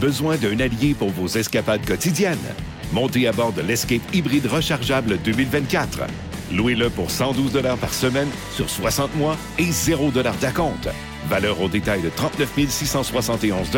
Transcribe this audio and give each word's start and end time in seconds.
Besoin 0.00 0.36
d'un 0.36 0.58
allié 0.60 0.94
pour 0.94 1.10
vos 1.10 1.26
escapades 1.26 1.84
quotidiennes? 1.84 2.38
Montez 2.90 3.28
à 3.28 3.32
bord 3.32 3.52
de 3.52 3.60
l'Escape 3.60 4.00
hybride 4.14 4.46
rechargeable 4.46 5.18
2024. 5.18 6.04
Louez-le 6.52 6.88
pour 6.88 7.10
112 7.10 7.60
par 7.78 7.92
semaine 7.92 8.28
sur 8.54 8.70
60 8.70 9.14
mois 9.16 9.36
et 9.58 9.70
0 9.70 10.10
d'acompte. 10.10 10.88
Valeur 11.28 11.60
au 11.60 11.68
détail 11.68 12.00
de 12.00 12.08
39 12.08 12.48
671 12.70 13.68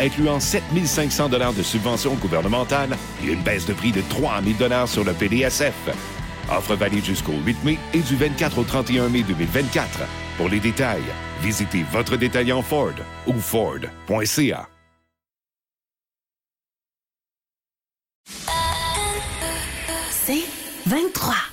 incluant 0.00 0.40
7 0.40 0.62
500 0.82 1.28
de 1.28 1.62
subventions 1.62 2.14
gouvernementales 2.14 2.96
et 3.22 3.32
une 3.32 3.42
baisse 3.42 3.66
de 3.66 3.74
prix 3.74 3.92
de 3.92 4.00
3 4.08 4.40
000 4.58 4.86
sur 4.86 5.04
le 5.04 5.12
PDSF. 5.12 5.74
Offre 6.50 6.74
valide 6.74 7.04
jusqu'au 7.04 7.34
8 7.44 7.64
mai 7.64 7.78
et 7.92 8.00
du 8.00 8.16
24 8.16 8.58
au 8.58 8.64
31 8.64 9.10
mai 9.10 9.22
2024. 9.24 10.00
Pour 10.38 10.48
les 10.48 10.58
détails, 10.58 11.02
visitez 11.42 11.84
votre 11.92 12.16
détaillant 12.16 12.62
Ford 12.62 12.94
ou 13.26 13.34
Ford.ca. 13.34 14.79
23. 20.90 21.49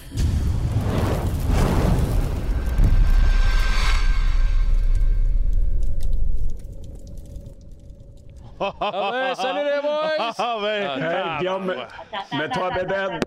Ah 8.60 9.34
salut 9.36 9.66
les 9.66 9.82
boys! 9.82 10.12
Ah 10.20 10.32
Ah, 10.40 10.58
hey, 10.68 11.38
Guillaume, 11.40 11.74
mets-toi 12.34 12.70
bébène. 12.72 13.20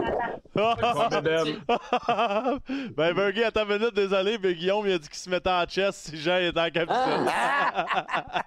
Mets-toi 0.55 1.09
bébène. 1.11 1.61
ben, 2.97 3.12
Burger, 3.15 3.45
attends 3.45 3.62
une 3.69 3.79
minute, 3.79 3.95
désolé, 3.95 4.39
mais 4.43 4.55
Guillaume, 4.55 4.87
il 4.87 4.95
a 4.95 4.98
dit 4.98 5.09
qu'il 5.09 5.19
se 5.19 5.30
mettait 5.30 5.51
en 5.51 5.65
chest 5.66 6.09
si 6.09 6.16
Jean 6.16 6.37
était 6.39 6.59
en 6.61 6.70
capitaine. 6.70 7.30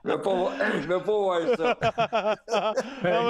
Je 0.04 0.12
veux 0.12 0.22
pas, 0.22 0.34
voir- 0.34 0.52
je 0.73 0.88
veux 0.88 1.00
pas 1.00 1.14
voir 1.14 1.40
ça. 1.58 1.78
Ah 2.52 2.73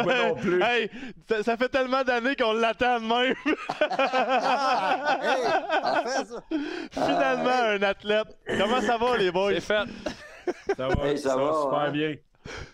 moi 0.04 0.14
non 0.16 0.36
plus. 0.36 0.62
Hey, 0.64 0.90
ça, 1.30 1.44
ça 1.44 1.58
fait 1.58 1.70
tellement 1.70 2.04
d'années 2.04 2.36
qu'on 2.36 2.54
l'attend 2.54 3.00
de 3.00 3.06
même. 3.06 3.36
Finalement, 6.92 7.50
un 7.76 7.82
athlète. 7.84 8.28
Comment 8.48 8.82
ça 8.82 8.98
va, 8.98 9.18
les 9.18 9.32
boys? 9.32 9.54
C'est 9.56 9.62
fait. 9.62 9.84
Ça 10.76 10.88
va, 10.88 11.08
Hey, 11.08 11.18
ça 11.18 11.30
ça 11.30 11.36
va 11.38 11.44
va, 11.52 11.54
super 11.62 11.80
hein? 11.80 11.92
bien. 11.92 12.16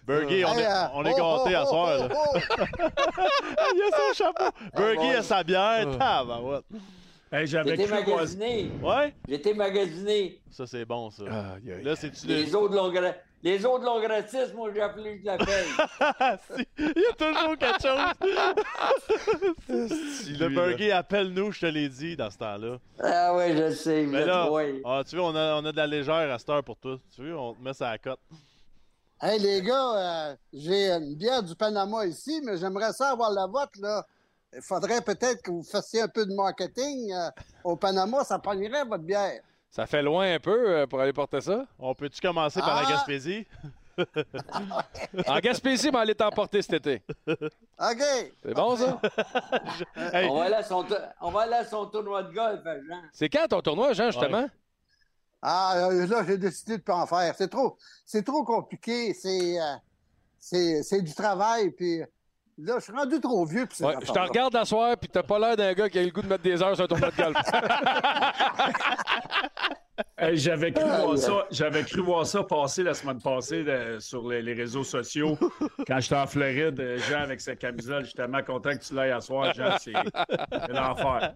Burger, 0.06 0.46
on 0.46 0.54
Hey, 0.54 0.62
est, 0.64 0.68
euh, 0.68 0.86
on 0.94 1.06
est 1.06 1.14
oh, 1.20 1.38
gâtés 1.44 1.56
oh, 1.56 1.62
à 1.62 1.66
soir. 1.66 2.00
oh, 2.00 2.08
là. 2.08 2.16
oh, 2.16 2.38
il 3.76 3.82
a 3.82 3.98
son 3.98 4.14
chapeau. 4.14 4.58
Burger 4.76 4.96
bon. 4.96 5.20
a 5.20 5.24
sa 5.24 5.44
bière. 5.44 5.98
Tabarouette. 5.98 6.66
Hey, 7.32 7.46
J'avais 7.46 7.76
J'étais 7.76 7.88
magasiné. 7.88 8.72
Ouais? 8.82 9.14
J'étais 9.28 9.54
magasiné. 9.54 10.40
Ça, 10.50 10.66
c'est 10.66 10.86
bon, 10.86 11.12
ça. 11.12 11.24
Là, 11.24 11.96
c'est-tu 11.96 12.26
Les 12.28 12.56
autres 12.56 12.76
l'ont 12.76 12.92
gra- 12.92 13.16
les 13.42 13.66
autres 13.66 13.86
l'ont 13.86 14.02
gratis, 14.02 14.54
moi 14.54 14.70
j'ai 14.74 14.82
appelé, 14.82 15.20
je 15.22 15.26
l'appelle. 15.26 15.66
Ah, 16.02 16.38
si. 16.58 16.68
Il 16.78 16.88
y 16.88 17.06
a 17.06 17.14
toujours 17.14 17.58
quelque 17.58 17.82
chose. 17.82 18.00
le 20.40 20.50
Burger, 20.50 20.92
appelle-nous, 20.92 21.54
je 21.54 21.62
te 21.62 21.66
l'ai 21.68 21.88
dit, 21.88 22.18
dans 22.18 22.30
ce 22.30 22.38
temps-là. 22.38 22.80
ah 23.02 23.34
ouais, 23.36 23.56
je 23.56 23.74
sais, 23.74 24.06
Mais 24.06 24.26
là, 24.26 24.50
ah, 24.84 25.04
tu 25.08 25.16
vois, 25.16 25.28
on 25.30 25.36
a, 25.36 25.56
on 25.56 25.64
a 25.66 25.72
de 25.72 25.78
la 25.78 25.88
légère 25.88 26.34
à 26.34 26.38
cette 26.38 26.50
heure 26.50 26.64
pour 26.64 26.76
toi. 26.78 27.00
Tu 27.16 27.22
veux, 27.22 27.38
on 27.38 27.54
te 27.54 27.62
met 27.62 27.74
ça 27.74 27.88
à 27.88 27.92
la 27.92 27.98
cote. 27.98 28.20
Hey, 29.22 29.38
les 29.40 29.62
gars, 29.62 29.96
euh, 30.32 30.36
j'ai 30.54 30.90
une 30.92 31.16
bière 31.16 31.44
du 31.44 31.54
Panama 31.56 32.06
ici, 32.06 32.42
mais 32.44 32.58
j'aimerais 32.58 32.94
ça 32.94 33.10
avoir 33.12 33.32
la 33.32 33.48
vôtre, 33.48 33.74
là. 33.82 34.06
Il 34.54 34.62
faudrait 34.62 35.02
peut-être 35.02 35.42
que 35.44 35.52
vous 35.52 35.62
fassiez 35.64 36.02
un 36.02 36.08
peu 36.08 36.26
de 36.26 36.34
marketing. 36.34 37.12
euh, 37.14 37.30
au 37.64 37.76
Panama, 37.76 38.24
ça 38.24 38.40
pognerait 38.40 38.86
votre 38.86 39.04
bière. 39.04 39.42
Ça 39.70 39.86
fait 39.86 40.02
loin 40.02 40.34
un 40.36 40.40
peu 40.40 40.70
euh, 40.70 40.88
pour 40.88 41.00
aller 41.02 41.14
porter 41.14 41.42
ça? 41.42 41.66
On 41.78 41.94
peut-tu 41.94 42.20
commencer 42.22 42.60
par 42.62 42.82
la 42.82 42.88
Ah! 42.88 42.92
Gaspésie? 42.92 43.46
En 45.28 45.40
Gaspésie, 45.40 45.92
mais 45.92 46.00
aller 46.00 46.16
t'emporter 46.16 46.62
cet 46.62 46.74
été. 46.74 47.04
OK. 47.28 48.02
C'est 48.42 48.54
bon, 48.54 48.78
ça? 48.78 49.00
Hey, 50.14 50.30
On, 50.30 50.36
va 50.38 50.44
aller 50.46 50.56
à 50.56 50.64
son, 50.64 50.86
on 51.22 51.32
va 51.32 51.42
aller 51.42 51.54
à 51.56 51.66
son 51.66 51.86
tournoi 51.88 52.24
de 52.24 52.34
golf, 52.34 52.62
hein, 52.66 52.78
Jean. 52.88 53.02
C'est 53.12 53.28
quand 53.30 53.46
ton 53.50 53.60
tournoi, 53.62 53.92
Jean, 53.94 54.10
justement? 54.12 54.48
Ah, 55.42 55.90
euh, 55.90 56.06
là, 56.08 56.24
j'ai 56.26 56.38
décidé 56.38 56.78
de 56.78 56.84
pas 56.84 56.98
en 56.98 57.08
faire. 57.08 57.34
C'est 57.38 57.48
trop, 57.50 57.78
c'est 58.06 58.24
trop 58.24 58.44
compliqué. 58.44 59.14
C'est, 59.14 59.60
euh, 59.62 59.76
c'est, 60.40 60.84
c'est 60.84 61.02
du 61.02 61.14
travail. 61.14 61.72
Puis 61.72 62.02
là, 62.60 62.76
je 62.80 62.84
suis 62.84 62.94
rendu 62.94 63.20
trop 63.20 63.46
vieux. 63.46 63.68
Ouais, 63.82 63.96
je 64.02 64.12
te 64.12 64.20
regarde 64.20 64.54
la 64.54 64.66
soirée, 64.66 64.96
puis 64.98 65.10
t'as 65.10 65.24
pas 65.24 65.40
l'air 65.40 65.56
d'un 65.58 65.74
gars 65.74 65.90
qui 65.90 65.98
a 66.00 66.02
eu 66.02 66.06
le 66.06 66.12
goût 66.12 66.22
de 66.22 66.28
mettre 66.28 66.44
des 66.44 66.62
heures 66.62 66.76
sur 66.76 66.86
un 66.86 66.88
tournoi 66.88 67.10
de 67.12 67.16
golf. 67.16 67.38
Hey, 70.18 70.38
J'avais 70.38 70.72
cru, 70.72 70.84
Ah, 70.86 70.98
voir 71.02 71.10
ouais. 71.12 71.18
ça- 71.18 71.46
j'avais 71.52 71.84
cru 71.84 72.02
voir 72.02 72.26
ça 72.26 72.42
passer 72.44 72.84
la 72.84 72.94
semaine 72.94 73.22
passée 73.22 73.64
euh, 73.68 74.00
sur 74.00 74.28
les, 74.30 74.42
les 74.42 74.54
réseaux 74.54 74.84
sociaux. 74.86 75.38
Quand 75.88 76.00
j'étais 76.00 76.16
en 76.16 76.26
Floride, 76.28 76.80
euh, 76.80 76.98
Jean 77.10 77.20
avec 77.22 77.42
sa 77.42 77.56
camisole, 77.58 78.06
j'étais 78.06 78.18
tellement 78.22 78.42
content 78.44 78.72
que 78.72 78.84
tu 78.84 78.94
l'aies 78.96 79.12
à 79.12 79.20
soir, 79.20 79.54
Jean. 79.54 79.76
C'est 79.80 79.92
c'est 79.94 80.72
l'enfer. 80.74 81.34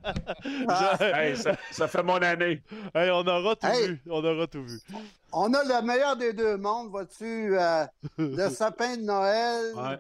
Hey, 1.02 1.36
ça, 1.36 1.52
ça 1.72 1.88
fait 1.90 2.04
mon 2.04 2.22
année. 2.22 2.62
hey, 2.96 3.10
on 3.12 3.26
aura 3.28 3.56
tout 3.56 3.68
Hey. 3.68 3.88
vu. 3.88 4.02
On 4.10 4.24
aura 4.24 4.48
tout 4.48 4.64
vu. 4.64 4.80
On 5.34 5.54
a 5.54 5.64
le 5.64 5.86
meilleur 5.86 6.16
des 6.16 6.32
deux 6.34 6.56
mondes, 6.58 6.90
vois-tu? 6.90 7.58
euh, 7.58 7.86
le 8.18 8.50
sapin 8.50 8.96
de 8.96 9.02
Noël 9.02 9.74
Ouais. 9.76 10.00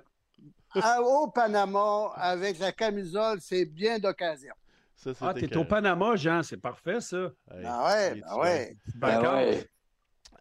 À- 0.81 1.01
au 1.03 1.27
Panama 1.27 2.11
avec 2.15 2.59
la 2.59 2.71
camisole, 2.71 3.39
c'est 3.41 3.65
bien 3.65 3.99
d'occasion. 3.99 4.53
Ça, 4.95 5.13
c'est 5.13 5.25
Ah, 5.25 5.33
t'es 5.33 5.57
au 5.57 5.65
Panama, 5.65 6.15
Jean. 6.15 6.41
C'est 6.43 6.57
parfait, 6.57 7.01
ça. 7.01 7.17
Hey, 7.51 7.63
Ah 7.65 7.85
ouais, 7.87 8.21
ah 8.25 8.37
ouais. 8.39 8.75
Ben 8.95 9.07
D'accord. 9.21 9.35
ouais. 9.35 9.67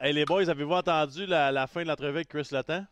Hey, 0.00 0.12
les 0.12 0.25
boys, 0.25 0.48
avez-vous 0.48 0.72
entendu 0.72 1.26
la, 1.26 1.50
la 1.53 1.66
fin 1.66 1.82
de 1.82 1.88
l'entrevue 1.88 2.16
avec 2.16 2.28
Chris 2.28 2.48
Letang? 2.53 2.84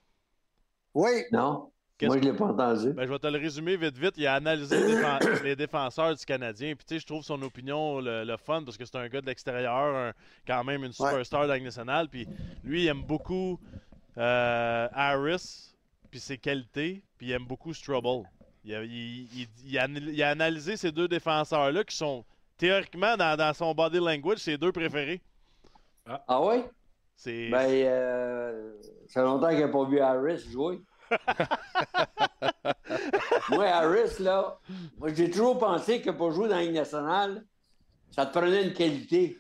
Oui. 0.94 1.10
Non, 1.32 1.70
moi 2.02 2.16
je 2.18 2.22
l'ai 2.22 2.32
pas 2.32 2.46
entendu. 2.46 2.92
Ben, 2.92 3.06
je 3.06 3.12
vais 3.12 3.18
te 3.18 3.26
le 3.26 3.38
résumer 3.38 3.76
vite, 3.76 3.96
vite. 3.96 4.14
Il 4.16 4.26
a 4.26 4.34
analysé 4.34 4.76
les, 4.76 4.94
défen- 4.96 5.42
les 5.44 5.56
défenseurs 5.56 6.14
du 6.16 6.24
Canadien. 6.24 6.74
Puis, 6.74 6.84
tu 6.86 6.94
sais, 6.94 7.00
je 7.00 7.06
trouve 7.06 7.22
son 7.22 7.40
opinion 7.42 8.00
le, 8.00 8.24
le 8.24 8.36
fun 8.36 8.62
parce 8.64 8.76
que 8.76 8.84
c'est 8.84 8.96
un 8.96 9.08
gars 9.08 9.20
de 9.20 9.26
l'extérieur, 9.26 10.12
quand 10.46 10.64
même 10.64 10.84
une 10.84 10.92
superstar 10.92 11.42
de 11.44 11.48
la 11.48 11.54
Ligue 11.56 11.64
nationale. 11.64 12.08
Puis, 12.08 12.26
lui, 12.64 12.84
il 12.84 12.88
aime 12.88 13.02
beaucoup 13.02 13.60
euh, 14.18 14.88
Harris, 14.92 15.69
puis 16.10 16.20
ses 16.20 16.36
qualités, 16.38 17.02
puis 17.16 17.28
il 17.28 17.32
aime 17.32 17.46
beaucoup 17.46 17.72
Strubble. 17.72 18.28
Il 18.64 18.74
a, 18.74 18.82
il- 18.82 19.28
il- 19.40 19.48
il 19.64 19.78
a 19.78 19.84
anal- 19.84 20.08
il 20.10 20.22
a 20.22 20.30
analysé 20.30 20.76
ces 20.76 20.92
deux 20.92 21.08
défenseurs-là 21.08 21.82
qui 21.84 21.96
sont 21.96 22.24
théoriquement, 22.58 23.16
dans, 23.16 23.36
dans 23.36 23.54
son 23.54 23.74
body 23.74 23.98
language, 23.98 24.38
ses 24.38 24.58
deux 24.58 24.72
préférés. 24.72 25.20
Ah 26.28 26.42
ouais? 26.42 26.64
C'est. 27.16 27.48
Ben, 27.50 27.68
euh, 27.70 28.72
ça 29.06 29.20
fait 29.20 29.26
longtemps 29.26 29.48
qu'il 29.50 29.60
n'a 29.60 29.68
pas 29.68 29.84
vu 29.84 30.00
Harris 30.00 30.38
jouer. 30.50 30.80
moi, 33.50 33.66
Harris, 33.66 34.18
là, 34.20 34.58
moi, 34.98 35.12
j'ai 35.12 35.30
toujours 35.30 35.58
pensé 35.58 36.00
que 36.00 36.10
pour 36.10 36.32
jouer 36.32 36.48
dans 36.48 36.56
la 36.56 36.62
Ligue 36.62 36.74
nationale, 36.74 37.44
ça 38.10 38.26
te 38.26 38.38
prenait 38.38 38.64
une 38.64 38.72
qualité 38.72 39.38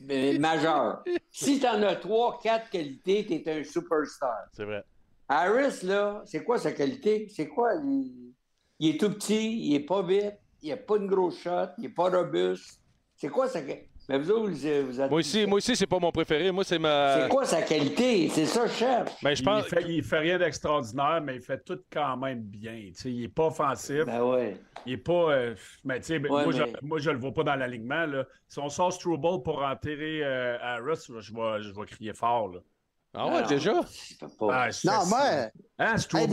majeure. 0.38 1.02
Si 1.30 1.58
tu 1.60 1.66
en 1.66 1.82
as 1.82 1.96
trois, 1.96 2.38
quatre 2.42 2.70
qualités, 2.70 3.26
tu 3.26 3.34
es 3.34 3.60
un 3.60 3.64
superstar. 3.64 4.44
C'est 4.52 4.64
vrai. 4.64 4.84
Harris, 5.28 5.82
là, 5.82 6.22
c'est 6.26 6.44
quoi 6.44 6.58
sa 6.58 6.72
qualité? 6.72 7.26
C'est 7.34 7.48
quoi? 7.48 7.70
Il, 7.82 8.32
il 8.78 8.94
est 8.94 9.00
tout 9.00 9.10
petit, 9.10 9.58
il 9.68 9.74
est 9.74 9.80
pas 9.80 10.02
vite, 10.02 10.34
il 10.62 10.72
a 10.72 10.76
pas 10.76 10.96
une 10.96 11.06
grosse 11.06 11.40
shot, 11.42 11.68
il 11.78 11.86
est 11.86 11.88
pas 11.88 12.10
robuste. 12.10 12.80
C'est 13.16 13.28
quoi 13.28 13.48
sa 13.48 13.60
qualité? 13.62 13.88
Mais 14.08 14.18
vous 14.18 14.30
autres, 14.30 14.50
vous, 14.50 14.86
vous 14.86 15.00
êtes- 15.00 15.10
moi 15.10 15.18
aussi, 15.18 15.46
moi 15.46 15.56
aussi, 15.56 15.74
c'est 15.74 15.86
pas 15.88 15.98
mon 15.98 16.12
préféré. 16.12 16.52
Moi, 16.52 16.62
c'est 16.62 16.78
ma. 16.78 17.22
C'est 17.22 17.28
quoi 17.28 17.44
sa 17.44 17.60
qualité? 17.62 18.28
C'est 18.28 18.46
ça 18.46 18.60
que 18.62 18.68
je 18.68 18.74
cherche. 18.74 19.10
Ben, 19.20 19.34
je 19.34 19.42
Il 19.42 19.44
pense. 19.44 19.64
fait, 19.64 19.82
il 19.88 20.04
fait 20.04 20.18
rien 20.20 20.38
d'extraordinaire, 20.38 21.20
mais 21.24 21.34
il 21.34 21.40
fait 21.42 21.58
tout 21.64 21.80
quand 21.92 22.16
même 22.18 22.40
bien. 22.42 22.76
Tu 22.90 22.94
sais, 22.94 23.10
il 23.10 23.22
n'est 23.22 23.28
pas 23.28 23.46
offensif. 23.46 24.04
Ben 24.04 24.22
ouais. 24.22 24.56
Il 24.84 24.92
n'est 24.92 24.98
pas. 24.98 25.32
euh, 25.32 25.54
mais 25.82 25.98
tu 25.98 26.06
sais, 26.06 26.18
ben, 26.20 26.30
Ouais, 26.30 26.44
moi, 26.44 26.52
mais- 26.56 26.72
je, 26.80 26.86
moi, 26.86 26.98
je 27.00 27.10
le 27.10 27.18
vois 27.18 27.32
pas 27.34 27.42
dans 27.42 27.56
l'alignement. 27.56 28.06
là. 28.06 28.24
Si 28.46 28.60
on 28.60 28.68
sort 28.68 28.92
Struble 28.92 29.42
pour 29.42 29.60
enterrer 29.60 30.20
euh, 30.22 30.56
Harris, 30.62 31.04
je 31.08 31.34
vais, 31.34 31.62
je 31.62 31.72
vais 31.74 31.86
crier 31.86 32.12
fort. 32.12 32.46
Là. 32.52 32.60
Ah 33.16 33.26
ouais, 33.28 33.46
déjà? 33.46 33.80
Ah, 34.50 34.70
c'est- 34.72 34.88
Non, 34.88 35.06
moi. 35.06 35.20
Hein, 35.78 35.96
Struble, 35.98 36.32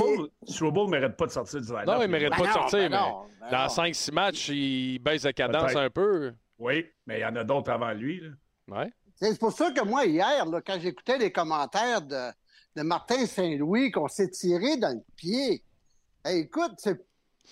ne 0.85 0.89
mérite 0.89 1.15
pas 1.17 1.25
de 1.27 1.31
sortir 1.31 1.61
du 1.61 1.67
line-up. 1.67 1.85
Non, 1.87 2.01
il 2.01 2.07
mérite 2.07 2.29
Ben 2.31 2.37
pas 2.37 2.47
de 2.47 2.51
sortir, 2.53 2.79
ben 2.79 2.89
mais 2.89 2.97
ben 3.41 3.51
dans 3.51 3.63
non. 3.63 3.69
5-6 3.69 4.11
matchs, 4.11 4.49
il 4.49 4.99
baisse 4.99 5.23
la 5.23 5.33
cadence 5.33 5.75
un 5.75 5.89
peu. 5.89 6.33
Oui, 6.59 6.85
mais 7.05 7.19
il 7.19 7.21
y 7.21 7.25
en 7.25 7.35
a 7.35 7.43
d'autres 7.43 7.71
avant 7.71 7.91
lui. 7.91 8.21
Là. 8.21 8.29
Ouais. 8.83 8.93
C'est 9.15 9.37
pour 9.39 9.51
ça 9.51 9.71
que 9.71 9.83
moi, 9.83 10.05
hier, 10.05 10.45
là, 10.45 10.61
quand 10.61 10.77
j'écoutais 10.79 11.17
les 11.17 11.31
commentaires 11.31 12.01
de, 12.01 12.29
de 12.75 12.81
Martin 12.83 13.25
Saint-Louis, 13.25 13.91
qu'on 13.91 14.07
s'est 14.07 14.29
tiré 14.29 14.77
dans 14.77 14.93
le 14.95 15.01
pied. 15.15 15.63
Hey, 16.25 16.41
écoute, 16.41 16.73
c'est- 16.77 17.05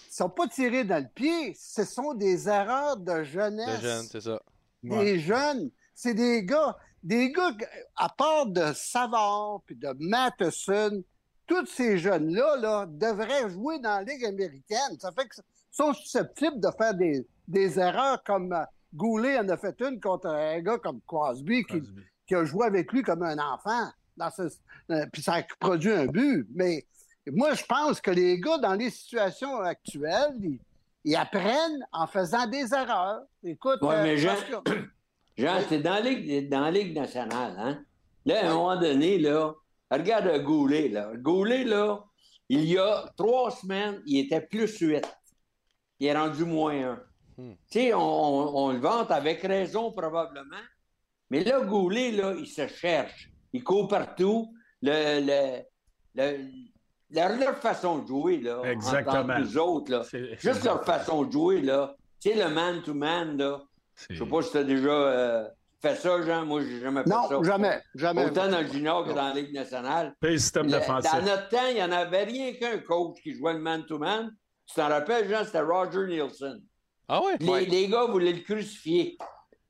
ils 0.09 0.13
sont 0.13 0.29
pas 0.29 0.47
tirés 0.47 0.83
dans 0.85 1.01
le 1.01 1.09
pied, 1.13 1.53
ce 1.59 1.83
sont 1.83 2.13
des 2.13 2.47
erreurs 2.47 2.97
de 2.97 3.23
jeunesse. 3.23 3.81
Le 3.81 3.87
jeune, 3.89 4.03
c'est 4.03 4.21
ça. 4.21 4.41
des 4.83 5.19
jeunes. 5.19 5.69
C'est 5.93 6.13
des 6.15 6.43
gars, 6.43 6.75
des 7.03 7.31
gars, 7.31 7.51
à 7.95 8.09
part 8.09 8.45
de 8.45 8.73
Savard 8.73 9.61
puis 9.65 9.75
de 9.75 9.93
Matheson, 9.99 11.03
tous 11.47 11.65
ces 11.65 11.97
jeunes-là 11.97 12.57
là, 12.57 12.85
devraient 12.87 13.49
jouer 13.49 13.79
dans 13.79 13.97
la 13.97 14.03
Ligue 14.03 14.25
américaine. 14.25 14.97
Ça 14.99 15.11
fait 15.11 15.27
qu'ils 15.27 15.43
sont 15.71 15.93
susceptibles 15.93 16.59
de 16.59 16.69
faire 16.77 16.93
des, 16.93 17.25
des 17.47 17.79
erreurs 17.79 18.23
comme 18.23 18.53
euh, 18.53 18.63
Goulet 18.93 19.39
en 19.39 19.47
a 19.49 19.57
fait 19.57 19.79
une 19.81 19.99
contre 19.99 20.27
un 20.27 20.59
gars 20.61 20.77
comme 20.77 20.99
Crosby 21.07 21.63
qui, 21.63 21.79
Crosby. 21.79 22.01
qui 22.27 22.35
a 22.35 22.45
joué 22.45 22.65
avec 22.67 22.91
lui 22.91 23.01
comme 23.01 23.23
un 23.23 23.37
enfant. 23.39 23.89
dans 24.17 24.29
ce, 24.29 24.43
euh, 24.91 25.05
puis 25.11 25.21
ça 25.21 25.35
a 25.35 25.43
produit 25.59 25.91
un 25.91 26.05
but. 26.07 26.47
Mais 26.53 26.85
moi, 27.27 27.53
je 27.53 27.63
pense 27.65 28.01
que 28.01 28.11
les 28.11 28.39
gars, 28.39 28.57
dans 28.57 28.73
les 28.73 28.89
situations 28.89 29.59
actuelles, 29.61 30.35
ils, 30.41 30.59
ils 31.03 31.15
apprennent 31.15 31.85
en 31.91 32.07
faisant 32.07 32.47
des 32.47 32.73
erreurs. 32.73 33.21
Écoute, 33.43 33.81
Ouais, 33.81 33.95
euh, 33.95 34.03
mais 34.03 34.17
Jean- 35.41 35.59
Jean, 35.59 35.65
c'est 35.69 35.79
dans 35.79 35.93
la 35.95 36.01
Ligue, 36.01 36.49
dans 36.49 36.61
la 36.61 36.71
Ligue 36.71 36.95
nationale, 36.95 37.55
hein? 37.57 37.83
Là, 38.25 38.45
à 38.45 38.49
un 38.49 38.53
moment 38.53 38.79
donné, 38.79 39.17
là, 39.17 39.53
regarde 39.89 40.43
Goulet, 40.43 40.89
là. 40.89 41.11
Goulet, 41.15 41.63
là, 41.63 42.03
il 42.49 42.65
y 42.65 42.77
a 42.77 43.11
trois 43.17 43.51
semaines, 43.51 44.01
il 44.05 44.19
était 44.19 44.41
plus 44.41 44.77
8. 44.79 45.07
Il 45.99 46.07
est 46.07 46.15
rendu 46.17 46.45
moins 46.45 46.73
1. 46.73 46.99
Hmm. 47.37 47.51
Tu 47.53 47.79
sais, 47.79 47.93
on, 47.93 47.99
on- 47.99 48.55
on 48.65 48.71
le 48.71 48.79
vante 48.79 49.09
avec 49.11 49.41
raison, 49.41 49.91
probablement. 49.91 50.63
Mais 51.29 51.43
là, 51.43 51.61
Goulet, 51.61 52.11
là, 52.11 52.33
il 52.37 52.47
se 52.47 52.67
cherche. 52.67 53.29
Il 53.53 53.63
court 53.63 53.87
partout. 53.87 54.53
Le, 54.81 55.19
le, 55.21 55.61
le- 56.15 56.47
leur, 57.11 57.37
leur 57.37 57.57
façon 57.57 57.99
de 57.99 58.07
jouer, 58.07 58.37
là, 58.39 58.61
Exactement. 58.65 59.37
nous 59.39 59.57
autres, 59.57 59.91
là, 59.91 60.03
juste 60.39 60.63
leur 60.63 60.83
façon 60.85 61.23
de 61.23 61.31
jouer, 61.31 61.61
là, 61.61 61.95
tu 62.21 62.29
sais, 62.31 62.35
le 62.35 62.53
man-to-man, 62.53 63.37
là, 63.37 63.61
c'est- 63.61 63.70
je 64.09 64.23
sais 64.23 64.29
pas 64.29 64.41
si 64.41 64.51
tu 64.51 64.57
as 64.57 64.63
déjà 64.63 64.89
euh, 64.89 65.47
fait 65.81 65.95
ça, 65.95 66.21
Jean. 66.21 66.45
Moi, 66.45 66.61
j'ai 66.63 66.79
jamais 66.79 67.03
fait 67.03 67.09
ça. 67.09 67.27
non, 67.29 67.43
jamais, 67.43 67.81
jamais. 67.95 68.25
Autant 68.25 68.47
dans 68.47 68.61
le 68.61 68.67
junior 68.67 69.03
que 69.05 69.09
dans 69.13 69.27
la 69.29 69.33
Ligue 69.33 69.53
nationale. 69.53 70.13
Le 70.21 70.37
système 70.37 70.65
Le- 70.67 70.73
défensif. 70.73 71.11
dans 71.11 71.21
notre 71.21 71.49
temps, 71.49 71.67
il 71.69 71.75
n'y 71.75 71.83
en 71.83 71.91
avait 71.91 72.23
rien 72.23 72.53
qu'un 72.53 72.77
coach 72.79 73.17
qui 73.21 73.33
jouait 73.35 73.53
le 73.53 73.59
man-to-man. 73.59 74.31
Tu 74.65 74.75
t'en 74.75 74.87
rappelles, 74.89 75.29
Jean, 75.29 75.43
c'était 75.45 75.61
Roger 75.61 76.05
Nielsen. 76.07 76.61
Ah 77.07 77.21
ouais? 77.23 77.35
Les, 77.39 77.65
les 77.65 77.87
gars 77.87 78.05
voulaient 78.05 78.33
le 78.33 78.39
crucifier. 78.41 79.17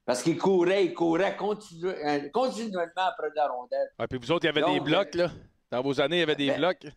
Parce 0.05 0.23
qu'il 0.23 0.37
courait, 0.37 0.85
il 0.85 0.93
courait 0.93 1.35
continu- 1.37 1.87
euh, 1.87 2.29
continuellement 2.33 2.85
après 3.07 3.29
la 3.35 3.47
rondelle. 3.47 3.87
Ouais, 3.99 4.07
puis 4.07 4.19
vous 4.19 4.31
autres, 4.31 4.45
il 4.45 4.55
y 4.55 4.59
avait 4.59 4.73
des 4.73 4.79
blocs, 4.79 5.13
là? 5.15 5.31
Dans 5.71 5.81
vos 5.81 6.01
années, 6.01 6.17
il 6.17 6.19
y 6.19 6.23
avait 6.23 6.35
des 6.35 6.47
ben, 6.47 6.57
blocs? 6.57 6.87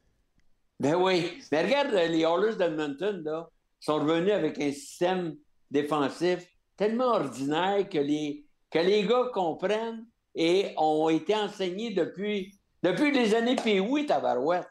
Ben 0.81 0.95
oui. 0.97 1.39
Mais 1.53 1.63
regarde, 1.65 1.95
euh, 1.95 2.07
les 2.09 2.21
Oilers 2.23 2.57
d'Edmonton, 2.57 3.23
là, 3.25 3.49
sont 3.79 3.95
revenus 3.97 4.33
avec 4.33 4.59
un 4.61 4.73
système 4.73 5.37
défensif 5.71 6.45
tellement 6.77 7.13
ordinaire 7.15 7.89
que 7.89 7.99
les, 7.99 8.45
que 8.71 8.79
les 8.79 9.05
gars 9.07 9.31
comprennent 9.33 10.07
et 10.35 10.75
ont 10.77 11.09
été 11.09 11.35
enseignés 11.35 11.93
depuis, 11.93 12.53
depuis 12.83 13.11
les 13.13 13.35
années 13.35 13.57
Pee-Wee, 13.57 14.07
Tabarouette. 14.07 14.67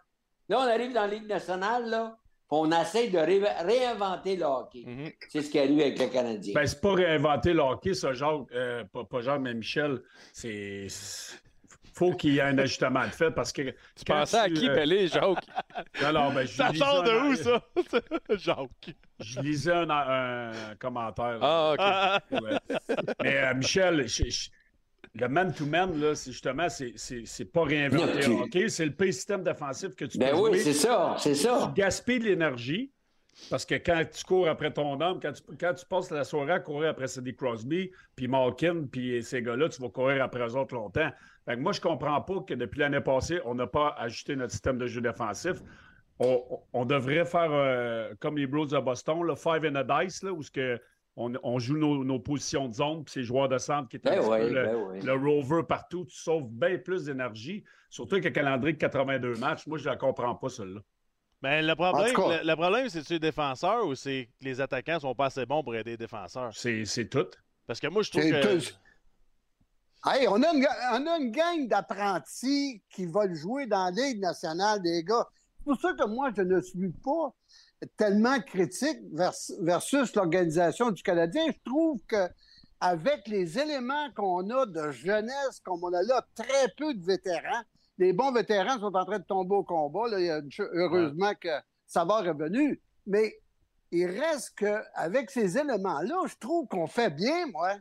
Là, 0.49 0.59
on 0.59 0.67
arrive 0.69 0.93
dans 0.93 1.01
la 1.01 1.07
Ligue 1.07 1.27
nationale, 1.27 1.89
là, 1.89 2.17
puis 2.49 2.59
on 2.59 2.69
essaie 2.71 3.07
de 3.07 3.17
ré- 3.17 3.39
réinventer 3.61 4.35
le 4.35 4.43
hockey. 4.43 4.83
Mhm. 4.85 5.11
C'est 5.29 5.41
ce 5.41 5.49
qui 5.49 5.57
arrive 5.57 5.79
avec 5.79 5.97
le 5.97 6.07
Canadien. 6.07 6.53
Ben, 6.53 6.67
c'est 6.67 6.81
pas 6.81 6.93
réinventer 6.93 7.53
le 7.53 7.61
hockey, 7.61 7.93
ça, 7.93 8.11
Jacques. 8.11 8.51
Euh, 8.53 8.83
pas, 8.91 9.05
pas 9.05 9.21
Jacques, 9.21 9.41
mais 9.41 9.53
Michel. 9.53 10.01
C'est. 10.33 10.87
Faut 11.93 12.11
qu'il 12.13 12.33
y 12.33 12.37
ait 12.39 12.41
un 12.41 12.57
ajustement 12.57 13.03
de 13.05 13.11
fait 13.11 13.31
parce 13.31 13.51
que. 13.53 13.61
Tu 13.95 14.03
pensais 14.05 14.37
à 14.37 14.49
qui, 14.49 14.67
Pelé, 14.67 15.07
Jacques? 15.07 15.45
Alors, 16.03 16.31
ben, 16.31 16.41
je 16.45 16.51
Ça 16.53 16.69
lisais 16.69 16.83
sort 16.83 17.03
de 17.03 17.11
un- 17.11 17.25
où, 17.29 17.35
ça? 17.35 17.61
Jacques. 18.37 18.95
Je 19.19 19.39
lisais 19.39 19.71
un, 19.73 19.89
un 19.89 20.75
commentaire. 20.79 21.37
Ah, 21.41 22.19
OK. 22.31 22.41
Ouais. 22.41 22.57
Mais 23.23 23.37
euh, 23.37 23.53
Michel, 23.55 24.07
je- 24.07 24.29
je- 24.29 24.49
le 25.15 25.27
man-to-man, 25.27 25.99
là, 25.99 26.15
c'est 26.15 26.31
justement, 26.31 26.67
c'est- 26.69 26.93
c'est 26.95 27.23
c'est 27.25 27.45
pas 27.45 27.63
réinventer 27.63 28.27
Non, 28.27 28.37
le 28.39 28.43
hockey, 28.45 28.69
c'est 28.69 28.85
le 28.85 28.91
pire 28.93 29.13
système 29.13 29.43
défensif 29.43 29.95
que 29.95 30.05
tu 30.05 30.17
ben 30.17 30.31
peux 30.31 30.37
oui, 30.39 30.49
jouer. 30.53 30.59
c'est 30.59 30.73
ça, 30.73 31.15
c'est 31.19 31.35
ça. 31.35 31.71
Tu 31.75 31.79
gaspilles 31.81 32.19
de 32.19 32.25
l'énergie 32.25 32.91
parce 33.49 33.65
que 33.65 33.75
quand 33.75 34.03
tu 34.11 34.23
cours 34.23 34.47
après 34.47 34.71
ton 34.73 34.99
homme, 34.99 35.19
quand 35.21 35.33
tu, 35.33 35.43
quand 35.59 35.73
tu 35.75 35.85
passes 35.85 36.09
la 36.09 36.23
soirée 36.23 36.53
à 36.53 36.59
courir 36.59 36.89
après 36.89 37.07
Sidney 37.07 37.35
Crosby, 37.35 37.91
puis 38.15 38.27
Malkin, 38.27 38.85
puis 38.91 39.21
ces 39.23 39.41
gars-là, 39.43 39.69
tu 39.69 39.81
vas 39.81 39.89
courir 39.89 40.23
après 40.23 40.41
eux 40.47 40.55
autres 40.55 40.73
longtemps. 40.73 41.11
Fait 41.45 41.55
que 41.55 41.59
moi, 41.61 41.71
je 41.73 41.81
comprends 41.81 42.21
pas 42.21 42.39
que 42.41 42.53
depuis 42.53 42.79
l'année 42.79 43.01
passée, 43.01 43.39
on 43.45 43.55
n'a 43.55 43.67
pas 43.67 43.89
ajusté 43.97 44.35
notre 44.35 44.51
système 44.51 44.77
de 44.77 44.87
jeu 44.87 45.01
défensif. 45.01 45.57
On, 46.19 46.41
on- 46.73 46.85
devrait 46.85 47.25
faire 47.25 47.49
euh, 47.51 48.13
comme 48.19 48.37
les 48.37 48.47
Blues 48.47 48.69
de 48.69 48.77
Boston, 48.79 49.23
là, 49.25 49.35
five 49.35 49.65
in 49.65 49.75
a 49.75 49.83
dice, 50.05 50.23
là, 50.23 50.31
où 50.31 50.41
ce 50.43 50.51
que 50.51 50.79
on, 51.15 51.33
on 51.43 51.59
joue 51.59 51.77
nos, 51.77 52.03
nos 52.03 52.19
positions 52.19 52.67
de 52.67 52.73
zone, 52.73 53.03
puis 53.03 53.11
c'est 53.13 53.19
les 53.19 53.25
joueurs 53.25 53.49
de 53.49 53.57
centre 53.57 53.87
qui 53.89 53.97
est 53.97 54.07
un 54.07 54.19
Ben 54.19 54.21
peu 54.21 54.49
le, 54.49 54.63
ben 54.63 55.05
le 55.05 55.13
rover 55.13 55.63
partout. 55.67 56.05
Tu 56.05 56.15
sauves 56.15 56.47
bien 56.49 56.77
plus 56.77 57.05
d'énergie, 57.05 57.63
surtout 57.89 58.15
avec 58.15 58.25
un 58.27 58.31
calendrier 58.31 58.73
de 58.73 58.77
82 58.79 59.35
matchs. 59.35 59.67
Moi, 59.67 59.77
je 59.77 59.83
ne 59.85 59.89
la 59.89 59.95
comprends 59.97 60.33
pas, 60.35 60.49
celle-là. 60.49 60.79
Mais 61.41 61.61
le 61.61 61.75
problème, 61.75 62.15
cas- 62.15 62.41
le, 62.41 62.47
le 62.49 62.55
problème, 62.55 62.89
c'est 62.89 63.03
que 63.05 63.13
les 63.13 63.19
défenseurs 63.19 63.85
ou 63.85 63.95
c'est 63.95 64.29
que 64.39 64.45
les 64.45 64.61
attaquants 64.61 64.99
sont 64.99 65.13
pas 65.13 65.25
assez 65.25 65.45
bons 65.45 65.61
pour 65.63 65.75
aider 65.75 65.91
les 65.91 65.97
défenseurs? 65.97 66.51
C'est 66.53 66.85
c'est 66.85 67.09
tout. 67.09 67.27
Parce 67.67 67.79
que 67.79 67.87
moi, 67.87 68.01
je 68.01 68.09
trouve 68.11 68.23
C'est 68.23 68.31
que. 68.41 68.57
tout. 68.59 68.73
Hey, 70.05 70.27
on 70.27 70.41
a 70.43 70.53
une, 70.53 70.59
ga- 70.59 70.99
on 70.99 71.07
a 71.07 71.17
une 71.17 71.31
gang 71.31 71.67
d'apprentis 71.67 72.83
qui 72.89 73.05
veulent 73.05 73.35
jouer 73.35 73.67
dans 73.67 73.85
la 73.85 73.91
Ligue 73.91 74.19
nationale 74.19 74.81
des 74.81 75.01
gars. 75.03 75.25
C'est 75.57 75.63
pour 75.63 75.79
ça 75.79 75.93
que 75.93 76.05
moi, 76.07 76.29
je 76.35 76.41
ne 76.41 76.59
suis 76.59 76.89
pas 76.91 77.33
tellement 77.95 78.37
critique 78.41 78.99
vers- 79.13 79.31
versus 79.61 80.13
l'organisation 80.15 80.91
du 80.91 81.01
Canadien. 81.03 81.45
Je 81.47 81.59
trouve 81.63 82.01
que 82.05 82.27
avec 82.81 83.27
les 83.29 83.57
éléments 83.57 84.11
qu'on 84.13 84.49
a 84.49 84.65
de 84.65 84.91
jeunesse, 84.91 85.61
comme 85.63 85.81
on 85.83 85.93
a 85.93 86.03
là 86.03 86.25
très 86.35 86.67
peu 86.77 86.93
de 86.93 87.05
vétérans, 87.05 87.63
les 87.97 88.11
bons 88.11 88.33
vétérans 88.33 88.79
sont 88.79 88.93
en 88.93 89.05
train 89.05 89.19
de 89.19 89.23
tomber 89.23 89.55
au 89.55 89.63
combat. 89.63 90.09
Là. 90.09 90.41
Heureusement 90.73 91.31
que 91.39 91.47
ça 91.87 92.03
va 92.03 92.17
revenu. 92.17 92.81
Mais 93.07 93.39
il 93.91 94.07
reste 94.07 94.55
qu'avec 94.57 95.31
ces 95.31 95.57
éléments-là, 95.57 96.23
je 96.27 96.35
trouve 96.41 96.67
qu'on 96.67 96.87
fait 96.87 97.09
bien, 97.09 97.45
moi. 97.53 97.75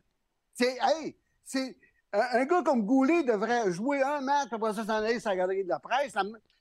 C'est, 0.54 0.76
hey, 0.82 1.16
c'est, 1.42 1.76
un, 2.12 2.40
un 2.40 2.44
gars 2.44 2.62
comme 2.62 2.82
Goulet 2.84 3.22
devrait 3.24 3.70
jouer 3.72 4.02
un 4.02 4.20
match, 4.20 4.48
après 4.52 4.72
ça, 4.74 4.84
s'en 4.84 4.94
aller 4.94 5.18
la 5.24 5.36
galerie 5.36 5.64
de 5.64 5.68
la 5.68 5.78
presse. 5.78 6.14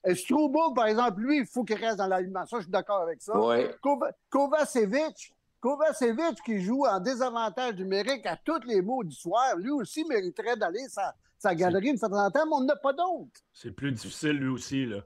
Euh, 0.07 0.15
Struble, 0.15 0.57
par 0.75 0.88
exemple, 0.88 1.21
lui, 1.21 1.39
il 1.39 1.45
faut 1.45 1.63
qu'il 1.63 1.75
reste 1.77 1.98
dans 1.98 2.07
l'alignement. 2.07 2.45
Ça, 2.45 2.57
je 2.57 2.63
suis 2.63 2.71
d'accord 2.71 3.01
avec 3.01 3.21
ça. 3.21 3.38
Oui. 3.38 3.65
Kova- 3.83 4.12
Kovacevic, 4.30 5.33
Kovacevic 5.59 6.42
qui 6.44 6.62
joue 6.62 6.86
en 6.86 7.00
désavantage 7.00 7.75
numérique 7.75 8.25
à 8.25 8.38
tous 8.38 8.62
les 8.65 8.81
mots 8.81 9.03
du 9.03 9.15
soir, 9.15 9.56
lui 9.57 9.69
aussi 9.71 10.03
mériterait 10.06 10.57
d'aller 10.57 10.88
sa, 10.89 11.13
sa 11.38 11.53
galerie 11.56 11.94
de 11.94 12.00
temps 12.00 12.12
en 12.13 12.31
temps, 12.31 12.45
mais 12.45 12.56
on 12.56 12.63
n'a 12.63 12.75
pas 12.75 12.94
d'autre. 12.94 13.39
C'est 13.53 13.71
plus 13.71 13.92
difficile, 13.92 14.38
lui 14.38 14.50
aussi. 14.50 14.86
Là. 14.86 15.01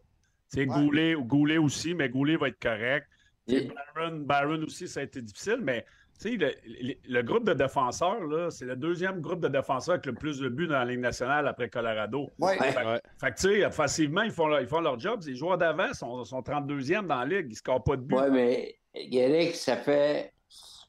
Tu 0.51 0.61
sais, 0.63 0.69
Ouais. 0.69 0.83
Goulet, 0.83 1.15
Goulet 1.15 1.57
aussi, 1.57 1.93
mais 1.93 2.07
Goulet 2.09 2.37
va 2.37 2.47
être 2.47 2.61
correct. 2.61 3.07
Et- 3.47 3.69
Barron, 3.95 4.17
Barron 4.21 4.63
aussi, 4.63 4.87
ça 4.87 5.01
a 5.01 5.03
été 5.03 5.21
difficile, 5.21 5.59
mais 5.61 5.85
tu 6.19 6.31
sais, 6.31 6.37
le, 6.37 6.51
le- 6.65 6.93
le 7.07 7.21
groupe 7.23 7.43
de 7.45 7.53
défenseurs, 7.53 8.21
là, 8.25 8.49
c'est 8.49 8.65
le 8.65 8.75
deuxième 8.75 9.19
groupe 9.21 9.41
de 9.41 9.47
défenseurs 9.49 9.95
avec 9.95 10.05
le 10.05 10.13
plus 10.13 10.39
de 10.39 10.47
buts 10.49 10.67
dans 10.67 10.75
la 10.79 10.85
Ligue 10.85 10.99
nationale 11.01 11.47
après 11.47 11.69
Colorado. 11.69 12.29
Ouais. 12.39 12.57
Ouais. 12.59 12.85
Ouais. 12.85 13.01
Fait 13.19 13.31
que, 13.31 13.35
tu 13.39 13.61
sais, 13.61 13.71
facilement, 13.71 14.21
ils 14.21 14.31
font, 14.31 14.47
leur, 14.47 14.61
ils 14.61 14.67
font 14.67 14.79
leur 14.81 14.97
job. 14.99 15.21
Les 15.25 15.35
joueurs 15.35 15.57
d'avant 15.57 15.91
sont, 15.93 16.23
sont 16.23 16.39
32e 16.41 17.05
dans 17.07 17.19
la 17.19 17.25
Ligue. 17.25 17.47
Ils 17.47 17.51
ne 17.51 17.55
scorent 17.55 17.83
pas 17.83 17.97
de 17.97 18.01
but. 18.01 18.15
Oui, 18.15 18.29
mais 18.31 18.75
Guéric, 19.09 19.55
ça 19.55 19.75
fait 19.77 20.33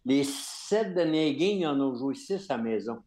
les 0.05 0.23
sept 0.25 0.95
derniers 0.95 1.35
games, 1.35 1.59
ils 1.59 1.67
en 1.67 1.81
ont 1.81 1.95
joué 1.97 2.15
six 2.15 2.49
à 2.51 2.57
la 2.57 2.63
maison. 2.63 2.99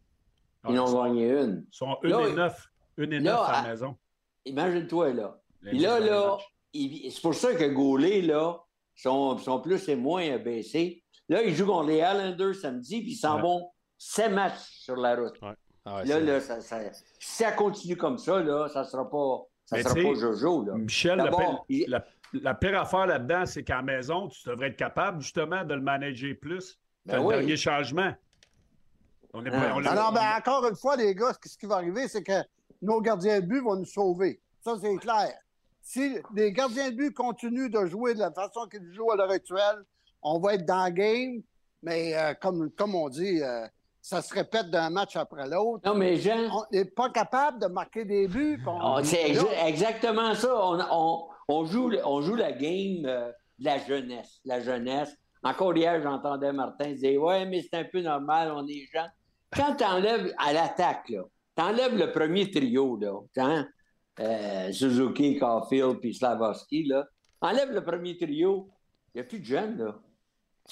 Ils 0.68 0.76
Ah, 0.76 0.82
en 0.82 0.94
ont 0.94 1.04
gagné 1.04 1.30
une. 1.30 1.64
Ils 1.72 1.74
sont 1.74 1.96
1 2.02 2.08
Là, 2.08 2.28
et 2.28 2.32
9. 2.34 2.66
1 2.98 3.02
et 3.02 3.06
là, 3.06 3.20
9 3.20 3.34
à 3.40 3.44
à- 3.46 3.62
la 3.62 3.68
maison. 3.70 3.96
Imagine-toi, 4.44 5.12
là. 5.14 5.40
Là, 5.62 6.00
là, 6.00 6.38
c'est 6.74 7.22
pour 7.22 7.34
ça 7.34 7.54
que 7.54 7.64
Gaulet, 7.64 8.20
là, 8.22 8.58
sont, 8.94 9.38
sont 9.38 9.60
plus 9.60 9.88
et 9.88 9.96
moins 9.96 10.36
baissés. 10.38 10.99
Là, 11.30 11.42
ils 11.44 11.54
jouent 11.54 11.66
contre 11.66 11.86
les 11.88 11.98
Islanders 11.98 12.54
samedi, 12.56 13.00
puis 13.02 13.12
ils 13.12 13.16
s'en 13.16 13.36
Ouais. 13.36 13.42
vont 13.42 13.70
sept 13.96 14.32
matchs 14.32 14.58
sur 14.82 14.96
la 14.96 15.14
route. 15.14 15.38
Ah 15.84 15.96
ouais, 15.98 16.04
là, 16.04 16.18
là, 16.18 16.40
ça, 16.40 16.60
ça- 16.60 16.92
si 16.92 17.02
ça 17.20 17.52
continue 17.52 17.96
comme 17.96 18.18
ça, 18.18 18.40
là, 18.40 18.68
ça 18.68 18.82
sera 18.84 19.08
pas, 19.08 19.42
ça 19.64 19.80
sera 19.80 19.94
pas 19.94 20.14
Jojo, 20.14 20.64
là. 20.64 20.74
Michel, 20.74 21.18
la, 21.18 21.30
pire- 21.30 21.64
il- 21.68 21.84
la- 21.88 22.04
la 22.32 22.54
pire 22.54 22.80
affaire 22.80 23.06
là-dedans, 23.06 23.46
c'est 23.46 23.62
qu'à 23.62 23.76
la 23.76 23.82
maison, 23.82 24.26
tu 24.28 24.48
devrais 24.48 24.68
être 24.70 24.76
capable 24.76 25.20
justement 25.22 25.64
de 25.64 25.74
le 25.74 25.80
manager 25.80 26.34
plus. 26.40 26.78
Ben 27.06 27.12
C'est 27.14 27.18
le 27.20 27.24
oui. 27.24 27.34
dernier 27.36 27.56
changement. 27.56 28.12
On 29.32 29.46
est 29.46 29.50
Ah. 29.52 29.72
on 29.76 29.78
l'a- 29.78 29.92
Alors, 29.92 30.12
ben, 30.12 30.32
encore 30.36 30.66
une 30.68 30.76
fois, 30.76 30.96
les 30.96 31.14
gars, 31.14 31.32
ce 31.46 31.56
qui 31.56 31.66
va 31.66 31.76
arriver, 31.76 32.08
c'est 32.08 32.24
que 32.24 32.42
nos 32.82 33.00
gardiens 33.00 33.40
de 33.40 33.46
but 33.46 33.60
vont 33.60 33.76
nous 33.76 33.84
sauver. 33.84 34.40
Ça, 34.64 34.74
c'est 34.80 34.96
clair. 34.96 35.32
Si 35.80 36.18
les 36.34 36.52
gardiens 36.52 36.90
de 36.90 36.96
but 36.96 37.14
continuent 37.14 37.70
de 37.70 37.86
jouer 37.86 38.14
de 38.14 38.18
la 38.18 38.32
façon 38.32 38.66
qu'ils 38.66 38.92
jouent 38.92 39.12
à 39.12 39.16
l'heure 39.16 39.30
actuelle, 39.30 39.84
on 40.22 40.38
va 40.38 40.54
être 40.54 40.66
dans 40.66 40.84
le 40.86 40.90
game, 40.90 41.42
mais 41.82 42.14
euh, 42.16 42.34
comme, 42.34 42.70
comme 42.72 42.94
on 42.94 43.08
dit, 43.08 43.42
euh, 43.42 43.66
ça 44.02 44.22
se 44.22 44.32
répète 44.34 44.70
d'un 44.70 44.90
match 44.90 45.16
après 45.16 45.46
l'autre. 45.48 45.82
Non, 45.86 45.94
mais 45.94 46.16
Jean, 46.16 46.48
On 46.52 46.64
n'est 46.72 46.84
pas 46.86 47.10
capable 47.10 47.60
de 47.60 47.66
marquer 47.66 48.04
des 48.04 48.26
buts. 48.28 48.62
Oh, 48.66 48.98
c'est 49.02 49.34
exactement 49.66 50.34
ça. 50.34 50.48
On, 50.54 50.78
on- 50.90 51.26
on 51.52 51.64
joue, 51.64 51.90
on 52.04 52.20
joue 52.20 52.36
la 52.36 52.52
game 52.52 53.04
euh, 53.06 53.30
de 53.58 53.64
la 53.64 53.78
jeunesse. 53.78 54.40
La 54.44 54.60
jeunesse. 54.60 55.12
Encore 55.42 55.76
hier, 55.76 56.00
j'entendais 56.02 56.52
Martin 56.52 56.92
dire 56.92 57.20
Ouais, 57.20 57.44
mais 57.46 57.62
c'est 57.62 57.76
un 57.78 57.84
peu 57.84 58.00
normal, 58.02 58.52
on 58.54 58.66
est 58.68 58.86
gens. 58.92 59.08
Quand 59.56 59.74
tu 59.74 59.82
enlèves 59.84 60.32
à 60.38 60.52
l'attaque, 60.52 61.06
tu 61.08 61.62
enlèves 61.62 61.96
le 61.96 62.12
premier 62.12 62.48
trio, 62.50 62.96
là, 62.96 63.14
hein, 63.38 63.66
euh, 64.20 64.70
Suzuki, 64.70 65.38
Caulfield 65.38 65.98
puis 65.98 66.14
Slavovski, 66.14 66.84
là, 66.84 67.04
enlève 67.40 67.72
le 67.72 67.82
premier 67.82 68.16
trio, 68.16 68.70
il 69.14 69.18
n'y 69.18 69.20
a 69.22 69.24
plus 69.24 69.40
de 69.40 69.44
jeunes, 69.44 69.76
là. 69.78 69.98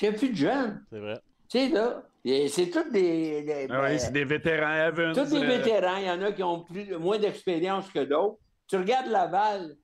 Il 0.01 0.09
n'y 0.09 0.15
a 0.15 0.19
plus 0.19 0.31
de 0.31 0.37
jeunes. 0.37 0.85
C'est 0.91 0.99
vrai. 0.99 1.21
Tu 1.49 1.59
sais, 1.59 1.69
là, 1.71 2.03
c'est 2.49 2.71
tous 2.71 2.91
des. 2.91 3.43
des- 3.43 3.67
Ah 3.71 3.83
oui, 3.85 3.99
c'est 3.99 4.13
des 4.13 4.25
vétérans 4.25 4.87
Evans. 4.89 5.15
tous 5.15 5.31
des 5.31 5.43
euh, 5.43 5.47
vétérans, 5.47 5.97
il 5.97 6.05
y 6.07 6.11
en 6.11 6.23
a 6.23 6.33
qui 6.33 6.43
ont 6.43 6.61
plus, 6.65 6.97
moins 6.99 7.19
d'expérience 7.19 7.89
que 7.91 8.01
d'autres. 8.01 8.39
Tu 8.69 8.77
regardes 8.77 9.07
Laval, 9.09 9.77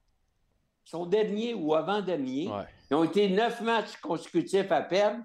son 0.85 1.07
dernier 1.07 1.55
ou 1.55 1.75
avant-dernier, 1.75 2.49
Ouais. 2.49 2.65
ils 2.91 2.95
ont 2.95 3.05
été 3.05 3.29
neuf 3.31 3.61
matchs 3.63 3.97
consécutifs 3.97 4.71
à 4.71 4.83
perdre. 4.83 5.21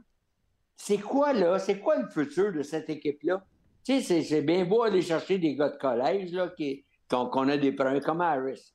C'est 0.77 0.97
quoi, 0.99 1.33
là? 1.33 1.59
C'est 1.59 1.79
quoi 1.79 1.97
le 1.97 2.07
futur 2.09 2.53
de 2.53 2.61
cette 2.63 2.89
équipe-là? 2.89 3.43
Tu 3.85 4.01
sais, 4.01 4.21
c'est- 4.23 4.41
bien 4.41 4.63
beau 4.63 4.83
aller 4.83 5.01
chercher 5.01 5.37
des 5.37 5.55
gars 5.55 5.69
de 5.69 5.77
collège, 5.77 6.31
là, 6.31 6.47
qui, 6.55 6.85
qu'on 7.09 7.49
a 7.49 7.57
des 7.57 7.73
premiers, 7.73 7.99
comme 7.99 8.21
Harris. 8.21 8.73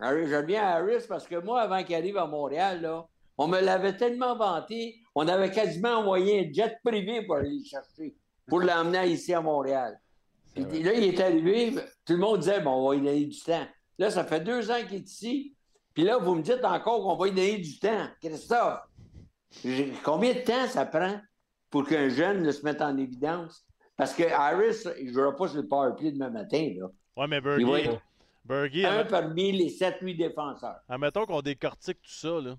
Harris, 0.00 0.26
Je 0.26 0.34
reviens 0.34 0.62
à 0.64 0.76
Harris 0.76 1.06
parce 1.08 1.26
que 1.26 1.36
moi, 1.36 1.62
avant 1.62 1.82
qu'il 1.82 1.94
arrive 1.94 2.18
à 2.18 2.26
Montréal, 2.26 2.82
là, 2.82 3.06
on 3.38 3.48
me 3.48 3.60
l'avait 3.60 3.96
tellement 3.96 4.36
vanté, 4.36 4.96
on 5.14 5.26
avait 5.28 5.50
quasiment 5.50 5.98
envoyé 5.98 6.46
un 6.48 6.52
jet 6.52 6.76
privé 6.84 7.22
pour 7.24 7.36
aller 7.36 7.50
le 7.58 7.64
chercher, 7.64 8.14
pour 8.46 8.60
l'emmener 8.60 9.08
ici 9.08 9.32
à 9.34 9.40
Montréal. 9.40 9.98
Puis 10.54 10.82
là, 10.82 10.92
il 10.92 11.04
est 11.04 11.20
arrivé, 11.20 11.74
tout 12.04 12.12
le 12.12 12.18
monde 12.18 12.40
disait, 12.40 12.60
bon, 12.60 12.70
on 12.72 12.88
va 12.88 12.94
lui 12.94 13.02
donner 13.04 13.24
du 13.26 13.38
temps. 13.40 13.66
Là, 13.98 14.10
ça 14.10 14.24
fait 14.24 14.40
deux 14.40 14.70
ans 14.70 14.78
qu'il 14.86 14.96
est 14.98 15.10
ici. 15.10 15.54
Puis 15.92 16.04
là, 16.04 16.18
vous 16.18 16.34
me 16.34 16.42
dites 16.42 16.64
encore 16.64 17.02
qu'on 17.02 17.16
va 17.16 17.26
lui 17.26 17.34
donner 17.34 17.58
du 17.58 17.78
temps. 17.78 18.06
Christophe, 18.20 18.80
combien 20.02 20.34
de 20.34 20.40
temps 20.40 20.66
ça 20.68 20.84
prend 20.86 21.20
pour 21.70 21.86
qu'un 21.86 22.08
jeune 22.08 22.42
ne 22.42 22.50
se 22.50 22.64
mette 22.64 22.82
en 22.82 22.96
évidence? 22.96 23.64
Parce 23.96 24.12
que 24.12 24.24
Harris, 24.24 24.82
il 25.00 25.08
ne 25.08 25.12
jouera 25.12 25.36
pas 25.36 25.46
sur 25.48 25.58
le 25.62 25.68
power 25.68 25.92
play 25.96 26.10
demain 26.12 26.30
matin. 26.30 26.72
Là. 26.76 26.88
Ouais, 27.16 27.28
mais 27.28 27.40
Bergie, 27.40 28.84
un 28.84 28.98
admet- 29.04 29.08
parmi 29.08 29.52
les 29.52 29.70
7-8 29.70 30.16
défenseurs. 30.16 30.80
admettons 30.88 31.24
qu'on 31.26 31.40
décortique 31.42 32.02
tout 32.02 32.10
ça, 32.12 32.40
là. 32.40 32.56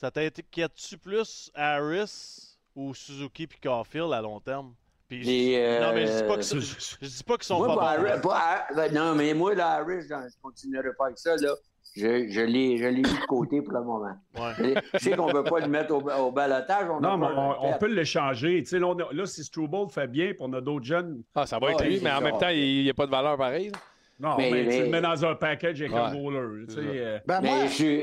Ça 0.00 0.12
t'inquiète-tu 0.12 0.96
plus 0.96 1.50
Harris 1.56 2.56
ou 2.76 2.94
Suzuki 2.94 3.48
puis 3.48 3.58
Caulfield 3.60 4.12
à 4.12 4.20
long 4.22 4.38
terme? 4.38 4.74
Puis 5.08 5.24
je- 5.24 5.58
euh, 5.58 5.80
Non, 5.80 5.92
mais 5.92 6.06
je 6.06 6.18
dis 6.18 6.28
pas 6.28 6.36
que 6.36 6.42
ça- 6.42 6.56
je 7.00 7.06
dis 7.08 7.24
pas 7.24 7.34
qu'ils 7.36 7.42
sont 7.46 7.58
Moi, 7.58 7.66
pas 7.66 7.74
pas 7.74 7.96
bons. 7.98 8.04
Harris- 8.06 8.20
pas 8.20 8.36
Har- 8.36 8.66
ben, 8.76 8.94
non, 8.94 9.14
mais 9.16 9.34
moi, 9.34 9.54
là, 9.56 9.70
Harris, 9.72 10.02
je 10.08 10.14
ne 10.14 10.28
continuerai 10.40 10.90
pas 10.96 11.06
avec 11.06 11.18
ça. 11.18 11.34
Là. 11.36 11.52
Je, 11.96 12.28
je 12.28 12.40
l'ai 12.42 12.76
je 12.78 12.84
l'ai 12.84 12.96
mis 12.96 13.02
de 13.02 13.26
côté 13.26 13.60
pour 13.60 13.72
le 13.72 13.82
moment. 13.82 14.14
Ouais. 14.38 14.74
Je, 14.94 14.98
sais 14.98 15.16
qu'on 15.16 15.26
ne 15.26 15.32
peut 15.32 15.42
pas 15.42 15.58
le 15.58 15.66
mettre 15.66 15.92
au, 15.92 16.00
au 16.00 16.30
balotage. 16.30 16.88
On 16.90 17.00
Non, 17.00 17.16
mais 17.16 17.26
on, 17.34 17.76
peut 17.78 17.86
l'échanger. 17.92 18.62
Tu 18.62 18.68
sais, 18.68 18.78
Là, 18.78 18.86
on 18.86 18.96
a- 19.00 19.12
là, 19.12 19.26
si 19.26 19.42
Struble 19.42 19.90
fait 19.90 20.06
bien, 20.06 20.26
puis 20.28 20.36
on 20.40 20.52
a 20.52 20.60
d'autres 20.60 20.84
jeunes. 20.84 21.24
Ah, 21.34 21.44
ça 21.44 21.58
va 21.58 21.72
être 21.72 21.80
Ouais, 21.80 21.88
lui, 21.88 22.00
mais 22.00 22.12
en 22.12 22.20
même 22.20 22.38
temps, 22.38 22.50
il 22.50 22.84
n'y 22.84 22.90
a 22.90 22.94
pas 22.94 23.06
de 23.06 23.10
valeur 23.10 23.36
pareille. 23.36 23.72
Non, 24.20 24.36
Mais- 24.36 24.50
mais, 24.52 24.68
tu 24.76 24.82
le 24.84 24.90
mets 24.90 25.00
dans 25.00 25.24
un 25.24 25.34
package 25.34 25.80
avec 25.80 25.92
un. 25.92 26.10
Tu 26.12 26.66
sais, 26.68 26.74
ça. 26.74 26.80
euh, 26.80 27.18
Ben, 27.26 27.40
Mais 27.40 27.48
moi, 27.48 27.66
je 27.66 27.72
suis, 27.72 28.02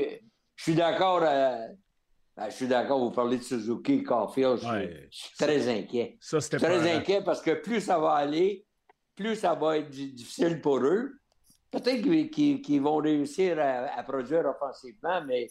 je 0.56 0.62
suis 0.62 0.74
d'accord. 0.74 1.20
euh, 1.22 1.66
ben, 2.36 2.50
je 2.50 2.54
suis 2.54 2.68
d'accord, 2.68 2.98
vous 3.00 3.10
parlez 3.10 3.38
de 3.38 3.42
Suzuki 3.42 3.94
et 3.94 4.02
Caulfield. 4.02 4.56
Je, 4.56 4.64
suis- 4.66 4.70
Ouais. 4.70 5.08
je 5.10 5.16
suis 5.18 5.36
très 5.36 5.68
inquiet. 5.68 6.18
ça, 6.20 6.38
Je 6.38 6.44
c'était 6.44 6.58
suis 6.58 6.66
très 6.66 6.78
pas. 6.80 6.96
inquiet 6.96 7.22
parce 7.24 7.40
que 7.42 7.52
plus 7.52 7.80
ça 7.80 7.98
va 7.98 8.12
aller, 8.12 8.64
plus 9.14 9.36
ça 9.36 9.54
va 9.54 9.78
être 9.78 9.88
di- 9.88 10.12
difficile 10.12 10.60
pour 10.60 10.78
eux. 10.78 11.12
Peut-être 11.70 12.02
qu'ils 12.02 12.82
vont 12.82 12.96
réussir 12.96 13.58
à, 13.58 13.98
à 13.98 14.02
produire 14.02 14.44
offensivement, 14.46 15.22
mais 15.26 15.48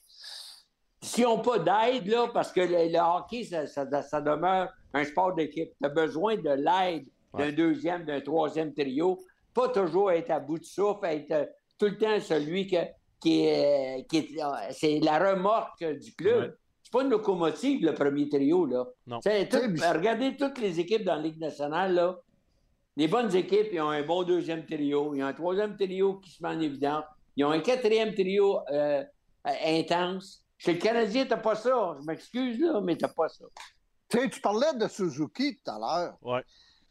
s'ils 1.01 1.23
n'ont 1.25 1.39
pas 1.41 1.59
d'aide, 1.59 2.07
là, 2.07 2.27
parce 2.33 2.51
que 2.51 2.61
le, 2.61 2.91
le 2.91 2.99
hockey, 2.99 3.43
ça, 3.43 3.67
ça- 3.67 4.01
ça 4.01 4.21
demeure 4.21 4.69
un 4.93 5.03
sport 5.03 5.33
d'équipe. 5.33 5.71
Tu 5.79 5.85
as 5.85 5.89
besoin 5.89 6.35
de 6.37 6.49
l'aide 6.49 7.05
d'un 7.37 7.51
deuxième, 7.51 8.05
d'un 8.05 8.21
troisième 8.21 8.73
trio. 8.73 9.19
Pas 9.53 9.69
toujours 9.69 10.11
être 10.11 10.31
à 10.31 10.39
bout 10.39 10.57
de 10.59 10.63
souffle, 10.65 11.05
être 11.05 11.31
euh, 11.31 11.45
tout 11.77 11.85
le 11.85 11.97
temps 11.97 12.19
celui 12.19 12.67
que- 12.67 12.77
qui 13.19 13.45
est. 13.45 14.05
euh, 14.13 14.51
c'est 14.71 14.99
la 14.99 15.31
remorque 15.31 15.83
du 15.83 16.13
club. 16.15 16.43
Ouais. 16.43 16.53
C'est 16.85 16.91
pas 16.91 17.01
une 17.01 17.09
locomotive, 17.09 17.83
le 17.83 17.95
premier 17.95 18.29
trio, 18.29 18.65
là. 18.67 18.85
Non. 19.07 19.19
Tout- 19.47 19.57
sais, 19.79 19.91
regardez 19.91 20.37
toutes 20.37 20.59
les 20.59 20.79
équipes 20.79 21.03
dans 21.03 21.15
la 21.15 21.21
Ligue 21.23 21.39
nationale, 21.39 21.95
là. 21.95 22.19
Les 22.95 23.07
bonnes 23.07 23.35
équipes, 23.35 23.69
ils 23.73 23.81
ont 23.81 23.89
un 23.89 24.03
bon 24.03 24.21
deuxième 24.23 24.65
trio. 24.65 25.13
Ils 25.15 25.23
ont 25.23 25.27
un 25.27 25.33
troisième 25.33 25.75
trio 25.75 26.19
qui 26.19 26.29
se 26.29 26.41
met 26.43 26.49
en 26.49 26.59
évidence. 26.59 27.03
Ils 27.35 27.43
ont 27.43 27.49
un 27.49 27.59
quatrième 27.59 28.13
trio 28.13 28.59
euh, 28.71 29.03
intense. 29.43 30.43
Chez 30.57 30.73
le 30.73 30.79
Canadien, 30.79 31.25
t'as 31.25 31.37
pas 31.37 31.55
ça. 31.55 31.97
Je 31.99 32.05
m'excuse, 32.05 32.59
là, 32.59 32.79
mais 32.81 32.95
t'as 32.95 33.09
pas 33.09 33.27
ça. 33.29 33.45
tu 34.09 34.39
parlais 34.41 34.73
de 34.75 34.87
Suzuki 34.87 35.57
tout 35.57 35.71
à 35.71 35.79
l'heure. 35.79 36.17
Ouais. 36.21 36.41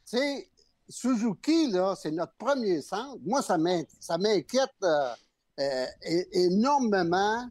Tu 0.06 0.18
sais, 0.18 0.50
Suzuki, 0.88 1.70
là, 1.70 1.94
c'est 1.96 2.10
notre 2.10 2.34
premier 2.36 2.82
centre. 2.82 3.16
Moi, 3.24 3.40
ça 3.42 3.56
m'in- 3.56 3.84
ça 4.00 4.18
m'inquiète 4.18 4.68
euh, 4.82 5.14
euh, 5.60 5.86
énormément 6.32 7.48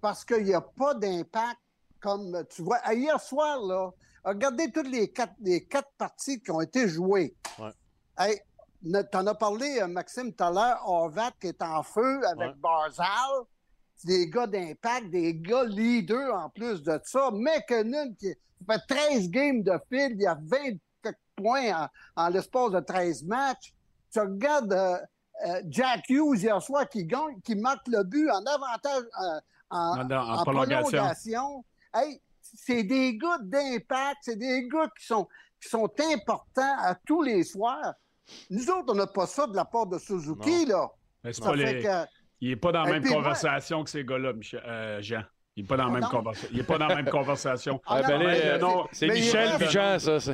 parce 0.00 0.24
qu'il 0.24 0.44
n'y 0.44 0.52
a 0.54 0.60
pas 0.60 0.92
d'impact 0.94 1.58
comme 2.06 2.44
tu 2.50 2.62
vois. 2.62 2.78
Ah, 2.84 2.94
Hier 2.94 3.20
soir, 3.20 3.58
là, 3.62 3.90
regardez 4.24 4.70
toutes 4.70 4.86
les 4.88 5.10
quatre, 5.12 5.34
les 5.40 5.64
quatre 5.66 5.90
parties 5.98 6.40
qui 6.40 6.50
ont 6.52 6.60
été 6.60 6.88
jouées. 6.88 7.34
Ouais. 7.58 7.72
Hey, 8.18 8.40
T'en 9.10 9.26
as 9.26 9.34
parlé, 9.34 9.80
euh, 9.82 9.88
Maxime, 9.88 10.32
tout 10.32 10.44
à 10.44 10.50
l'heure, 10.52 10.80
Horvat 10.88 11.32
qui 11.40 11.48
est 11.48 11.60
en 11.62 11.82
feu 11.82 12.20
avec 12.28 12.50
Ouais. 12.50 12.54
Barzal. 12.60 13.08
Des 14.04 14.28
gars 14.30 14.46
d'impact, 14.46 15.10
des 15.10 15.34
gars 15.34 15.64
leaders 15.64 16.32
en 16.36 16.48
plus 16.50 16.80
de 16.82 17.00
ça. 17.02 17.30
McKinnon 17.32 18.14
qui 18.16 18.32
fait 18.68 18.80
13 18.86 19.28
games 19.30 19.62
de 19.64 19.72
fil, 19.90 20.12
il 20.12 20.20
y 20.20 20.26
a 20.26 20.38
20 20.40 20.58
quelques 21.02 21.16
points 21.34 21.88
en, 22.14 22.24
en 22.24 22.28
l'espace 22.28 22.70
de 22.72 22.80
13 22.80 23.24
matchs. 23.24 23.72
Tu 24.12 24.20
regardes 24.20 24.72
euh, 24.72 24.98
euh, 25.48 25.62
Jack 25.68 26.04
Hughes 26.08 26.42
hier 26.42 26.62
soir 26.62 26.88
qui 26.88 27.04
gagne, 27.06 27.40
qui 27.42 27.56
marque 27.56 27.88
le 27.88 28.04
but 28.04 28.30
en 28.30 28.44
avantage 28.44 29.02
euh, 29.20 29.40
en, 29.70 29.98
En- 29.98 30.10
en 30.10 30.38
en 30.38 30.42
prolongation. 30.44 30.82
prolongation. 30.98 31.64
Hey, 31.94 32.20
c'est 32.40 32.82
des 32.84 33.16
gars 33.16 33.38
d'impact, 33.42 34.18
c'est 34.22 34.36
des 34.36 34.68
gars 34.68 34.88
qui 34.98 35.06
sont, 35.06 35.26
qui 35.60 35.68
sont 35.68 35.90
importants 36.12 36.76
à 36.78 36.94
tous 37.06 37.22
les 37.22 37.42
soirs. 37.44 37.94
Nous 38.50 38.68
autres, 38.70 38.92
on 38.92 38.94
n'a 38.94 39.06
pas 39.06 39.26
ça 39.26 39.46
de 39.46 39.54
la 39.56 39.64
part 39.64 39.86
de 39.86 39.98
Suzuki, 39.98 40.66
là. 40.66 40.88
Mais 41.24 41.32
c'est 41.32 41.42
Ça 41.42 41.50
pas 41.50 41.56
fait 41.56 41.74
les- 41.74 41.82
que. 41.82 42.04
Il 42.40 42.48
n'est 42.50 42.56
pas 42.56 42.70
dans 42.72 42.82
la 42.82 42.90
Et 42.90 42.92
même 42.94 43.04
moi- 43.04 43.16
conversation 43.16 43.82
que 43.82 43.90
ces 43.90 44.04
gars-là, 44.04 44.32
Michel- 44.34 44.62
euh, 44.66 45.00
Jean. 45.00 45.22
Il 45.58 45.62
n'est 45.62 45.68
pas 45.68 45.76
dans 45.78 45.84
la 45.84 45.88
Ah 45.88 45.92
même 45.94 46.02
non? 46.02 46.08
conversation. 46.10 46.48
Il 46.52 46.60
est 46.60 46.62
pas 46.64 46.76
dans 46.78 46.86
la 46.86 46.94
même 46.96 47.08
conversation. 47.08 47.80
Ah, 47.86 47.94
Ah, 47.96 48.02
ben 48.06 48.22
euh, 48.26 48.58
c'est 48.92 49.06
Michel 49.08 49.48
puis 49.58 49.68
Jean, 49.70 49.98
ça. 49.98 50.20
c'est- 50.20 50.32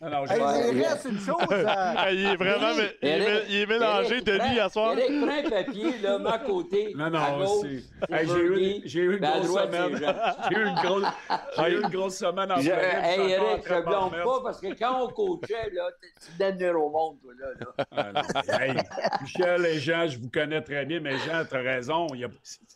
non, 0.00 0.24
je- 0.24 0.32
Hey, 0.34 0.72
il 0.76 0.82
reste 0.84 1.06
une 1.10 1.18
chose. 1.18 1.36
euh, 1.50 1.64
Ah, 1.66 2.12
il 2.12 2.24
est 2.26 2.36
vraiment 2.36 2.68
Eric, 2.78 2.96
il 3.02 3.08
est, 3.08 3.44
il 3.48 3.56
est 3.62 3.66
mélangé 3.66 4.12
Eric, 4.12 4.24
de 4.24 4.32
lui 4.34 4.38
prends- 4.38 4.64
à 4.64 4.68
soir. 4.68 4.92
Eric, 4.96 5.20
prends 5.20 5.36
un 5.36 5.50
papier, 5.64 5.98
là, 6.00 6.18
à 6.30 6.38
côté. 6.38 6.94
Non, 6.96 7.04
à 7.06 7.10
non, 7.10 7.38
gauche, 7.38 7.66
Hey, 8.08 8.28
j'ai 8.28 8.34
eu, 8.40 8.56
une- 8.76 8.82
j'ai 8.84 9.00
eu 9.00 9.12
une 9.14 9.18
puis 9.18 9.26
à 9.26 9.40
grosse 9.40 9.62
semaine. 9.62 10.00
J'ai 10.48 10.56
eu 10.56 10.64
une 10.64 10.74
grosse, 10.76 11.04
j'ai 11.58 11.72
eu 11.72 11.82
une 11.82 11.88
grosse 11.90 12.16
semaine 12.18 12.52
en 12.52 12.56
Je- 12.60 12.70
hey, 12.70 13.32
Eric, 13.32 13.62
je 13.64 13.68
train 13.68 13.80
te 13.80 13.80
de 13.80 13.84
m'en 13.84 13.90
blâme 13.90 14.04
remettre. 14.04 14.24
pas 14.24 14.40
parce 14.44 14.60
que 14.60 14.78
quand 14.78 15.02
on 15.02 15.08
coachait, 15.08 15.70
là, 15.72 15.88
tu 16.00 16.38
donnes 16.62 16.76
au 16.76 16.88
monde, 16.88 17.16
toi, 17.20 17.32
là. 17.36 17.84
Ah. 17.96 18.62
Hey, 18.62 18.74
Michel 19.22 19.66
et 19.66 19.80
Jean, 19.80 20.06
je 20.06 20.18
vous 20.20 20.30
connais 20.30 20.62
très 20.62 20.84
bien, 20.86 21.00
mais 21.00 21.18
Jean, 21.18 21.44
tu 21.50 21.56
as 21.56 21.60
raison. 21.62 22.06
a- 22.06 22.14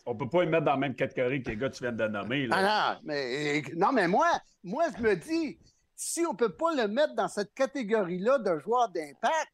on 0.09 0.15
ne 0.15 0.19
peut 0.19 0.29
pas 0.29 0.41
les 0.43 0.51
mettre 0.51 0.65
dans 0.65 0.73
la 0.73 0.77
même 0.79 0.95
catégorie 0.95 1.43
que 1.43 1.51
les 1.51 1.57
gars 1.57 1.69
tu 1.77 1.83
viens 1.85 1.93
de 1.93 2.07
nommer. 2.09 2.47
là. 2.47 2.57
Ah 2.59 2.95
non, 2.95 3.01
mais, 3.05 3.63
non, 3.77 3.93
mais 3.93 4.09
moi, 4.09 4.29
moi, 4.65 4.85
je 4.97 5.03
me 5.03 5.15
dis, 5.17 5.59
si 5.95 6.25
on 6.27 6.33
ne 6.33 6.37
peut 6.37 6.53
pas 6.55 6.75
le 6.75 6.89
mettre 6.89 7.15
dans 7.15 7.29
cette 7.29 7.55
catégorie-là 7.55 8.39
de 8.39 8.59
joueur 8.59 8.89
d'impact, 8.91 9.49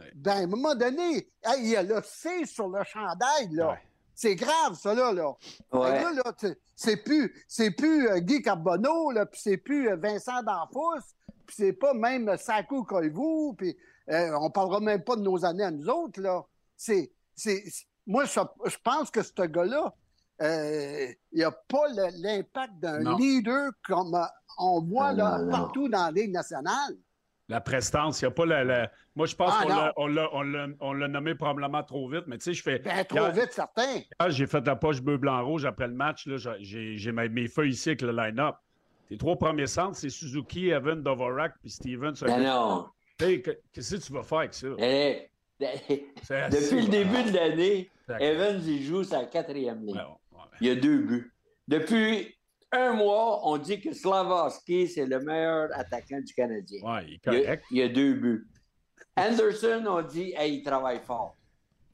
Ouais. 0.00 0.10
ben, 0.16 0.32
à 0.32 0.36
un 0.38 0.46
moment 0.48 0.74
donné, 0.74 1.30
hey, 1.44 1.60
il 1.60 1.66
y 1.68 1.76
a 1.76 1.82
le 1.84 2.00
C 2.02 2.46
sur 2.46 2.68
le 2.68 2.82
chandail, 2.82 3.48
là. 3.52 3.70
Ouais. 3.70 3.78
C'est 4.12 4.34
grave, 4.34 4.74
ça, 4.74 4.92
là. 4.92 5.12
là. 5.12 5.32
Ouais. 5.72 6.02
Là, 6.02 6.32
c'est 6.74 6.96
plus, 6.96 7.32
c'est 7.46 7.70
plus 7.70 8.08
euh, 8.08 8.18
Guy 8.18 8.42
Carbonneau, 8.42 9.12
là, 9.12 9.24
puis 9.26 9.40
c'est 9.40 9.56
plus 9.56 9.88
euh, 9.88 9.96
Vincent 9.96 10.42
D'Anfous, 10.42 11.00
puis 11.46 11.54
c'est 11.56 11.72
pas 11.74 11.94
même 11.94 12.28
euh, 12.28 12.36
Sakou 12.36 12.82
Koivu, 12.84 13.54
puis 13.56 13.76
euh, 14.10 14.36
on 14.40 14.50
parlera 14.50 14.80
même 14.80 15.04
pas 15.04 15.14
de 15.14 15.22
nos 15.22 15.44
années 15.44 15.62
à 15.64 15.70
nous 15.70 15.88
autres, 15.88 16.20
là. 16.20 16.42
C'est, 16.76 17.12
moi, 18.04 18.24
je, 18.24 18.40
je 18.66 18.76
pense 18.82 19.10
que 19.12 19.22
ce 19.22 19.42
gars-là, 19.42 19.94
il 20.40 21.14
n'y 21.32 21.42
a 21.44 21.50
pas 21.50 21.88
l'impact 22.18 22.74
d'un 22.80 23.16
leader 23.18 23.70
comme 23.86 24.14
euh, 24.14 24.24
on 24.58 24.80
voit 24.82 25.12
là, 25.12 25.38
non, 25.38 25.44
non. 25.46 25.50
partout 25.50 25.88
dans 25.88 26.06
la 26.06 26.10
Ligue 26.12 26.32
nationale. 26.32 26.94
La 27.48 27.60
prestance, 27.60 28.22
il 28.22 28.24
n'y 28.24 28.28
a 28.28 28.30
pas 28.30 28.46
la. 28.46 28.64
la- 28.64 28.90
Moi, 29.14 29.26
je 29.26 29.36
pense 29.36 29.52
Ah, 29.54 29.62
qu'on 29.64 29.68
l'a- 29.68 29.92
on 29.98 30.06
l'a- 30.06 30.28
on 30.34 30.42
l'a 30.42 30.66
on 30.80 30.92
l'a 30.94 31.08
nommé 31.08 31.34
probablement 31.34 31.82
trop 31.82 32.08
vite, 32.08 32.24
mais 32.26 32.38
tu 32.38 32.44
sais, 32.44 32.54
je 32.54 32.62
fais. 32.62 32.78
Ben, 32.78 33.04
trop 33.04 33.18
Hier- 33.18 33.32
vite, 33.32 33.52
certain. 33.52 34.00
j'ai 34.28 34.46
fait 34.46 34.66
la 34.66 34.76
poche 34.76 35.02
bleu, 35.02 35.18
blanc, 35.18 35.44
rouge 35.44 35.66
après 35.66 35.86
le 35.86 35.92
match. 35.94 36.26
là, 36.26 36.36
j'ai- 36.60 37.12
mes, 37.12 37.46
feuilles 37.48 37.72
ici 37.72 37.90
avec 37.90 38.00
le 38.02 38.12
line-up. 38.12 38.56
Les 39.10 39.18
trois 39.18 39.36
premiers 39.36 39.66
centres, 39.66 39.96
c'est 39.98 40.08
Suzuki, 40.08 40.70
Evan, 40.70 41.02
Dovorak 41.02 41.52
puis 41.60 41.68
Steven. 41.70 42.14
Ben 42.22 42.42
non. 42.42 42.86
Qu'est-ce 43.18 43.96
que 43.96 44.00
tu 44.06 44.12
vas 44.14 44.22
faire 44.22 44.38
avec 44.38 44.54
ça? 44.54 44.68
C'est 44.78 45.28
assez- 45.62 46.10
depuis 46.50 46.86
le 46.86 46.88
début 46.90 47.22
de 47.30 47.36
l'année. 47.36 47.90
Evans, 48.20 48.60
il 48.66 48.82
joue 48.82 49.04
sa 49.04 49.24
quatrième 49.26 49.84
ligne. 49.84 49.96
Ouais, 49.96 50.02
ouais. 50.02 50.16
Il 50.60 50.66
y 50.68 50.70
a 50.70 50.74
deux 50.74 50.98
buts. 50.98 51.32
Depuis 51.68 52.34
un 52.72 52.92
mois, 52.92 53.40
on 53.48 53.56
dit 53.56 53.80
que 53.80 53.92
Slavoski, 53.92 54.88
c'est 54.88 55.06
le 55.06 55.20
meilleur 55.20 55.68
attaquant 55.72 56.20
du 56.20 56.34
Canadien. 56.34 56.82
Ouais, 56.82 57.04
il 57.06 57.14
est 57.14 57.20
Il 57.26 57.32
y, 57.32 57.36
a, 57.36 57.42
correct. 57.42 57.64
il 57.70 57.78
y 57.78 57.82
a 57.82 57.88
deux 57.88 58.14
buts. 58.14 58.46
Anderson, 59.16 59.84
on 59.86 60.02
dit, 60.02 60.32
hey, 60.36 60.56
il 60.56 60.62
travaille 60.62 61.00
fort. 61.00 61.36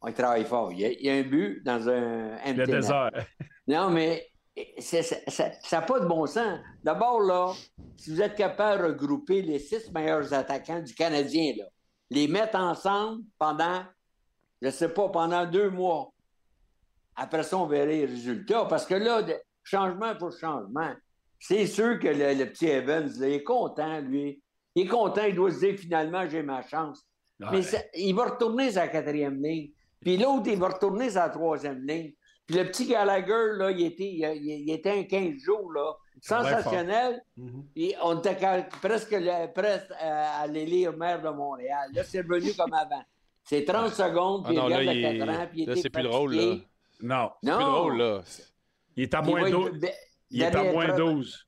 Il 0.06 0.14
travaille 0.14 0.44
fort. 0.44 0.72
Il 0.72 0.80
y 0.80 0.84
a, 0.86 0.90
il 0.92 1.02
y 1.04 1.10
a 1.10 1.14
un 1.14 1.22
but 1.22 1.62
dans 1.62 1.88
un 1.88 2.36
Le 2.52 2.66
désert. 2.66 3.10
Non, 3.68 3.90
mais 3.90 4.26
ça 4.80 4.98
n'a 5.72 5.82
pas 5.82 6.00
de 6.00 6.06
bon 6.06 6.26
sens. 6.26 6.58
D'abord, 6.82 7.20
là, 7.20 7.52
si 7.96 8.10
vous 8.10 8.20
êtes 8.20 8.34
capable 8.34 8.82
de 8.82 8.88
regrouper 8.88 9.42
les 9.42 9.58
six 9.58 9.92
meilleurs 9.92 10.32
attaquants 10.34 10.80
du 10.80 10.94
Canadien, 10.94 11.52
là, 11.56 11.64
les 12.10 12.26
mettre 12.26 12.58
ensemble 12.58 13.22
pendant, 13.38 13.84
je 14.60 14.66
ne 14.66 14.72
sais 14.72 14.88
pas, 14.88 15.08
pendant 15.10 15.46
deux 15.46 15.70
mois, 15.70 16.12
après 17.20 17.42
ça, 17.42 17.56
on 17.58 17.66
verrait 17.66 17.86
les 17.86 18.06
résultats. 18.06 18.64
Parce 18.66 18.86
que 18.86 18.94
là, 18.94 19.22
de- 19.22 19.34
changement 19.62 20.14
pour 20.16 20.32
changement, 20.32 20.92
c'est 21.38 21.66
sûr 21.66 21.98
que 21.98 22.08
le, 22.08 22.34
le 22.38 22.46
petit 22.50 22.66
Evans, 22.66 23.08
là, 23.18 23.28
il 23.28 23.34
est 23.34 23.42
content, 23.42 24.00
lui. 24.00 24.42
Il 24.74 24.84
est 24.86 24.88
content, 24.88 25.24
il 25.24 25.34
doit 25.34 25.50
se 25.50 25.60
dire 25.60 25.76
finalement, 25.78 26.28
j'ai 26.28 26.42
ma 26.42 26.62
chance. 26.62 27.04
Mais 27.52 27.62
ça- 27.62 27.82
il 27.94 28.14
va 28.14 28.26
retourner 28.26 28.70
sa 28.72 28.88
quatrième 28.88 29.42
ligne. 29.42 29.70
Puis 30.00 30.16
l'autre, 30.16 30.44
il 30.48 30.58
va 30.58 30.68
retourner 30.68 31.10
sa 31.10 31.28
troisième 31.28 31.86
ligne. 31.86 32.12
Puis 32.46 32.56
le 32.58 32.64
petit 32.64 32.86
Gallagher, 32.86 33.52
là, 33.58 33.70
il 33.70 33.82
était, 33.86 34.10
il, 34.36 34.70
était 34.70 34.90
un 34.90 35.04
15 35.04 35.36
jours, 35.38 35.72
là. 35.72 35.92
Sensationnel. 36.22 37.22
Mhm. 37.36 37.64
Et 37.76 37.94
on 38.02 38.18
était 38.18 38.36
presque, 38.80 39.16
presque 39.54 39.92
à 39.98 40.40
aller 40.40 40.66
lire 40.66 40.96
maire 40.96 41.22
de 41.22 41.28
Montréal. 41.30 41.88
Là, 41.94 42.02
c'est 42.04 42.20
revenu 42.20 42.52
comme 42.54 42.72
avant. 42.74 43.02
C'est 43.44 43.64
30 43.64 43.92
secondes, 43.94 44.42
Ah 44.44 44.48
puis 44.48 44.56
non, 44.56 44.68
il 44.68 44.74
regarde 44.74 44.88
à 44.88 44.94
est- 44.94 45.18
4 45.18 45.28
ans, 45.30 45.46
puis 45.50 45.62
il 45.62 45.66
là, 45.66 45.72
était 45.72 45.82
c'est 45.82 45.90
plus 45.90 46.02
drôle, 46.02 46.34
là. 46.34 46.42
Non. 47.02 47.30
C'est 47.42 47.50
plus 47.54 47.64
drôle, 47.64 47.96
là. 47.98 48.20
Il 48.96 49.02
est 49.04 49.14
à 49.14 49.22
moins 49.22 49.40
va 49.42 49.48
être 49.48 49.54
12. 49.56 49.70
blessé. 49.80 49.94
Il 50.30 50.42
est 50.42 50.54
à 50.56 50.72
moins 50.72 50.86
pro- 50.88 50.96
12. 50.96 51.46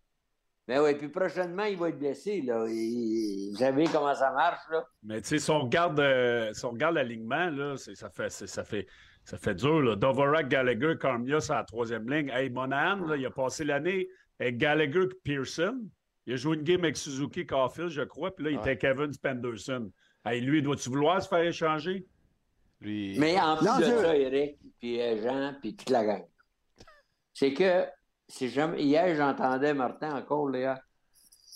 Ben 0.69 0.81
oui, 0.81 0.95
puis 0.95 1.09
prochainement, 1.09 1.65
il 1.65 1.77
va 1.77 1.89
être 1.89 1.99
blessé, 1.99 2.41
là. 2.43 2.65
Il- 2.69 3.51
Vous 3.53 3.59
savez 3.59 3.85
comment 3.93 4.15
ça 4.15 4.31
marche, 4.33 4.61
là? 4.71 4.85
Mais 5.03 5.21
tu 5.21 5.29
sais, 5.29 5.39
si 5.39 5.51
on 5.51 5.61
regarde, 5.63 5.99
euh, 6.01 6.53
si 6.53 6.65
on 6.65 6.71
regarde 6.71 6.95
l'alignement, 6.95 7.51
là, 7.51 7.77
ça 7.77 8.09
fait, 8.11 8.31
ça 8.31 8.65
fait, 8.65 8.87
ça 9.25 9.39
fait 9.39 9.55
dur. 9.57 9.81
Là. 9.83 10.43
Gallagher, 10.45 10.95
Cormier, 10.99 11.41
c'est 11.41 11.53
la 11.53 11.65
troisième 11.65 12.09
ligne. 12.09 12.29
Hey, 12.31 12.49
Monahan, 12.49 13.05
là, 13.07 13.17
il 13.17 13.27
a 13.27 13.31
passé 13.31 13.65
l'année 13.65 14.09
avec 14.39 14.57
Gallagher 14.57 15.03
et 15.05 15.15
Pearson. 15.25 15.81
Il 16.27 16.35
a 16.35 16.37
joué 16.37 16.57
une 16.57 16.63
game 16.63 16.85
avec 16.85 16.97
Suzuki 16.97 17.45
Caulfield, 17.45 17.89
je 17.91 18.03
crois, 18.03 18.35
puis 18.35 18.45
là, 18.45 18.51
il 18.53 18.57
était 18.59 18.79
Kevin 18.79 19.13
Spenderson. 19.13 19.91
Hey, 20.25 20.41
lui, 20.41 20.63
dois-tu 20.63 20.89
vouloir 20.89 21.21
se 21.21 21.29
faire 21.29 21.41
échanger? 21.43 22.07
Lui, 22.83 23.17
Mais 23.19 23.41
en 23.41 23.57
plus 23.57 23.67
Non, 23.67 23.79
de 23.79 23.85
ça, 23.85 24.17
Eric, 24.17 24.59
puis 24.81 25.01
euh, 25.01 25.23
Jean, 25.23 25.55
puis 25.61 25.77
toute 25.77 25.91
la 25.91 26.05
gang, 26.05 26.25
c'est 27.33 27.55
que 27.55 27.87
jamais... 28.41 28.83
hier, 28.83 29.15
j'entendais 29.15 29.73
Martin 29.73 30.17
encore, 30.17 30.49
là. 30.49 30.81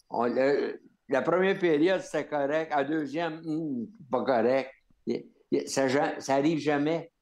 On, 0.09 0.25
le- 0.25 0.81
la 1.09 1.23
première 1.23 1.59
période, 1.59 2.01
c'était 2.01 2.27
correct. 2.27 2.71
La 2.75 2.85
deuxième, 2.85 3.41
hum, 3.45 3.87
pas 4.11 4.23
correct. 4.25 4.71
Ça, 5.67 5.89
ça 6.21 6.35
arrive 6.35 6.59
jamais 6.59 7.13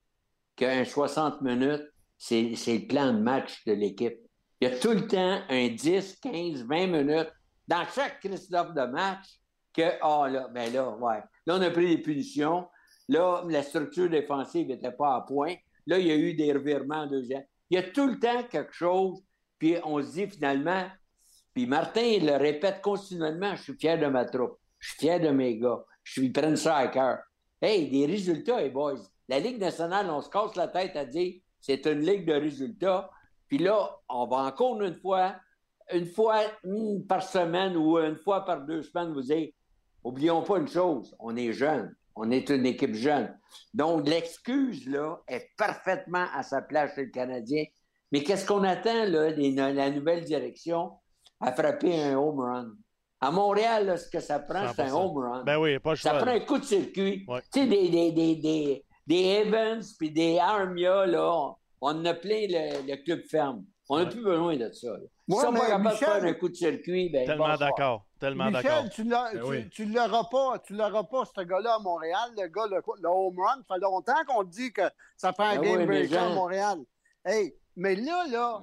qu'un 0.56 0.84
60 0.84 1.40
minutes, 1.42 1.84
c'est 2.16 2.54
c'est 2.56 2.78
le 2.78 2.86
plan 2.86 3.12
de 3.12 3.18
match 3.18 3.64
de 3.66 3.72
l'équipe. 3.72 4.18
Il 4.60 4.68
y 4.68 4.72
a 4.72 4.78
tout 4.78 4.92
le 4.92 5.06
temps 5.06 5.40
un 5.48 5.68
10, 5.68 6.20
15, 6.20 6.64
20 6.64 6.86
minutes 6.86 7.32
dans 7.66 7.84
chaque 7.86 8.20
Christophe 8.20 8.72
de 8.74 8.86
match 8.86 9.40
que, 9.74 9.82
ah 10.00 10.28
là, 10.28 10.48
ben 10.48 10.72
là, 10.72 10.90
ouais. 10.90 11.22
Là, 11.46 11.56
on 11.56 11.60
a 11.62 11.70
pris 11.70 11.96
des 11.96 12.02
punitions. 12.02 12.66
Là, 13.08 13.44
la 13.48 13.62
structure 13.62 14.08
défensive 14.08 14.68
n'était 14.68 14.92
pas 14.92 15.16
à 15.16 15.20
point. 15.22 15.54
Là, 15.86 15.98
il 15.98 16.06
y 16.06 16.10
a 16.10 16.16
eu 16.16 16.34
des 16.34 16.52
revirements 16.52 17.02
en 17.02 17.06
deuxième. 17.06 17.44
Il 17.70 17.76
y 17.76 17.78
a 17.78 17.82
tout 17.82 18.06
le 18.06 18.18
temps 18.18 18.42
quelque 18.44 18.72
chose. 18.72 19.22
Puis 19.58 19.76
on 19.84 20.02
se 20.02 20.12
dit 20.12 20.26
finalement, 20.26 20.86
puis 21.54 21.66
Martin, 21.66 22.18
le 22.20 22.36
répète 22.36 22.80
continuellement, 22.82 23.54
je 23.54 23.62
suis 23.62 23.74
fier 23.74 23.98
de 23.98 24.06
ma 24.06 24.24
troupe. 24.24 24.58
Je 24.78 24.90
suis 24.90 24.98
fier 24.98 25.20
de 25.20 25.28
mes 25.28 25.58
gars. 25.58 25.84
Je 26.02 26.12
suis, 26.12 26.32
ils 26.34 26.58
ça 26.58 26.76
à 26.76 26.88
cœur. 26.88 27.18
Hey, 27.62 27.88
des 27.88 28.06
résultats, 28.06 28.60
les 28.60 28.70
boys. 28.70 28.98
La 29.28 29.38
Ligue 29.38 29.58
nationale, 29.58 30.10
on 30.10 30.20
se 30.20 30.28
casse 30.28 30.54
la 30.56 30.68
tête 30.68 30.96
à 30.96 31.04
dire 31.04 31.40
c'est 31.60 31.86
une 31.86 32.00
ligue 32.00 32.26
de 32.26 32.34
résultats. 32.34 33.10
Puis 33.48 33.58
là, 33.58 33.98
on 34.08 34.26
va 34.26 34.38
encore 34.38 34.82
une 34.82 34.96
fois, 34.96 35.36
une 35.92 36.06
fois 36.06 36.40
par 37.08 37.22
semaine 37.22 37.76
ou 37.76 37.98
une 37.98 38.16
fois 38.16 38.44
par 38.44 38.66
deux 38.66 38.82
semaines 38.82 39.14
vous 39.14 39.22
dire 39.22 39.48
oublions 40.02 40.42
pas 40.42 40.58
une 40.58 40.68
chose, 40.68 41.14
on 41.18 41.34
est 41.36 41.52
jeune. 41.52 41.94
On 42.16 42.30
est 42.30 42.48
une 42.50 42.64
équipe 42.66 42.94
jeune. 42.94 43.36
Donc, 43.72 44.08
l'excuse, 44.08 44.86
là, 44.88 45.16
est 45.28 45.48
parfaitement 45.56 46.26
à 46.34 46.42
sa 46.42 46.62
place 46.62 46.94
chez 46.94 47.06
le 47.06 47.10
Canadien. 47.10 47.64
Mais 48.12 48.22
qu'est-ce 48.22 48.46
qu'on 48.46 48.62
attend, 48.62 49.04
là, 49.06 49.30
la 49.30 49.90
nouvelle 49.90 50.24
direction 50.24 50.92
à 51.40 51.52
frapper 51.52 52.00
un 52.02 52.16
home 52.16 52.38
run? 52.40 52.72
À 53.20 53.30
Montréal, 53.30 53.86
là, 53.86 53.96
ce 53.96 54.08
que 54.08 54.20
ça 54.20 54.38
prend, 54.38 54.66
c'est 54.74 54.82
un 54.82 54.88
100%. 54.88 54.92
home 54.94 55.16
run. 55.18 55.44
Ben 55.44 55.58
oui, 55.58 55.78
pas 55.78 55.96
Ça 55.96 56.10
choix. 56.10 56.18
prend 56.20 56.26
là. 56.26 56.32
un 56.34 56.40
coup 56.40 56.58
de 56.58 56.64
circuit. 56.64 57.24
Ouais. 57.26 57.40
Tu 57.52 57.60
sais, 57.60 57.66
des, 57.66 57.88
des, 57.88 58.12
des, 58.12 58.84
des, 59.06 59.14
Evans 59.16 59.82
puis 59.98 60.10
des 60.10 60.38
Armia, 60.38 61.06
là, 61.06 61.32
on, 61.32 61.54
on 61.80 62.04
a 62.04 62.14
plein 62.14 62.46
le, 62.48 62.86
le 62.86 63.02
club 63.02 63.22
ferme. 63.28 63.64
On 63.88 63.96
n'a 63.98 64.04
Ouais. 64.04 64.10
plus 64.10 64.22
besoin 64.22 64.56
de 64.56 64.70
ça. 64.72 64.88
là. 64.88 64.98
Ouais, 65.26 65.40
si 65.40 65.46
on 65.46 65.52
mais 65.52 65.60
capable 65.60 65.84
Michel- 65.84 65.98
de 65.98 66.04
faire 66.20 66.24
un 66.24 66.32
coup 66.34 66.48
de 66.50 66.54
circuit, 66.54 67.08
ben 67.08 67.24
Tellement 67.26 67.56
d'accord. 67.56 68.04
Tellement 68.20 68.50
d'accord. 68.50 68.82
Michel, 68.84 68.90
tu 68.90 69.04
l'as- 69.04 69.30
Ben 69.32 69.40
tu- 69.40 69.46
oui. 69.46 69.68
tu 69.70 69.84
l'auras 69.86 70.24
pas, 70.24 70.58
tu 70.58 70.74
l'auras 70.74 71.04
pas, 71.04 71.24
ce 71.24 71.40
gars-là 71.40 71.74
à 71.76 71.78
Montréal, 71.78 72.30
le 72.36 72.46
gars, 72.48 72.66
le, 72.70 72.82
le 73.00 73.08
home 73.08 73.38
run. 73.40 73.62
Ça 73.66 73.74
fait 73.74 73.80
longtemps 73.80 74.24
qu'on 74.26 74.42
dit 74.44 74.72
que 74.72 74.82
ça 75.16 75.32
fait 75.32 75.42
un 75.42 75.54
Ben 75.56 75.62
game 75.62 75.80
oui, 75.80 75.86
breaker 75.86 76.16
à 76.18 76.28
Montréal. 76.28 76.78
Hey, 77.24 77.54
mais 77.76 77.94
là, 77.96 78.26
là, 78.30 78.62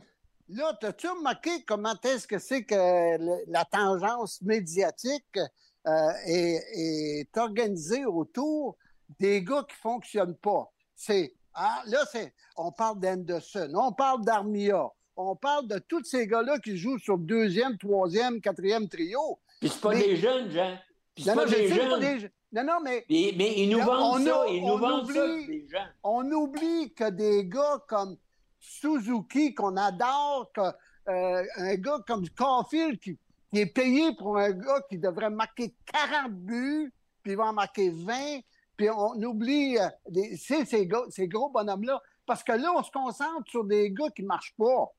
là, 0.50 0.78
t'as-tu 0.80 1.08
remarqué 1.08 1.64
comment 1.64 1.96
est-ce 2.04 2.28
que 2.28 2.38
c'est 2.38 2.64
que 2.64 2.76
le- 3.18 3.44
la 3.48 3.66
tangence 3.66 4.40
médiatique 4.44 5.40
euh, 5.88 6.12
est, 6.28 6.62
est 6.76 7.38
organisée 7.38 8.06
autour 8.06 8.78
des 9.20 9.42
gars 9.42 9.66
qui 9.68 9.76
fonctionnent 9.78 10.36
pas? 10.38 10.72
C'est, 10.96 11.34
ah, 11.56 11.82
là, 11.88 12.06
c'est, 12.12 12.36
on 12.56 12.72
parle 12.72 13.00
d'Anderson, 13.00 13.72
on 13.76 13.92
parle 13.92 14.24
d'Armia, 14.24 14.88
on 15.16 15.36
parle 15.36 15.68
de 15.68 15.78
tous 15.80 16.04
ces 16.04 16.28
gars-là 16.28 16.60
qui 16.60 16.78
jouent 16.78 17.00
sur 17.00 17.18
le 17.18 17.24
deuxième, 17.24 17.78
troisième, 17.78 18.42
quatrième 18.42 18.88
trio. 18.88 19.40
Puis 19.60 19.70
c'est 19.70 19.82
pas 19.82 19.90
Mais- 19.94 20.00
des 20.08 20.16
jeunes, 20.16 20.50
Jean. 20.52 20.78
Puis 21.16 21.24
c'est 21.26 21.36
pas 21.36 21.46
des 21.46 21.68
jeunes. 21.68 21.90
pas 21.90 22.00
des- 22.00 22.32
non, 22.54 22.64
non, 22.64 22.80
mais 22.84 23.06
mais 23.10 23.54
ils 23.58 23.70
nous 23.70 23.78
Là, 23.80 23.86
vendent 23.86 24.22
on 24.22 24.26
ça. 24.26 24.46
Ils 24.50 24.62
nous 24.62 24.78
vendent 24.78 25.12
ça, 25.12 25.26
oublie- 25.26 25.48
des 25.48 25.68
gens. 25.70 25.86
on 26.04 26.32
oublie 26.32 26.94
que 26.94 27.10
des 27.10 27.46
gars 27.46 27.82
comme 27.88 28.18
Suzuki, 28.60 29.54
qu'on 29.54 29.76
adore, 29.78 30.50
que, 30.54 30.62
euh, 31.10 31.44
un 31.58 31.76
gars 31.76 32.00
comme 32.08 32.28
Caulfield 32.30 33.00
qui, 33.00 33.18
qui 33.52 33.60
est 33.60 33.66
payé 33.66 34.14
pour 34.16 34.38
un 34.38 34.52
gars 34.52 34.82
qui 34.90 34.98
devrait 34.98 35.30
marquer 35.30 35.74
40 35.92 36.32
buts, 36.34 36.94
puis 37.24 37.34
il 37.34 37.38
va 37.38 37.46
en 37.48 37.54
marquer 37.54 37.90
20, 37.90 38.40
puis 38.78 38.90
on 38.90 39.14
oublie 39.24 39.78
euh, 39.78 39.88
des- 40.10 40.38
ces, 40.38 40.86
gars, 40.88 41.04
ces 41.10 41.28
gros 41.28 41.50
bonhommes-là. 41.50 42.02
Parce 42.26 42.44
que 42.44 42.52
là, 42.54 42.72
on 42.76 42.84
se 42.84 42.92
concentre 42.92 43.50
sur 43.50 43.64
des 43.66 43.92
gars 43.92 44.10
qui 44.16 44.22
ne 44.24 44.28
marchent 44.28 44.56
pas. 44.58 44.92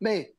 Mais 0.00 0.34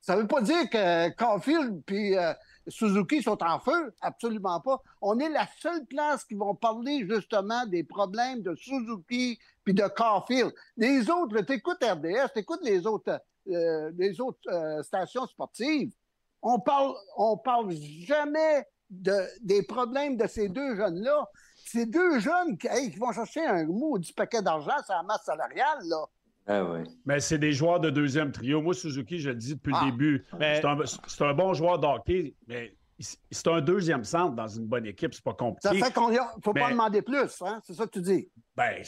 ça 0.00 0.16
ne 0.16 0.22
veut 0.22 0.26
pas 0.26 0.40
dire 0.40 0.68
que 0.70 1.10
Caulfield 1.10 1.82
puis 1.84 2.16
euh, 2.16 2.32
Suzuki 2.68 3.22
sont 3.22 3.42
en 3.42 3.58
feu. 3.58 3.94
Absolument 4.00 4.60
pas. 4.60 4.80
On 5.00 5.18
est 5.18 5.28
la 5.28 5.46
seule 5.60 5.84
place 5.86 6.24
qui 6.24 6.34
vont 6.34 6.54
parler 6.54 7.06
justement 7.08 7.66
des 7.66 7.84
problèmes 7.84 8.42
de 8.42 8.54
Suzuki 8.54 9.38
puis 9.64 9.74
de 9.74 9.86
Caulfield. 9.86 10.52
Les 10.76 11.10
autres, 11.10 11.40
tu 11.42 11.52
écoutes 11.54 11.82
RDS, 11.82 12.32
tu 12.32 12.40
écoutes 12.40 12.62
les 12.62 12.86
autres, 12.86 13.20
euh, 13.48 13.90
les 13.96 14.20
autres 14.20 14.38
euh, 14.48 14.82
stations 14.82 15.26
sportives. 15.26 15.92
On 16.40 16.60
parle, 16.60 16.94
on 17.16 17.36
parle 17.36 17.72
jamais 17.72 18.66
de, 18.90 19.14
des 19.42 19.62
problèmes 19.62 20.16
de 20.16 20.26
ces 20.26 20.48
deux 20.48 20.76
jeunes-là. 20.76 21.28
Ces 21.66 21.84
deux 21.84 22.18
jeunes 22.20 22.56
qui, 22.56 22.96
vont 22.98 23.12
chercher 23.12 23.44
un 23.44 23.66
maudit 23.66 24.12
paquet 24.12 24.40
d'argent 24.40 24.76
sur 24.84 24.94
la 24.94 25.02
masse 25.02 25.24
salariale, 25.24 25.80
là. 25.84 26.06
Ah 26.50 26.64
oui. 26.64 26.80
Mais 27.04 27.20
c'est 27.20 27.38
des 27.38 27.52
joueurs 27.52 27.78
de 27.78 27.90
deuxième 27.90 28.32
trio. 28.32 28.62
Moi, 28.62 28.72
Suzuki, 28.74 29.18
je 29.18 29.28
le 29.30 29.36
dis 29.36 29.54
depuis 29.54 29.72
Ah. 29.76 29.84
le 29.84 29.90
début, 29.92 30.24
Mais- 30.38 30.60
c'est 31.06 31.22
un, 31.24 31.34
bon 31.34 31.52
joueur 31.52 31.78
d'hockey, 31.78 32.34
mais 32.46 32.74
c'est 32.98 33.46
un 33.48 33.60
deuxième 33.60 34.02
centre 34.02 34.34
dans 34.34 34.48
une 34.48 34.66
bonne 34.66 34.86
équipe. 34.86 35.12
C'est 35.12 35.22
pas 35.22 35.32
Ça 35.32 35.36
compliqué. 35.36 35.78
fait 35.84 35.92
qu'on 35.92 36.10
faut 36.42 36.54
pas 36.54 36.70
demander 36.70 37.02
plus, 37.02 37.42
hein? 37.42 37.60
C'est 37.64 37.74
ça 37.74 37.86
que 37.86 37.92
tu 37.92 38.00
dis. 38.00 38.28
Ben, 38.56 38.82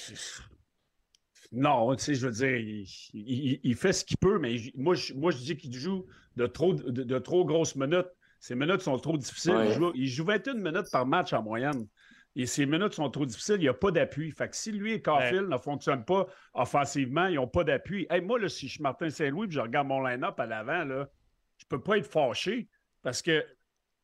non, 1.52 1.94
tu 1.96 2.04
sais, 2.04 2.14
je 2.14 2.26
veux 2.26 2.32
dire, 2.32 2.56
il, 2.56 2.86
il- 3.12 3.60
il 3.62 3.74
fait 3.76 3.92
ce 3.92 4.04
qu'il 4.04 4.16
peut, 4.16 4.38
mais 4.38 4.56
moi, 4.76 4.94
je, 4.94 5.12
moi, 5.14 5.30
je 5.30 5.38
dis 5.38 5.56
qu'il 5.56 5.74
joue 5.74 6.06
de 6.36 6.46
trop, 6.46 6.72
de, 6.74 7.02
de 7.02 7.18
trop 7.18 7.44
grosses 7.44 7.74
minutes. 7.76 8.06
Ces 8.38 8.54
minutes 8.54 8.80
sont 8.80 8.96
trop 8.98 9.18
difficiles. 9.18 9.52
Ouais. 9.52 9.68
Il, 9.68 9.74
joue, 9.74 9.92
il 9.94 10.06
joue 10.08 10.24
21 10.24 10.54
minutes 10.54 10.90
par 10.90 11.04
match 11.06 11.32
en 11.32 11.42
moyenne. 11.42 11.86
Et 12.36 12.46
ces 12.46 12.64
minutes 12.64 12.94
sont 12.94 13.10
trop 13.10 13.26
difficiles, 13.26 13.56
il 13.56 13.62
n'y 13.62 13.68
a 13.68 13.74
pas 13.74 13.90
d'appui. 13.90 14.30
Fait 14.30 14.48
que 14.48 14.56
si 14.56 14.70
lui 14.70 14.92
et 14.92 15.02
Caulfield 15.02 15.48
ne 15.48 15.58
fonctionnent 15.58 16.04
pas 16.04 16.26
offensivement, 16.54 17.26
ils 17.26 17.34
n'ont 17.34 17.48
pas 17.48 17.64
d'appui. 17.64 18.06
Hey, 18.08 18.20
moi, 18.20 18.38
là, 18.38 18.48
si 18.48 18.68
je 18.68 18.74
suis 18.74 18.82
Martin 18.82 19.10
Saint-Louis 19.10 19.48
et 19.48 19.50
je 19.50 19.60
regarde 19.60 19.88
mon 19.88 20.00
line-up 20.02 20.38
à 20.38 20.46
l'avant, 20.46 20.84
là, 20.84 21.08
je 21.58 21.64
peux 21.66 21.80
pas 21.80 21.98
être 21.98 22.06
fâché 22.06 22.68
parce 23.02 23.20
que 23.20 23.44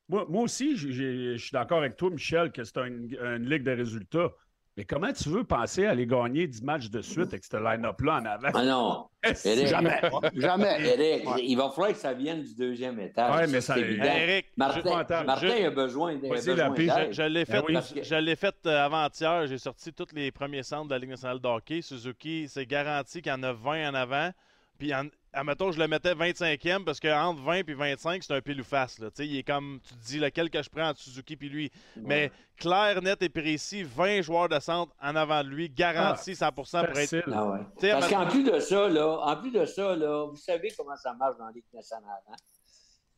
moi, 0.08 0.26
moi 0.28 0.42
aussi, 0.42 0.76
je 0.76 1.36
suis 1.36 1.50
d'accord 1.52 1.78
avec 1.78 1.96
toi, 1.96 2.10
Michel, 2.10 2.50
que 2.52 2.64
c'est 2.64 2.78
une, 2.78 3.16
une 3.20 3.48
ligue 3.48 3.62
de 3.62 3.72
résultats. 3.72 4.32
Mais 4.76 4.84
comment 4.84 5.10
tu 5.10 5.30
veux 5.30 5.42
penser 5.42 5.86
à 5.86 5.92
aller 5.92 6.06
gagner 6.06 6.46
10 6.46 6.62
matchs 6.62 6.90
de 6.90 7.00
suite 7.00 7.28
avec 7.28 7.44
ce 7.44 7.56
line-up-là 7.56 8.16
en 8.20 8.24
avant? 8.26 8.48
Ah 8.52 8.62
non. 8.62 9.06
Eric, 9.44 9.66
Jamais? 9.68 10.00
Jamais. 10.34 10.76
Eric, 10.86 11.24
il 11.42 11.56
va 11.56 11.70
falloir 11.70 11.92
que 11.92 11.98
ça 11.98 12.12
vienne 12.12 12.42
du 12.42 12.54
deuxième 12.54 13.00
étage. 13.00 13.34
Ouais, 13.34 13.46
mais 13.46 13.62
ça- 13.62 13.78
évident. 13.78 14.04
Eric, 14.04 14.46
Martin, 14.58 14.80
je- 15.08 15.24
Martin 15.24 15.48
je- 15.58 15.66
a 15.66 15.70
besoin 15.70 16.16
d'aide. 16.16 16.30
Je, 16.34 17.12
je 17.12 17.22
l'ai 17.22 17.44
fait, 17.46 17.52
Ben 17.52 17.64
oui. 17.68 17.74
Que- 17.94 18.02
je 18.02 18.14
l'ai 18.16 18.36
fait 18.36 18.54
euh, 18.66 18.84
avant-hier. 18.84 19.46
J'ai 19.46 19.56
sorti 19.58 19.94
tous 19.94 20.14
les 20.14 20.30
premiers 20.30 20.62
centres 20.62 20.88
de 20.88 20.92
la 20.94 20.98
Ligue 20.98 21.10
nationale 21.10 21.40
de 21.40 21.48
hockey. 21.48 21.80
Suzuki, 21.80 22.46
c'est 22.46 22.66
garanti 22.66 23.22
qu'il 23.22 23.32
y 23.32 23.34
en 23.34 23.42
a 23.44 23.52
20 23.54 23.88
en 23.90 23.94
avant. 23.94 24.30
Puis 24.78 24.94
en- 24.94 25.06
admettons, 25.36 25.70
je 25.70 25.78
le 25.78 25.86
mettais 25.86 26.14
25e 26.14 26.84
parce 26.84 26.98
qu'entre 26.98 27.40
20 27.42 27.68
et 27.68 27.74
25, 27.74 28.22
c'est 28.22 28.34
un 28.34 28.40
pile 28.40 28.60
ou 28.60 28.64
face. 28.64 28.98
Là. 28.98 29.10
Tu 29.10 29.16
sais, 29.22 29.28
Il 29.28 29.36
est 29.38 29.42
comme, 29.42 29.78
tu 29.86 29.94
te 29.94 30.04
dis, 30.06 30.18
lequel 30.18 30.50
que 30.50 30.62
je 30.62 30.68
prends 30.70 30.88
entre 30.88 31.00
Suzuki 31.00 31.36
puis 31.36 31.48
lui. 31.48 31.70
Mais 31.96 32.30
clair, 32.56 33.00
net 33.02 33.22
et 33.22 33.28
précis, 33.28 33.82
20 33.82 34.22
joueurs 34.22 34.48
de 34.48 34.58
centre 34.58 34.92
en 35.00 35.14
avant 35.14 35.44
de 35.44 35.48
lui, 35.48 35.68
garanti 35.68 36.32
100% 36.32 36.86
pour 36.86 36.98
être. 36.98 37.22
Ah 37.32 37.48
ouais. 37.50 37.58
Parce 37.90 38.04
admettons- 38.04 38.24
qu'en 38.24 38.30
plus 38.30 38.42
de 38.44 38.58
ça, 38.58 38.88
là, 38.88 39.18
en 39.20 39.36
plus 39.36 39.50
de 39.50 39.64
ça, 39.64 39.94
là, 39.94 40.26
vous 40.28 40.36
savez 40.36 40.72
comment 40.76 40.96
ça 40.96 41.12
marche 41.14 41.36
dans 41.38 41.46
la 41.46 41.52
Ligue 41.52 41.64
nationale. 41.72 42.22
Hein? 42.28 42.36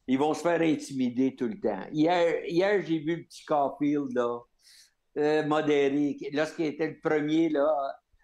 Ils 0.06 0.18
vont 0.18 0.34
se 0.34 0.40
faire 0.42 0.60
intimider 0.60 1.36
tout 1.36 1.46
le 1.48 1.60
temps. 1.60 1.84
Hier, 1.92 2.44
hier 2.46 2.82
j'ai 2.84 2.98
vu 2.98 3.16
le 3.16 3.22
petit 3.24 3.44
Caulfield, 3.44 4.12
là, 4.14 4.38
euh, 5.18 5.44
modéré. 5.46 6.16
Lorsqu'il 6.32 6.66
était 6.66 6.88
le 6.88 6.98
premier 7.00 7.48
là, 7.50 7.66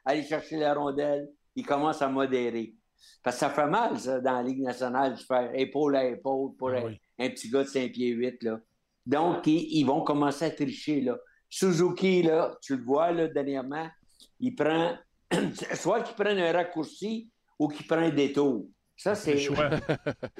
à 0.04 0.10
aller 0.10 0.22
chercher 0.22 0.56
la 0.56 0.74
rondelle, 0.74 1.28
il 1.54 1.64
commence 1.64 2.00
à 2.02 2.08
modérer. 2.08 2.74
Parce 3.22 3.36
que 3.36 3.40
ça 3.40 3.50
fait 3.50 3.66
mal, 3.66 3.98
ça, 3.98 4.20
dans 4.20 4.32
la 4.32 4.42
Ligue 4.42 4.60
nationale, 4.62 5.14
de 5.14 5.18
faire 5.20 5.50
épaule 5.54 5.96
à 5.96 6.04
épaule 6.04 6.54
pour 6.56 6.70
Ah 6.70 6.78
un, 6.78 6.84
oui. 6.86 7.00
un 7.18 7.28
petit 7.30 7.48
gars 7.50 7.62
de 7.64 7.68
5 7.68 7.90
pieds 7.92 8.08
8. 8.10 8.42
Là. 8.42 8.60
Donc, 9.06 9.46
ils, 9.46 9.78
ils 9.78 9.84
vont 9.84 10.02
commencer 10.02 10.44
à 10.46 10.50
tricher. 10.50 11.00
Là. 11.00 11.18
Suzuki, 11.48 12.22
là, 12.22 12.56
tu 12.62 12.76
le 12.76 12.82
vois 12.84 13.12
là, 13.12 13.28
dernièrement, 13.28 13.88
il 14.40 14.54
prend 14.54 14.96
soit 15.74 16.02
qu'il 16.02 16.14
prenne 16.16 16.38
un 16.38 16.52
raccourci 16.52 17.30
ou 17.58 17.68
qu'il 17.68 17.86
prend 17.86 17.98
un 17.98 18.10
détour. 18.10 18.66
Ça, 18.96 19.14
c'est. 19.14 19.36
Il 19.36 19.50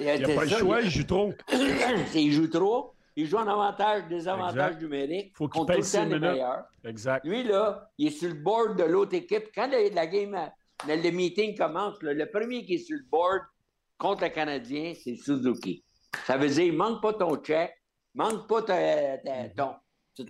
n'y 0.05 0.11
a 0.11 0.29
pas 0.29 0.45
le 0.45 0.49
choix, 0.51 0.81
il 0.83 0.91
joue 0.91 1.05
trop. 1.05 1.33
il 2.15 2.33
joue 2.33 2.49
trop. 2.49 2.93
Il 3.17 3.27
joue 3.27 3.37
en 3.37 3.47
avantage, 3.47 4.09
désavantage 4.09 4.77
numérique. 4.79 5.37
Faut 5.37 5.47
qu'il 5.49 5.61
contre 5.61 5.67
tout 5.67 5.73
paye 5.75 5.77
le 5.79 5.83
six 5.87 5.97
temps 5.97 6.03
les 6.05 6.15
minutes. 6.15 6.31
meilleurs. 6.33 6.65
Exact. 6.85 7.25
Lui, 7.25 7.45
là, 7.45 7.89
il 7.97 8.09
est 8.09 8.11
sur 8.11 8.29
le 8.29 8.35
board 8.35 8.77
de 8.77 8.83
l'autre 8.85 9.15
équipe. 9.15 9.51
Quand 9.55 9.69
la, 9.69 9.89
la 9.89 10.07
game, 10.09 10.51
le, 10.87 10.97
le 10.97 11.11
meeting 11.11 11.57
commence, 11.57 12.01
le 12.03 12.27
premier 12.31 12.65
qui 12.65 12.75
est 12.75 12.79
sur 12.79 12.97
le 12.97 13.05
board 13.11 13.43
contre 13.99 14.25
le 14.25 14.31
Canadien, 14.31 14.93
c'est 15.03 15.17
Suzuki. 15.17 15.85
Ça 16.27 16.37
veut 16.37 16.49
dire, 16.49 16.73
manque 16.73 17.01
pas 17.03 17.13
ton 17.15 17.37
check, 17.37 17.73
manque 18.15 18.49
pas 18.49 18.63
ton, 18.63 19.75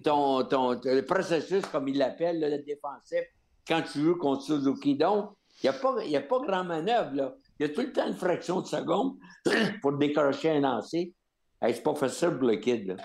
ton, 0.03 0.45
ton- 0.45 0.81
le 0.85 1.03
processus, 1.03 1.65
comme 1.67 1.89
il 1.89 1.99
l'appelle, 1.99 2.41
le 2.41 2.63
défensif, 2.63 3.25
quand 3.67 3.83
tu 3.83 4.01
joues 4.01 4.17
contre 4.17 4.43
Suzuki. 4.43 4.97
Donc, 4.97 5.33
il 5.63 5.71
n'y 5.71 6.17
a, 6.17 6.19
a 6.19 6.23
pas 6.23 6.39
grand 6.41 6.65
manœuvre. 6.65 7.37
Il 7.59 7.67
y 7.67 7.71
a 7.71 7.73
tout 7.75 7.83
le 7.83 7.93
temps 7.93 8.07
une 8.07 8.15
fraction 8.17 8.61
de 8.61 8.67
seconde 8.67 9.17
pour 9.83 9.93
décrocher 9.97 10.51
un 10.51 10.61
lancer. 10.61 11.15
Hey, 11.63 11.75
c'est 11.75 11.83
pas 11.83 11.95
facile 11.95 12.31
pour 12.39 12.49
le 12.49 12.57
kid. 12.57 12.89
Là. 12.89 12.97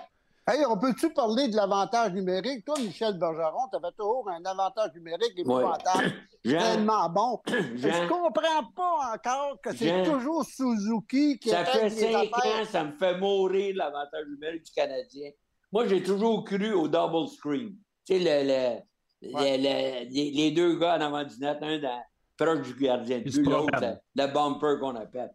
Hey, 0.48 0.64
on 0.66 0.76
peut-tu 0.76 1.12
parler 1.12 1.48
de 1.48 1.54
l'avantage 1.56 2.12
numérique? 2.12 2.64
Toi, 2.64 2.76
Michel 2.80 3.18
Bergeron, 3.18 3.68
tu 3.70 3.76
avais 3.76 3.92
toujours 3.96 4.28
un 4.28 4.42
avantage 4.44 4.90
numérique 4.94 5.34
épouvantable, 5.38 6.12
Jean, 6.44 6.58
tellement 6.58 7.08
bon. 7.08 7.40
Je 7.46 8.08
comprends 8.08 8.64
pas 8.74 9.12
encore 9.14 9.60
que 9.62 9.76
c'est 9.76 10.02
toujours 10.02 10.44
Suzuki 10.44 11.38
qui 11.38 11.50
Ça 11.50 11.64
fait 11.64 11.90
cinq 11.90 12.14
affaires. 12.32 12.62
ans, 12.62 12.64
ça 12.68 12.84
me 12.84 12.92
fait 12.92 13.18
mourir 13.18 13.76
l'avantage 13.76 14.24
numérique 14.28 14.64
du 14.64 14.72
Canadien. 14.72 15.30
Moi, 15.70 15.86
j'ai 15.86 16.02
toujours 16.02 16.42
cru 16.44 16.72
au 16.72 16.88
double 16.88 17.28
screen. 17.28 17.76
Tu 18.06 18.14
sais, 18.14 18.18
le, 18.18 18.48
le- 18.48 18.80
Ouais. 19.22 19.58
le- 19.58 19.62
le- 19.62 20.10
les, 20.10 20.30
les 20.30 20.50
deux 20.50 20.78
gars 20.78 20.96
en 20.96 21.00
avant 21.02 21.22
du 21.24 21.38
net, 21.38 21.58
un 21.60 21.78
dans, 21.78 22.02
proche 22.38 22.62
du 22.62 22.74
gardien 22.82 23.18
de 23.18 23.24
but, 23.24 23.44
l'autre, 23.44 23.78
le, 24.16 24.26
bumper 24.26 24.80
qu'on 24.80 24.96
appelle. 24.96 25.30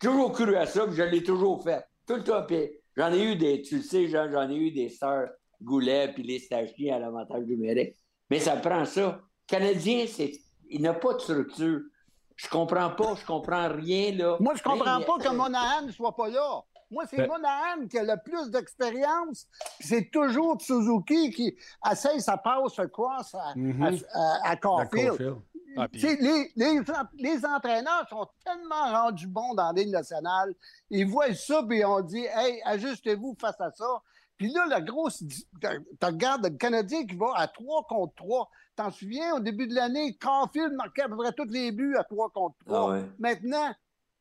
Toujours 0.00 0.32
cru 0.32 0.56
à 0.56 0.64
ça, 0.64 0.86
puis 0.86 0.96
je 0.96 1.02
l'ai 1.02 1.22
toujours 1.22 1.62
fait. 1.62 1.84
Tout 2.06 2.14
le 2.14 2.24
temps. 2.24 2.42
Puis 2.48 2.70
j'en 2.96 3.12
ai 3.12 3.22
eu 3.32 3.36
des, 3.36 3.62
tu 3.62 3.76
le 3.76 3.82
sais, 3.82 4.08
j'en 4.08 4.48
ai 4.50 4.56
eu 4.56 4.70
des 4.70 4.88
sœurs 4.88 5.28
Goulet 5.62 6.12
puis 6.12 6.22
les 6.22 6.38
stagiaires 6.38 6.96
à 6.96 6.98
l'avantage 6.98 7.44
numérique. 7.46 7.96
Mais 8.30 8.40
ça 8.40 8.56
prend 8.56 8.84
ça. 8.84 9.20
Canadien, 9.46 10.04
c'est, 10.06 10.32
il 10.68 10.82
n'a 10.82 10.92
pas 10.94 11.14
de 11.14 11.18
structure. 11.20 11.80
Je 12.34 12.48
comprends 12.48 12.90
pas, 12.90 13.14
je 13.14 13.24
comprends 13.24 13.68
rien, 13.68 14.12
là. 14.12 14.36
Moi, 14.40 14.54
je 14.56 14.62
comprends 14.62 14.98
Mais- 14.98 15.04
pas 15.06 15.16
que 15.18 15.28
Monahan 15.34 15.86
ne 15.86 15.92
soit 15.92 16.14
pas 16.14 16.28
là. 16.28 16.60
Moi, 16.90 17.04
c'est 17.08 17.16
Ben- 17.16 17.26
Monahan 17.28 17.86
qui 17.88 17.98
a 17.98 18.02
le 18.04 18.20
plus 18.22 18.50
d'expérience. 18.50 19.46
puis 19.78 19.88
C'est 19.88 20.10
toujours 20.10 20.60
Suzuki 20.60 21.30
qui 21.30 21.56
essaye 21.90 22.20
sa 22.20 22.36
passe 22.36 22.78
cross 22.92 23.34
à, 23.34 23.54
Mhm. 23.56 23.82
à, 23.82 23.88
à- 24.20 24.50
à 24.50 24.56
Caulfield. 24.56 25.08
Caulfield. 25.08 25.36
Ah, 25.76 25.88
puis- 25.88 26.00
les, 26.02 26.50
les, 26.56 26.80
les 27.18 27.44
entraîneurs 27.46 28.06
sont 28.08 28.26
tellement 28.44 29.02
rendus 29.02 29.26
bons 29.26 29.54
dans 29.54 29.72
la 29.72 29.82
Ligue 29.82 29.90
nationale. 29.92 30.54
Ils 30.90 31.06
voient 31.06 31.32
ça, 31.34 31.62
puis 31.68 31.84
on 31.84 32.00
dit 32.00 32.24
Hey, 32.34 32.60
ajustez-vous 32.64 33.36
face 33.40 33.60
à 33.60 33.70
ça. 33.72 33.86
Puis 34.36 34.52
là, 34.52 34.66
la 34.68 34.80
grosse. 34.82 35.22
Tu 35.26 35.68
regardes 36.02 36.44
le 36.44 36.50
Canadien 36.56 37.06
qui 37.06 37.16
va 37.16 37.32
à 37.36 37.48
3 37.48 37.84
contre 37.88 38.14
3. 38.16 38.48
T'en 38.76 38.90
souviens, 38.90 39.36
au 39.36 39.40
début 39.40 39.66
de 39.66 39.74
l'année, 39.74 40.14
Caulfield 40.20 40.74
marquait 40.74 41.02
à 41.02 41.08
peu 41.08 41.16
près 41.16 41.32
tous 41.32 41.48
les 41.48 41.72
buts 41.72 41.96
à 41.98 42.04
3 42.04 42.28
contre 42.30 42.54
3. 42.66 42.78
Ah 42.78 42.90
ouais. 42.92 43.04
Maintenant, 43.18 43.74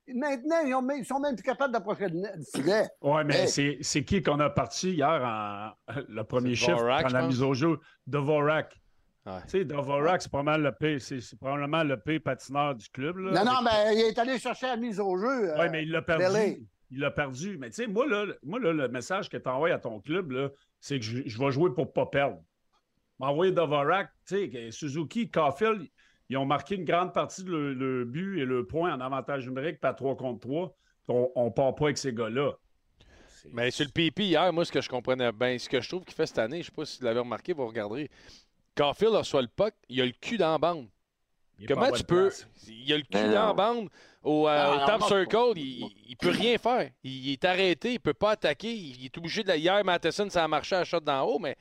maintenant 0.08 0.56
ils, 0.65 0.74
ont 0.74 0.82
même- 0.82 1.00
ils 1.00 1.06
sont 1.06 1.20
même 1.20 1.36
plus 1.36 1.44
capables 1.44 1.74
d'approcher 1.74 2.08
le 2.08 2.22
filet. 2.54 2.88
Ouais, 3.02 3.26
mais 3.26 3.50
Hey. 3.50 3.78
c'est, 3.84 4.06
qui 4.06 4.24
qu'on 4.24 4.39
a 4.39 4.50
parti 4.50 4.91
hier 4.94 5.22
en 5.22 5.72
le 6.08 6.24
premier 6.24 6.56
chiffre 6.56 6.78
Dvorak, 6.78 7.04
quand 7.04 7.10
je 7.10 7.13
la 7.13 7.28
mise 7.28 7.41
au 7.41 7.54
jeu? 7.54 7.80
Dvorak. 8.08 8.74
Ouais. 9.26 9.42
Tu 9.44 9.50
sais, 9.60 9.66
Dvorak, 9.66 10.22
c'est 10.22 10.30
probablement 10.30 10.70
le 10.70 10.72
pire, 10.72 11.02
c'est, 11.02 11.20
probablement 11.40 11.84
le 11.84 12.00
pire 12.00 12.22
patineur 12.24 12.76
du 12.76 12.88
club. 12.90 13.18
Là, 13.18 13.44
Non, 13.44 13.52
non, 13.52 13.58
Avec- 13.68 13.74
mais 13.74 13.96
il 13.96 14.02
est 14.10 14.20
allé 14.20 14.38
chercher 14.38 14.68
la 14.68 14.78
mise 14.78 15.00
au 15.00 15.18
jeu. 15.18 15.50
euh, 15.52 15.56
Oui, 15.60 15.66
mais 15.72 15.84
il 15.84 15.92
l'a 15.92 16.02
perdu. 16.04 16.68
Il 16.92 17.00
l'a 17.00 17.10
perdu. 17.10 17.58
Mais 17.58 17.70
tu 17.70 17.76
sais, 17.78 17.88
moi, 17.88 18.06
là, 18.08 18.26
moi 18.44 18.60
là, 18.60 18.72
le 18.72 18.88
message 18.88 19.28
que 19.30 19.38
tu 19.38 19.50
envoies 19.50 19.72
à 19.74 19.80
ton 19.80 20.00
club, 20.00 20.32
là, 20.32 20.50
c'est 20.80 21.00
que 21.00 21.06
je, 21.06 21.24
je 21.26 21.40
vais 21.40 21.52
jouer 21.52 21.74
pour 21.74 21.92
pas 21.92 22.06
perdre. 22.06 22.38
M'envoyer 23.20 23.52
Dvorak, 23.52 24.10
tu 24.28 24.52
sais, 24.52 24.72
Suzuki, 24.72 25.30
Caulfield, 25.32 25.88
ils 26.30 26.38
ont 26.38 26.46
marqué 26.46 26.76
une 26.76 26.86
grande 26.86 27.12
partie 27.14 27.44
de 27.44 27.50
le, 27.52 27.74
le 27.74 28.06
but 28.06 28.40
et 28.42 28.46
le 28.46 28.68
point 28.68 28.94
en 28.94 29.00
avantage 29.02 29.48
numérique, 29.48 29.80
pas 29.80 29.94
3 29.94 30.16
contre 30.18 30.42
3. 30.42 30.76
On, 31.08 31.32
on 31.36 31.50
part 31.52 31.74
pas 31.76 31.86
avec 31.86 31.98
ces 31.98 32.14
gars-là. 32.14 32.52
Mais 33.54 33.70
sur 33.72 33.86
le 33.86 33.92
PP 33.92 34.20
hier, 34.22 34.52
moi, 34.54 34.66
ce 34.66 34.72
que 34.72 34.82
je 34.82 34.90
comprenais 34.90 35.32
bien, 35.32 35.58
ce 35.58 35.70
que 35.70 35.80
je 35.82 35.88
trouve 35.88 36.04
qu'il 36.04 36.14
fait 36.16 36.26
cette 36.26 36.40
année, 36.40 36.62
je 36.62 36.68
sais 36.68 36.72
pas 36.72 36.84
si 36.86 37.00
vous 37.00 37.06
l'avez 37.06 37.20
remarqué, 37.20 37.54
vous 37.54 37.66
regarderez. 37.68 38.10
Caulfield 38.76 39.14
reçoit 39.16 39.42
le 39.42 39.48
puck, 39.48 39.74
il 39.90 40.02
a 40.02 40.06
le 40.06 40.12
cul 40.12 40.38
dans 40.38 40.52
la 40.52 40.58
bande. 40.58 40.88
Comment 41.68 41.84
en 41.88 41.92
tu 41.92 42.04
peux. 42.04 42.28
place. 42.28 42.48
Il 42.68 42.92
a 42.92 42.98
le 42.98 43.04
cul 43.04 43.08
Mais 43.14 43.34
dans 43.34 43.48
la 43.48 43.54
bande 43.54 43.88
au, 44.22 44.48
euh, 44.48 44.52
Ah, 44.52 44.84
au 44.84 44.86
top 44.88 45.02
non, 45.02 45.08
circle, 45.08 45.54
il, 45.60 45.88
il 46.10 46.18
peut 46.18 46.30
rien 46.32 46.58
faire. 46.58 46.90
Il, 47.04 47.28
il 47.28 47.32
est 47.34 47.46
arrêté, 47.46 47.94
il 47.94 48.00
peut 48.00 48.14
pas 48.14 48.32
attaquer. 48.32 48.74
Il 48.74 49.06
est 49.06 49.18
obligé 49.18 49.42
de. 49.44 49.54
Hier, 49.54 49.84
Matheson, 49.86 50.30
ça 50.30 50.44
a 50.44 50.48
marché 50.50 50.76
à 50.76 50.84
shot 50.84 51.00
d'en 51.00 51.22
haut, 51.24 51.40
mais 51.40 51.56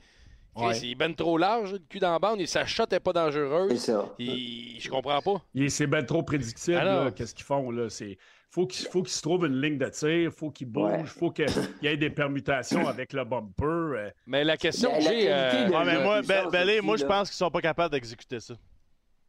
Ouais. 0.55 0.77
il 0.79 0.91
est 0.91 0.95
ben 0.95 1.13
trop 1.13 1.37
large, 1.37 1.73
le 1.73 1.79
cul 1.79 1.99
dans 1.99 2.11
la 2.11 2.19
bande, 2.19 2.39
et 2.41 2.45
sa 2.45 2.65
shot 2.65 2.85
n'est 2.91 2.99
pas 3.01 3.11
dangereuse. 3.13 3.71
C'est 3.79 3.91
ça. 3.91 4.05
Il- 4.19 4.79
je 4.79 4.89
comprends 4.89 5.21
pas. 5.21 5.41
Il 5.53 5.63
est- 5.63 5.69
C'est 5.69 5.87
bien 5.87 6.03
trop 6.03 6.23
prédictible, 6.23 6.77
Alors. 6.77 7.05
là, 7.05 7.11
qu'est-ce 7.11 7.35
qu'ils 7.35 7.43
font. 7.45 7.71
Là? 7.71 7.89
C'est, 7.89 8.17
faut 8.51 8.65
qu'il 8.67 8.87
faut 8.87 9.01
qu'ils 9.03 9.11
se 9.13 9.21
trouvent 9.21 9.45
une 9.45 9.59
ligne 9.61 9.77
de 9.77 9.89
tir, 9.89 10.31
faut 10.31 10.49
qu'ils 10.49 10.67
bougent, 10.69 10.91
Ouais. 10.91 11.05
faut 11.05 11.31
qu'il 11.31 11.45
y 11.81 11.87
ait 11.87 11.97
des 11.97 12.09
permutations 12.09 12.87
avec 12.87 13.11
le 13.13 13.23
bumper. 13.25 13.65
euh. 13.65 14.09
Mais 14.27 14.43
la 14.43 14.55
question 14.57 14.91
La- 14.91 14.97
que 14.99 15.03
j'ai. 15.03 15.31
euh, 15.31 15.67
de- 15.67 15.73
Ouais, 15.73 15.85
mais 15.85 15.91
jeu 15.95 16.03
moi, 16.03 16.21
de 16.21 16.25
Be- 16.27 16.33
puissance 16.33 16.51
Belé, 16.51 16.77
aussi, 16.77 16.85
moi, 16.85 16.97
je 16.97 17.05
pense 17.05 17.29
qu'ils 17.29 17.37
sont 17.37 17.51
pas 17.51 17.61
capables 17.61 17.91
d'exécuter 17.91 18.39
ça. 18.39 18.53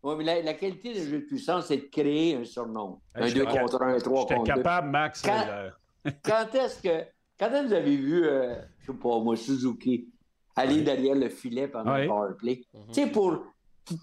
Oui, 0.02 0.14
mais 0.18 0.24
la, 0.24 0.42
la 0.42 0.54
qualité 0.54 0.92
du 0.94 1.00
jeu 1.08 1.18
de 1.20 1.24
puissance, 1.24 1.66
c'est 1.66 1.78
de 1.78 1.88
créer 1.90 2.36
un 2.36 2.44
surnom. 2.44 3.00
Hey, 3.16 3.24
un 3.24 3.26
j'étais 3.26 3.38
2 3.40 3.44
cap- 3.46 3.60
contre 3.62 3.82
1, 3.82 3.94
un 3.94 3.98
3 3.98 4.20
J'étais 4.22 4.34
contre 4.36 4.54
2. 4.54 4.62
capable, 4.62 4.90
Max. 4.90 5.22
Quand- 5.22 5.46
euh, 5.48 5.70
Quand 6.22 6.54
est-ce 6.54 6.82
que. 6.82 7.04
Quand 7.38 7.50
est-ce 7.50 7.62
que 7.62 7.66
vous 7.66 7.72
avez 7.74 7.96
vu, 7.96 8.24
euh, 8.26 8.54
je 8.80 8.86
sais 8.92 8.98
pas, 8.98 9.18
moi, 9.18 9.36
Suzuki, 9.36 10.08
aller 10.54 10.82
derrière 10.82 11.16
le 11.16 11.28
filet 11.28 11.66
pendant 11.68 11.92
Ouais. 11.92 12.02
le 12.02 12.08
powerplay? 12.08 12.62
Mhm. 12.72 12.80
Tu 12.88 12.94
sais, 12.94 13.06
pour, 13.08 13.42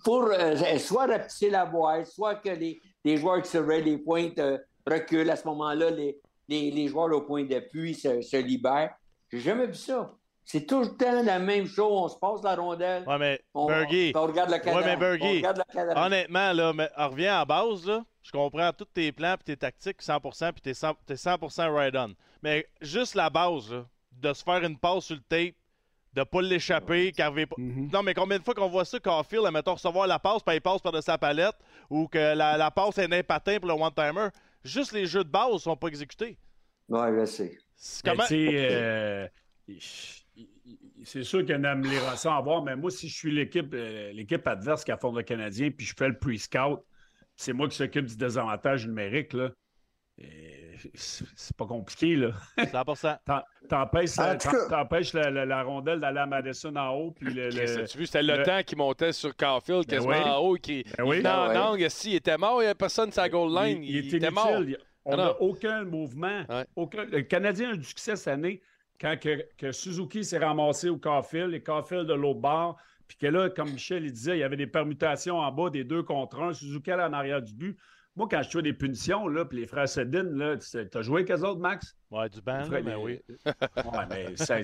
pour 0.04 0.26
euh, 0.26 0.78
soit 0.78 1.06
rapetisser 1.08 1.50
la 1.50 1.66
boîte, 1.66 2.08
soit 2.08 2.36
que 2.36 2.50
les, 2.50 2.80
les 3.06 3.18
joueurs 3.18 3.42
qui 3.42 3.50
surveillent 3.50 3.86
les 3.86 3.98
pointes 3.98 4.40
reculent. 4.88 5.30
À 5.30 5.36
ce 5.36 5.48
moment-là, 5.48 5.90
les, 5.90 6.20
les, 6.48 6.72
les 6.72 6.88
joueurs 6.88 7.12
au 7.16 7.22
point 7.22 7.44
d'appui 7.44 7.94
se, 7.94 8.22
se 8.22 8.38
libèrent. 8.38 8.94
J'ai 9.32 9.40
jamais 9.40 9.68
vu 9.68 9.76
ça. 9.76 10.14
C'est 10.46 10.66
tout 10.66 10.82
le 10.82 10.98
temps 10.98 11.24
la 11.24 11.40
même 11.40 11.66
chose. 11.68 11.92
On 11.92 12.08
se 12.10 12.18
passe 12.18 12.44
la 12.44 12.56
rondelle. 12.56 13.04
Ouais, 13.08 13.18
mais 13.18 13.42
On, 13.54 13.68
Bergy, 13.68 14.12
on 14.16 14.24
regarde 14.24 14.52
mais 14.52 14.98
Bergy, 14.98 15.24
on 15.24 15.36
regarde 15.38 15.58
le 15.58 15.74
cadran. 15.74 16.06
honnêtement, 16.06 16.54
là, 16.54 16.74
mais, 16.74 16.90
on 16.98 17.10
revient 17.10 17.28
à 17.28 17.40
la 17.40 17.46
base, 17.46 17.86
là. 17.86 18.04
Je 18.22 18.32
comprends 18.32 18.72
tous 18.72 18.86
tes 18.86 19.12
plans 19.12 19.36
et 19.36 19.44
tes 19.44 19.58
tactiques 19.58 20.02
100% 20.02 20.52
puis 20.54 20.62
t'es 20.62 20.72
100%, 20.72 20.96
t'es 21.06 21.16
100% 21.16 21.78
ride-on. 21.78 22.14
Mais 22.42 22.68
juste 22.82 23.16
la 23.16 23.30
base, 23.30 23.72
là, 23.72 23.86
de 24.12 24.34
se 24.34 24.44
faire 24.44 24.64
une 24.64 24.78
passe 24.78 25.06
sur 25.06 25.16
le 25.16 25.22
tape, 25.22 25.56
de 26.14 26.24
pas 26.24 26.42
l'échapper, 26.42 27.12
pas. 27.12 27.32
Mhm. 27.58 27.90
Non, 27.92 28.04
mais 28.04 28.14
combien 28.14 28.38
de 28.38 28.44
fois 28.44 28.54
qu'on 28.54 28.70
voit 28.70 28.86
ça, 28.86 29.00
Caulfield, 29.00 29.50
mettons, 29.52 29.74
recevoir 29.74 30.08
la 30.08 30.20
passe, 30.20 30.44
puis 30.44 30.56
il 30.56 30.62
passe 30.62 30.82
par 30.82 30.92
de 30.92 31.02
sa 31.02 31.18
palette, 31.18 31.56
ou 31.90 32.08
que 32.08 32.34
la, 32.36 32.56
la 32.58 32.72
passe 32.72 32.98
est 32.98 33.12
un 33.12 33.24
patin 33.24 33.58
pour 33.60 33.68
le 33.68 33.74
one-timer, 33.74 34.28
juste 34.64 34.94
les 34.94 35.06
jeux 35.06 35.24
de 35.24 35.30
base 35.30 35.52
sont 35.60 35.76
pas 35.76 35.88
exécutés. 35.88 36.38
Ouais, 36.90 37.10
je 37.20 37.26
sais. 37.26 37.58
C'est 37.76 38.06
Mais 38.06 38.12
comment... 38.12 38.24
euh, 38.32 39.28
sûr 41.24 41.40
qu'il 41.40 41.50
y 41.50 41.54
a 41.54 41.58
une 41.58 41.66
amélioration 41.66 42.32
à 42.32 42.38
avoir, 42.38 42.64
mais 42.64 42.76
moi, 42.76 42.92
si 42.92 43.10
je 43.10 43.16
suis 43.16 43.32
l'équipe 43.32 43.74
euh, 43.74 44.12
l'équipe 44.14 44.48
adverse 44.48 44.84
qui 44.84 44.92
affronte 44.92 45.16
le 45.16 45.24
Canadien, 45.24 45.72
puis 45.72 45.86
je 45.86 45.94
fais 45.98 46.08
le 46.08 46.18
pre-scout, 46.18 46.84
c'est 47.36 47.54
moi 47.54 47.68
qui 47.68 47.76
s'occupe 47.76 48.06
du 48.06 48.16
désavantage 48.16 48.88
numérique, 48.88 49.34
là. 49.34 49.52
Et 50.18 50.63
C'est 50.96 51.56
pas 51.58 51.66
compliqué, 51.66 52.16
là. 52.16 52.32
100%. 52.58 53.18
T'en- 53.26 53.42
T'empêches 53.70 54.18
En 54.20 54.24
la, 54.24 54.36
tout 54.38 54.50
cas- 54.50 54.64
t'en- 54.66 54.70
t'empêches 54.70 55.14
la, 55.14 55.30
la- 55.32 55.46
la 55.46 55.64
rondelle 55.64 56.00
d'aller 56.00 56.20
à 56.20 56.26
Madison 56.26 56.76
en 56.76 56.90
haut, 56.96 57.12
puis 57.12 57.34
le... 57.34 57.50
Le- 57.50 57.80
as-tu 57.84 57.98
vu, 57.98 58.06
c'était 58.06 58.24
le, 58.24 58.38
le- 58.38 58.44
temps 58.44 58.62
qui 58.66 58.76
montait 58.76 59.12
sur 59.14 59.36
Caulfield 59.36 59.86
Ben 59.88 59.96
quasiment 59.98 60.14
oui. 60.14 60.30
en 60.30 60.38
haut. 60.40 60.56
Qui, 60.56 60.84
Ben 60.98 61.04
oui. 61.06 61.18
il 61.20 61.28
en 61.28 61.76
Ben 61.78 61.90
si, 61.90 62.12
il 62.12 62.16
était 62.16 62.38
mort, 62.38 62.56
il 62.62 62.66
n'y 62.66 62.66
avait 62.66 62.76
personne 62.76 63.12
sur 63.12 63.22
la 63.22 63.30
goal 63.30 63.54
line. 63.54 63.84
il, 63.84 63.90
Il, 63.90 63.96
il 64.06 64.14
est 64.14 64.18
était 64.18 64.32
mort. 64.32 64.50
On 65.06 65.14
Ah 65.14 65.18
n'a 65.18 65.26
non. 65.26 65.36
aucun 65.40 65.84
mouvement. 65.84 66.44
Ouais. 66.50 66.66
Aucun... 66.76 67.06
Le 67.06 67.22
Canadien 67.22 67.72
a 67.72 67.74
eu 67.74 67.78
du 67.78 67.84
succès 67.84 68.16
cette 68.16 68.34
année 68.34 68.62
quand 69.02 69.20
que, 69.20 69.46
que 69.58 69.72
Suzuki 69.72 70.24
s'est 70.24 70.38
ramassé 70.38 70.88
au 70.90 70.98
Caulfield 70.98 71.54
et 71.54 71.62
Caulfield 71.62 72.08
de 72.08 72.14
l'autre 72.14 72.40
bord. 72.40 72.78
Puis 73.08 73.18
que 73.18 73.28
là, 73.28 73.50
comme 73.50 73.70
Michel 73.72 74.06
il 74.06 74.14
disait, 74.14 74.38
il 74.38 74.40
y 74.40 74.44
avait 74.44 74.56
des 74.56 74.66
permutations 74.68 75.40
en 75.40 75.52
bas 75.52 75.70
des 75.70 75.84
deux 75.84 76.04
contre 76.04 76.40
un. 76.42 76.54
Suzuki 76.54 76.90
allait 76.92 77.04
en 77.04 77.12
arrière 77.14 77.42
du 77.42 77.54
but. 77.54 77.78
Moi, 78.16 78.28
quand 78.30 78.44
je 78.44 78.50
jouais 78.52 78.62
des 78.62 78.74
punitions, 78.74 79.28
là, 79.28 79.44
puis 79.44 79.62
les 79.62 79.66
frères 79.68 79.90
Sedin, 79.90 80.22
là, 80.24 80.56
t'as 80.92 81.02
joué 81.02 81.22
avec 81.22 81.32
eux 81.32 81.44
autres, 81.44 81.60
Max? 81.60 81.96
Ouais, 82.12 82.30
du 82.30 82.42
ban, 82.42 82.60
Les 82.60 82.66
frères- 82.66 82.84
mais 82.84 82.92
les- 82.92 82.98
oui. 82.98 83.20
Ouais, 83.46 84.06
mais 84.08 84.38
ça, 84.38 84.60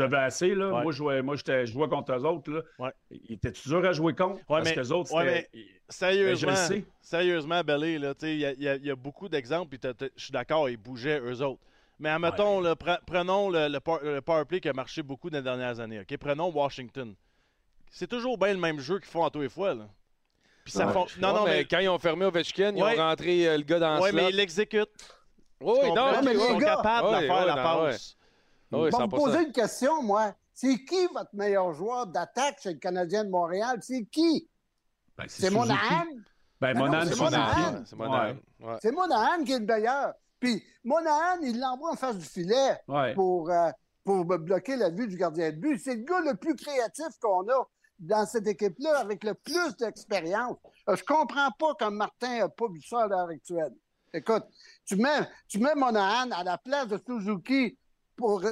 eux 0.00 0.14
assez, 0.18 0.54
là. 0.54 0.66
Ouais. 0.70 0.82
Moi, 0.82 0.92
je 0.92 0.96
jouais, 0.98 1.22
moi, 1.22 1.36
j'étais- 1.36 1.64
je 1.64 1.72
jouais 1.72 1.88
contre 1.88 2.12
eux 2.12 2.24
autres, 2.26 2.50
là. 2.52 2.60
Ouais. 2.78 2.92
Ils 3.10 3.34
étaient 3.36 3.52
dur 3.52 3.82
à 3.86 3.92
jouer 3.92 4.14
contre? 4.14 4.34
Ouais, 4.36 4.42
parce 4.48 4.64
mais- 4.68 4.74
que 4.74 4.80
les 4.80 4.92
autres, 4.92 5.14
ouais, 5.14 5.48
c'était... 5.52 5.66
Sérieusement, 5.88 6.48
Ben, 6.52 6.56
je 6.56 6.60
le 6.74 6.80
sais. 6.80 6.84
sérieusement, 7.00 7.62
Bellé, 7.64 7.98
là, 7.98 8.14
tu 8.14 8.20
sais, 8.26 8.34
il 8.34 8.40
y, 8.40 8.68
a- 8.68 8.76
y 8.76 8.86
y 8.88 8.94
beaucoup 8.94 9.28
d'exemples, 9.30 9.76
puis 9.78 9.90
je 10.14 10.22
suis 10.22 10.32
d'accord, 10.32 10.68
ils 10.68 10.76
bougeaient 10.76 11.20
eux 11.20 11.42
autres. 11.42 11.60
Mais 11.98 12.10
admettons, 12.10 12.60
là, 12.60 12.74
pre- 12.74 13.00
prenons 13.06 13.48
le, 13.50 13.68
le, 13.68 13.80
power- 13.80 14.00
le 14.14 14.20
power 14.20 14.44
play 14.44 14.60
qui 14.60 14.68
a 14.68 14.72
marché 14.74 15.02
beaucoup 15.02 15.30
dans 15.30 15.38
les 15.38 15.42
dernières 15.44 15.80
années. 15.80 16.00
ok? 16.00 16.16
Prenons 16.18 16.50
Washington. 16.52 17.14
C'est 17.90 18.06
toujours 18.06 18.38
bien 18.38 18.52
le 18.52 18.60
même 18.60 18.78
jeu 18.78 18.98
qu'ils 18.98 19.08
font 19.10 19.24
à 19.24 19.30
tous 19.30 19.40
les 19.40 19.48
fois. 19.48 19.74
Là. 19.74 19.88
Puis 20.64 20.72
ça 20.72 20.86
Ouais. 20.86 20.92
fon- 20.92 21.06
Non, 21.20 21.32
non, 21.34 21.44
mais, 21.44 21.58
mais. 21.58 21.64
quand 21.64 21.78
ils 21.78 21.88
ont 21.88 21.98
fermé 21.98 22.24
Ovechkin, 22.26 22.72
ils 22.76 22.82
Ouais. 22.82 22.98
ont 22.98 23.02
rentré 23.02 23.48
euh, 23.48 23.56
le 23.56 23.62
gars 23.64 23.78
dans 23.78 23.94
le 23.96 24.12
mais 24.12 24.20
slot. 24.20 24.28
ils 24.30 24.36
l'exécutent. 24.36 24.88
Oui, 25.60 25.74
oui, 25.82 25.92
non, 25.92 26.10
ok, 26.10 26.24
mais 26.24 26.32
ils 26.34 26.40
sont 26.40 26.56
gars- 26.58 26.76
capables 26.76 27.08
de 27.08 27.26
faire 27.26 27.36
ouais, 27.40 27.46
la 27.46 27.54
non, 27.54 27.82
ouais. 27.82 27.90
passe. 27.90 28.16
Oui, 28.72 28.78
Bon, 28.78 28.84
me 28.84 28.90
100%. 28.90 29.08
poser 29.24 29.42
une 29.46 29.52
question, 29.52 30.02
moi. 30.02 30.34
C'est 30.54 30.84
qui 30.84 31.06
votre 31.12 31.34
meilleur 31.34 31.72
joueur 31.72 32.06
d'attaque 32.06 32.60
chez 32.62 32.72
le 32.74 32.78
Canadien 32.78 33.24
de 33.24 33.30
Montréal? 33.30 33.78
C'est 33.82 34.04
qui? 34.04 34.48
Ben, 35.16 35.24
C'est. 35.28 35.50
Monahan? 35.50 36.04
Ben, 36.60 36.72
Ben 36.72 36.74
non, 36.74 36.80
Monahan, 36.86 37.06
c'est. 37.06 37.16
Monahan. 37.18 37.82
C'est 37.86 37.96
Monahan. 37.96 38.36
C'est 38.82 38.92
Monahan 38.92 39.44
qui 39.44 39.52
est 39.52 39.58
le 39.58 39.64
meilleur. 39.66 40.12
Puis 40.38 40.62
Monahan, 40.84 41.40
il 41.42 41.58
l'envoie 41.58 41.90
en 41.92 41.96
face 41.96 42.16
du 42.18 42.24
filet 42.24 42.78
Ouais. 42.88 43.14
pour, 43.14 43.50
euh, 43.50 43.70
pour 44.04 44.24
bloquer 44.24 44.76
la 44.76 44.90
vue 44.90 45.06
du 45.08 45.16
gardien 45.16 45.50
de 45.50 45.56
but. 45.56 45.78
C'est 45.78 45.94
le 45.96 46.02
gars 46.04 46.20
le 46.20 46.34
plus 46.36 46.54
créatif 46.54 47.06
qu'on 47.20 47.46
a 47.48 47.66
dans 48.00 48.26
cette 48.26 48.46
équipe-là, 48.48 48.98
avec 48.98 49.22
le 49.24 49.34
plus 49.34 49.76
d'expérience. 49.76 50.56
Euh, 50.88 50.96
Je 50.96 51.04
comprends 51.04 51.50
pas 51.58 51.74
comme 51.78 51.96
Martin 51.96 52.38
n'a 52.38 52.48
pas 52.48 52.66
vu 52.72 52.80
ça 52.82 53.02
à 53.02 53.06
l'heure 53.06 53.28
actuelle. 53.28 53.72
Écoute, 54.12 54.44
tu 54.86 54.96
mets, 54.96 55.20
tu 55.46 55.58
mets 55.58 55.74
Monahan 55.76 56.30
à 56.32 56.42
la 56.42 56.58
place 56.58 56.88
de 56.88 56.98
Suzuki 57.06 57.76
pour, 58.16 58.42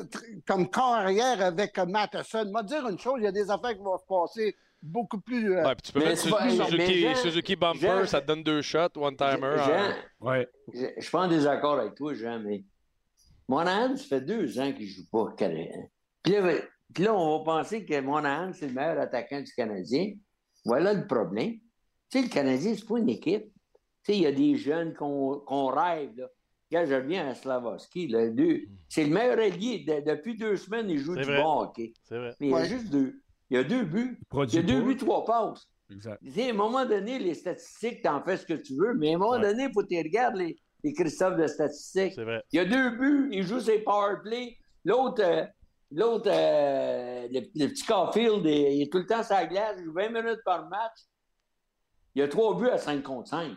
comme 0.46 0.70
corps 0.70 0.94
arrière 0.94 1.40
avec 1.42 1.76
Matheson. 1.78 2.44
Moi, 2.50 2.62
dire 2.62 2.86
une 2.88 2.98
chose, 2.98 3.14
il 3.18 3.24
y 3.24 3.26
a 3.26 3.32
des 3.32 3.50
affaires 3.50 3.72
qui 3.74 3.82
vont 3.82 3.98
se 3.98 4.04
passer 4.06 4.54
beaucoup 4.80 5.20
plus... 5.20 5.56
euh, 5.56 5.64
Ouais, 5.64 5.74
puis 5.74 5.82
tu 5.82 5.92
peux 5.92 5.98
Mais 5.98 6.06
mettre 6.10 6.20
Suzuki, 6.20 6.44
mais 6.44 6.64
Suzuki, 6.66 7.00
Jean- 7.00 7.14
Suzuki 7.16 7.56
Bumper, 7.56 7.80
Jean- 7.80 8.06
ça 8.06 8.20
te 8.20 8.26
donne 8.26 8.44
deux 8.44 8.62
shots, 8.62 8.96
one-timer. 8.96 9.56
Jean, 9.56 9.72
hein. 9.72 9.94
Ouais. 10.20 10.48
je 10.72 10.86
je 10.96 11.00
suis 11.02 11.10
pas 11.10 11.22
en 11.24 11.28
désaccord 11.28 11.78
avec 11.80 11.94
toi, 11.96 12.14
Jean, 12.14 12.38
mais 12.38 12.62
Monahan, 13.48 13.96
ça 13.96 14.04
fait 14.04 14.20
deux 14.20 14.60
ans 14.60 14.72
qu'il 14.72 14.86
joue 14.88 15.08
pas. 15.10 15.34
Puis 16.22 16.32
là, 16.32 16.52
puis 16.94 17.04
là, 17.04 17.14
on 17.14 17.38
va 17.38 17.44
penser 17.44 17.84
que 17.84 18.00
Monahan, 18.00 18.52
c'est 18.52 18.66
le 18.66 18.72
meilleur 18.72 18.98
attaquant 18.98 19.40
du 19.40 19.52
Canadien. 19.52 20.12
Voilà 20.64 20.92
le 20.92 21.06
problème. 21.06 21.52
Tu 22.10 22.18
sais, 22.18 22.22
le 22.22 22.28
Canadien, 22.28 22.74
c'est 22.74 22.86
pas 22.86 22.98
une 22.98 23.08
équipe. 23.10 23.44
Tu 23.44 24.12
sais, 24.12 24.16
il 24.16 24.22
y 24.22 24.26
a 24.26 24.32
des 24.32 24.56
jeunes 24.56 24.94
qu'on 24.94 25.66
rêve. 25.66 26.10
Là. 26.16 26.26
Regarde, 26.70 26.88
je 26.88 26.94
reviens 26.94 27.28
à 27.28 27.34
Slavoski. 27.34 28.12
C'est 28.88 29.04
le 29.04 29.10
meilleur 29.10 29.38
allié. 29.38 29.84
De- 29.86 30.00
depuis 30.14 30.36
deux 30.36 30.56
semaines, 30.56 30.88
il 30.90 30.98
joue 30.98 31.16
du 31.16 31.22
vrai. 31.24 31.42
bon 31.42 31.60
hockey. 31.62 31.92
C'est 32.04 32.16
vrai. 32.18 32.34
Mais 32.40 32.48
il 32.48 32.50
y 32.52 32.54
a 32.54 32.64
juste 32.64 32.90
deux. 32.90 33.20
Il 33.50 33.56
y 33.56 33.60
a 33.60 33.64
deux 33.64 33.84
buts. 33.84 34.20
Il 34.34 34.54
y 34.54 34.58
a 34.58 34.62
deux 34.62 34.82
buts, 34.82 34.96
trois 34.96 35.24
passes. 35.24 35.66
Exact. 35.90 36.20
Tu 36.22 36.30
sais, 36.32 36.48
à 36.48 36.50
un 36.50 36.52
moment 36.56 36.84
donné, 36.84 37.18
les 37.18 37.32
statistiques, 37.34 38.02
t'en 38.02 38.22
fais 38.22 38.36
ce 38.36 38.44
que 38.44 38.52
tu 38.54 38.74
veux, 38.74 38.94
mais 38.94 39.12
à 39.12 39.14
un 39.14 39.18
moment 39.18 39.30
Ouais. 39.32 39.40
donné, 39.40 39.64
il 39.64 39.72
faut 39.72 39.82
que 39.82 39.86
tu 39.88 39.96
regardes 39.96 40.36
les, 40.36 40.58
les 40.84 40.92
Christophe 40.92 41.36
de 41.36 41.46
statistiques. 41.46 42.12
C'est 42.14 42.24
vrai. 42.24 42.42
Il 42.52 42.56
y 42.56 42.60
a 42.60 42.66
deux 42.66 42.90
buts, 42.98 43.28
il 43.32 43.42
joue 43.42 43.60
ses 43.60 43.78
power 43.78 44.16
play. 44.22 44.56
L'autre, 44.84 45.22
euh, 45.24 45.44
l'autre, 45.90 46.28
euh, 46.30 47.28
le, 47.30 47.40
le 47.54 47.68
petit 47.68 47.84
Caulfield, 47.84 48.44
il, 48.44 48.82
est 48.82 48.92
tout 48.92 48.98
le 48.98 49.06
temps 49.06 49.22
sur 49.22 49.34
la 49.34 49.46
glace, 49.46 49.76
il 49.78 49.84
joue 49.84 49.92
20 49.92 50.08
minutes 50.10 50.40
par 50.44 50.68
match. 50.68 50.98
Il 52.14 52.20
y 52.20 52.22
a 52.22 52.28
trois 52.28 52.54
buts 52.58 52.68
à 52.68 52.78
5 52.78 53.02
contre 53.02 53.28
5. 53.28 53.52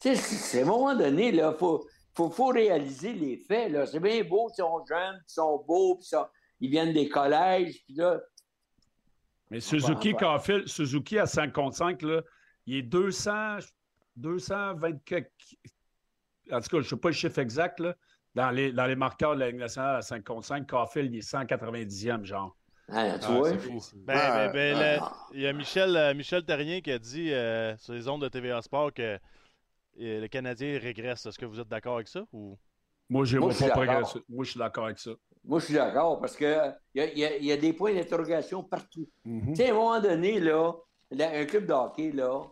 Tu 0.00 0.14
sais, 0.14 0.16
c'est- 0.16 0.60
à 0.60 0.62
un 0.62 0.66
moment 0.66 0.94
donné, 0.94 1.28
il 1.28 1.54
faut, 1.58 1.86
faut, 2.14 2.30
faut 2.30 2.46
réaliser 2.48 3.12
les 3.12 3.36
faits. 3.38 3.74
C'est 3.90 4.00
bien 4.00 4.24
beau, 4.24 4.48
ils 4.50 4.56
sont 4.56 4.84
jeunes, 4.86 5.20
ils 5.28 5.32
sont 5.32 5.62
beaux, 5.66 5.96
puis 5.96 6.06
ça- 6.06 6.30
ils 6.60 6.70
viennent 6.70 6.92
des 6.92 7.08
collèges, 7.08 7.82
puis 7.84 7.94
là, 7.94 8.20
Mais 9.50 9.60
Suzuki. 9.60 10.14
Caulfield, 10.14 10.68
Suzuki 10.68 11.18
à 11.18 11.26
5 11.26 11.52
contre 11.52 11.76
5, 11.76 12.02
là, 12.02 12.22
il 12.66 12.76
est 12.76 12.82
200, 12.82 13.58
220 14.16 15.02
quelques- 15.04 15.30
En 16.52 16.60
tout 16.60 16.68
cas, 16.68 16.68
je 16.70 16.76
ne 16.78 16.82
sais 16.82 16.96
pas 16.96 17.08
le 17.08 17.14
chiffre 17.14 17.38
exact, 17.38 17.78
là. 17.80 17.94
Dans 18.34 18.50
les, 18.50 18.72
dans 18.72 18.86
les 18.86 18.94
marqueurs 18.96 19.34
de 19.34 19.40
la 19.40 19.48
Ligue 19.50 19.58
nationale 19.58 19.96
à 19.96 20.02
5 20.02 20.22
contre 20.24 20.46
5, 20.46 20.66
Caulfield, 20.68 21.12
il 21.12 21.18
est 21.18 21.20
190e, 21.28 22.24
genre. 22.24 22.56
hein, 22.88 23.18
tu 23.18 23.26
Ah, 23.28 23.32
vois. 23.32 23.50
c'est 23.50 23.58
fou. 23.58 23.80
Ben, 23.96 24.14
Ah, 24.16 24.48
ben, 24.48 24.74
ben, 24.78 24.98
ah. 25.02 25.16
il 25.32 25.40
y 25.40 25.46
a 25.48 25.52
Michel, 25.52 25.96
euh, 25.96 26.14
Michel 26.14 26.44
Terrien 26.44 26.80
qui 26.80 26.92
a 26.92 26.98
dit 26.98 27.32
euh, 27.32 27.76
sur 27.76 27.92
les 27.92 28.06
ondes 28.08 28.22
de 28.22 28.28
TVA 28.28 28.62
Sport 28.62 28.92
que 28.94 29.02
euh, 29.02 30.20
le 30.20 30.28
Canadien 30.28 30.78
régresse. 30.78 31.26
Est-ce 31.26 31.38
que 31.38 31.46
vous 31.46 31.58
êtes 31.58 31.68
d'accord 31.68 31.96
avec 31.96 32.06
ça? 32.08 32.22
Ou... 32.32 32.56
Moi, 33.08 33.24
je 33.24 33.36
ne 33.36 33.40
Moi, 33.42 33.50
je 33.50 33.56
suis 33.56 33.64
pas 33.64 33.70
d'accord. 33.70 33.84
progresser. 33.86 34.20
Moi, 34.28 34.44
je 34.44 34.50
suis 34.50 34.58
d'accord 34.58 34.84
avec 34.84 34.98
ça. 35.00 35.10
Moi, 35.42 35.58
je 35.58 35.64
suis 35.64 35.74
d'accord 35.74 36.20
parce 36.20 36.36
que 36.36 36.70
il 36.94 37.02
y, 37.02 37.24
a- 37.24 37.34
il 37.36 37.44
y 37.44 37.46
y 37.46 37.52
a 37.52 37.56
des 37.56 37.72
points 37.72 37.94
d'interrogation 37.94 38.62
partout. 38.62 39.08
Mhm. 39.24 39.48
Tu 39.48 39.56
sais, 39.56 39.68
à 39.70 39.72
un 39.72 39.74
moment 39.74 40.00
donné, 40.00 40.38
là, 40.38 40.72
là, 41.10 41.30
un 41.34 41.44
club 41.46 41.66
de 41.66 41.72
hockey, 41.72 42.12
là, 42.12 42.44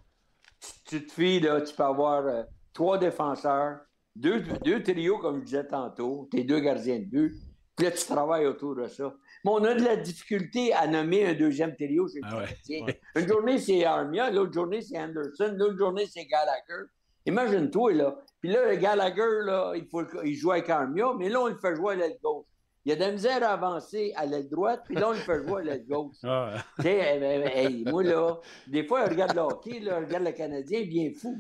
tu, 0.61 0.99
tu 0.99 1.07
te 1.07 1.13
fies, 1.13 1.39
là, 1.39 1.61
tu 1.61 1.73
peux 1.75 1.85
avoir 1.85 2.27
euh, 2.27 2.43
trois 2.73 2.99
défenseurs, 2.99 3.81
deux, 4.19 4.43
deux 4.65 4.83
trios, 4.83 5.19
comme 5.19 5.41
je 5.41 5.45
disais 5.45 5.67
tantôt, 5.67 6.29
tes 6.31 6.45
deux 6.45 6.61
gardiens 6.61 6.99
de 6.99 7.05
but, 7.05 7.35
puis 7.77 7.87
là, 7.87 7.93
tu 7.93 8.05
travailles 8.05 8.47
autour 8.47 8.75
de 8.75 8.89
ça. 8.89 9.15
Mais 9.45 9.51
on 9.53 9.63
a 9.65 9.75
de 9.75 9.85
la 9.85 9.97
difficulté 9.97 10.73
à 10.73 10.87
nommer 10.89 11.27
un 11.27 11.35
deuxième 11.35 11.77
trio 11.77 12.09
chez 12.09 12.19
le 12.21 12.27
Ah 12.29 12.39
ouais. 12.39 12.47
Canadien. 12.69 12.95
Une 13.15 13.29
journée, 13.29 13.59
c'est 13.59 13.85
Armia, 13.85 14.31
l'autre 14.31 14.53
journée, 14.53 14.83
c'est 14.83 14.99
Anderson, 14.99 15.55
l'autre 15.57 15.79
journée, 15.79 16.07
c'est 16.07 16.25
Gallagher. 16.27 16.89
Imagine-toi, 17.27 17.93
là. 17.93 18.17
Puis 18.41 18.51
là, 18.51 18.69
le 18.71 18.77
Gallagher, 18.77 19.45
là, 19.45 19.73
il, 19.77 19.87
faut 19.87 20.03
il 20.25 20.35
joue 20.35 20.51
avec 20.53 20.69
Armia, 20.71 21.13
mais 21.19 21.29
là, 21.29 21.41
on 21.43 21.47
le 21.49 21.57
fait 21.57 21.77
jouer 21.77 21.93
à 21.95 21.97
l'aile 21.97 22.17
gauche. 22.23 22.47
Il 22.85 22.91
y 22.91 22.93
a 22.93 22.97
de 22.97 23.01
la 23.01 23.13
misère 23.13 23.43
à 23.43 23.53
avancer 23.53 24.13
à 24.17 24.25
l'aile 24.25 24.49
droite, 24.49 24.83
puis 24.87 24.95
là, 24.95 25.09
on 25.09 25.13
le 25.13 25.19
fait 25.19 25.47
jouer 25.47 25.61
à 25.61 25.65
l'aile 25.65 25.87
gauche. 25.87 26.17
Ah, 26.25 26.55
Tu 26.77 26.83
sais, 26.85 27.17
eh, 27.17 27.19
ben, 27.21 27.43
hey, 27.55 27.85
moi, 27.85 28.03
là, 28.03 28.39
des 28.67 28.83
fois, 28.85 29.05
je 29.05 29.11
regarde 29.11 29.35
le 29.35 29.43
hockey, 29.43 29.81
là, 29.81 30.01
je 30.01 30.07
regarde 30.07 30.25
le 30.25 30.33
Canadien, 30.33 30.83
bien 30.85 31.11
fou. 31.13 31.37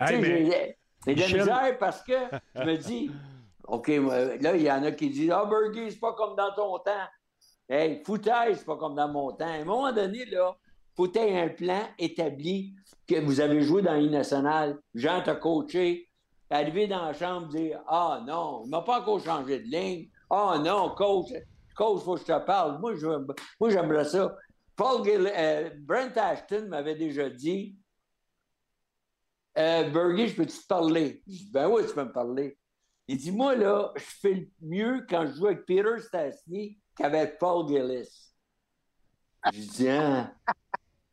Hey, 0.00 0.20
mais- 0.20 0.77
j'ai 1.06 1.14
de 1.14 1.20
la 1.20 1.26
misère 1.28 1.78
parce 1.78 2.02
que 2.02 2.14
je 2.54 2.62
me 2.62 2.76
dis, 2.76 3.10
OK, 3.66 3.88
là, 3.88 4.56
il 4.56 4.62
y 4.62 4.70
en 4.70 4.82
a 4.82 4.92
qui 4.92 5.10
disent, 5.10 5.30
ah, 5.30 5.44
Bergie, 5.44 5.92
c'est 5.92 6.00
pas 6.00 6.14
comme 6.14 6.36
dans 6.36 6.52
ton 6.54 6.78
temps. 6.78 7.06
Hey, 7.68 8.02
foutage, 8.04 8.56
c'est 8.56 8.64
pas 8.64 8.76
comme 8.76 8.94
dans 8.94 9.08
mon 9.08 9.32
temps. 9.32 9.46
À 9.46 9.60
un 9.60 9.64
moment 9.64 9.92
donné, 9.92 10.24
là, 10.24 10.56
faut 10.96 11.06
que 11.06 11.18
un 11.18 11.48
plan 11.48 11.82
établi 11.98 12.74
que 13.06 13.20
vous 13.20 13.40
avez 13.40 13.60
joué 13.60 13.82
dans 13.82 13.94
l'Union 13.94 14.18
nationale. 14.18 14.78
Jean 14.94 15.22
t'a 15.22 15.36
coaché. 15.36 16.08
Arriver 16.50 16.86
dans 16.86 17.04
la 17.04 17.12
chambre, 17.12 17.48
dire, 17.48 17.80
ah 17.86 18.22
non, 18.26 18.62
il 18.64 18.70
m'a 18.70 18.80
pas 18.80 19.00
encore 19.00 19.22
changé 19.22 19.60
de 19.60 19.66
ligne. 19.66 20.08
Ah 20.30 20.58
non, 20.58 20.94
coach, 20.96 21.28
coach, 21.76 22.02
faut 22.02 22.14
que 22.14 22.20
je 22.20 22.24
te 22.24 22.38
parle. 22.44 22.80
Moi 22.80 22.94
j'aimerais 23.70 24.04
ça. 24.06 24.34
Paul 24.74 25.04
Gill, 25.04 25.30
euh, 25.36 25.70
Brent 25.80 26.16
Ashton 26.16 26.66
m'avait 26.68 26.94
déjà 26.94 27.28
dit, 27.28 27.76
euh, 29.58 29.90
Bergie, 29.90 30.28
je 30.28 30.36
peux-tu 30.36 30.58
te 30.58 30.66
parler? 30.66 31.22
Je 31.26 31.32
dis, 31.32 31.50
ben 31.50 31.68
oui, 31.68 31.82
tu 31.86 31.94
peux 31.94 32.04
me 32.04 32.12
parler. 32.12 32.58
Il 33.06 33.16
dit, 33.16 33.32
moi, 33.32 33.56
là, 33.56 33.92
je 33.96 34.02
fais 34.02 34.48
mieux 34.60 35.04
quand 35.08 35.26
je 35.26 35.34
joue 35.34 35.46
avec 35.46 35.66
Peter 35.66 35.98
Stastny 35.98 36.78
qu'avec 36.96 37.38
Paul 37.38 37.66
Gillis. 37.66 38.34
Je 39.50 39.60
dis, 39.60 39.88
ah, 39.88 40.32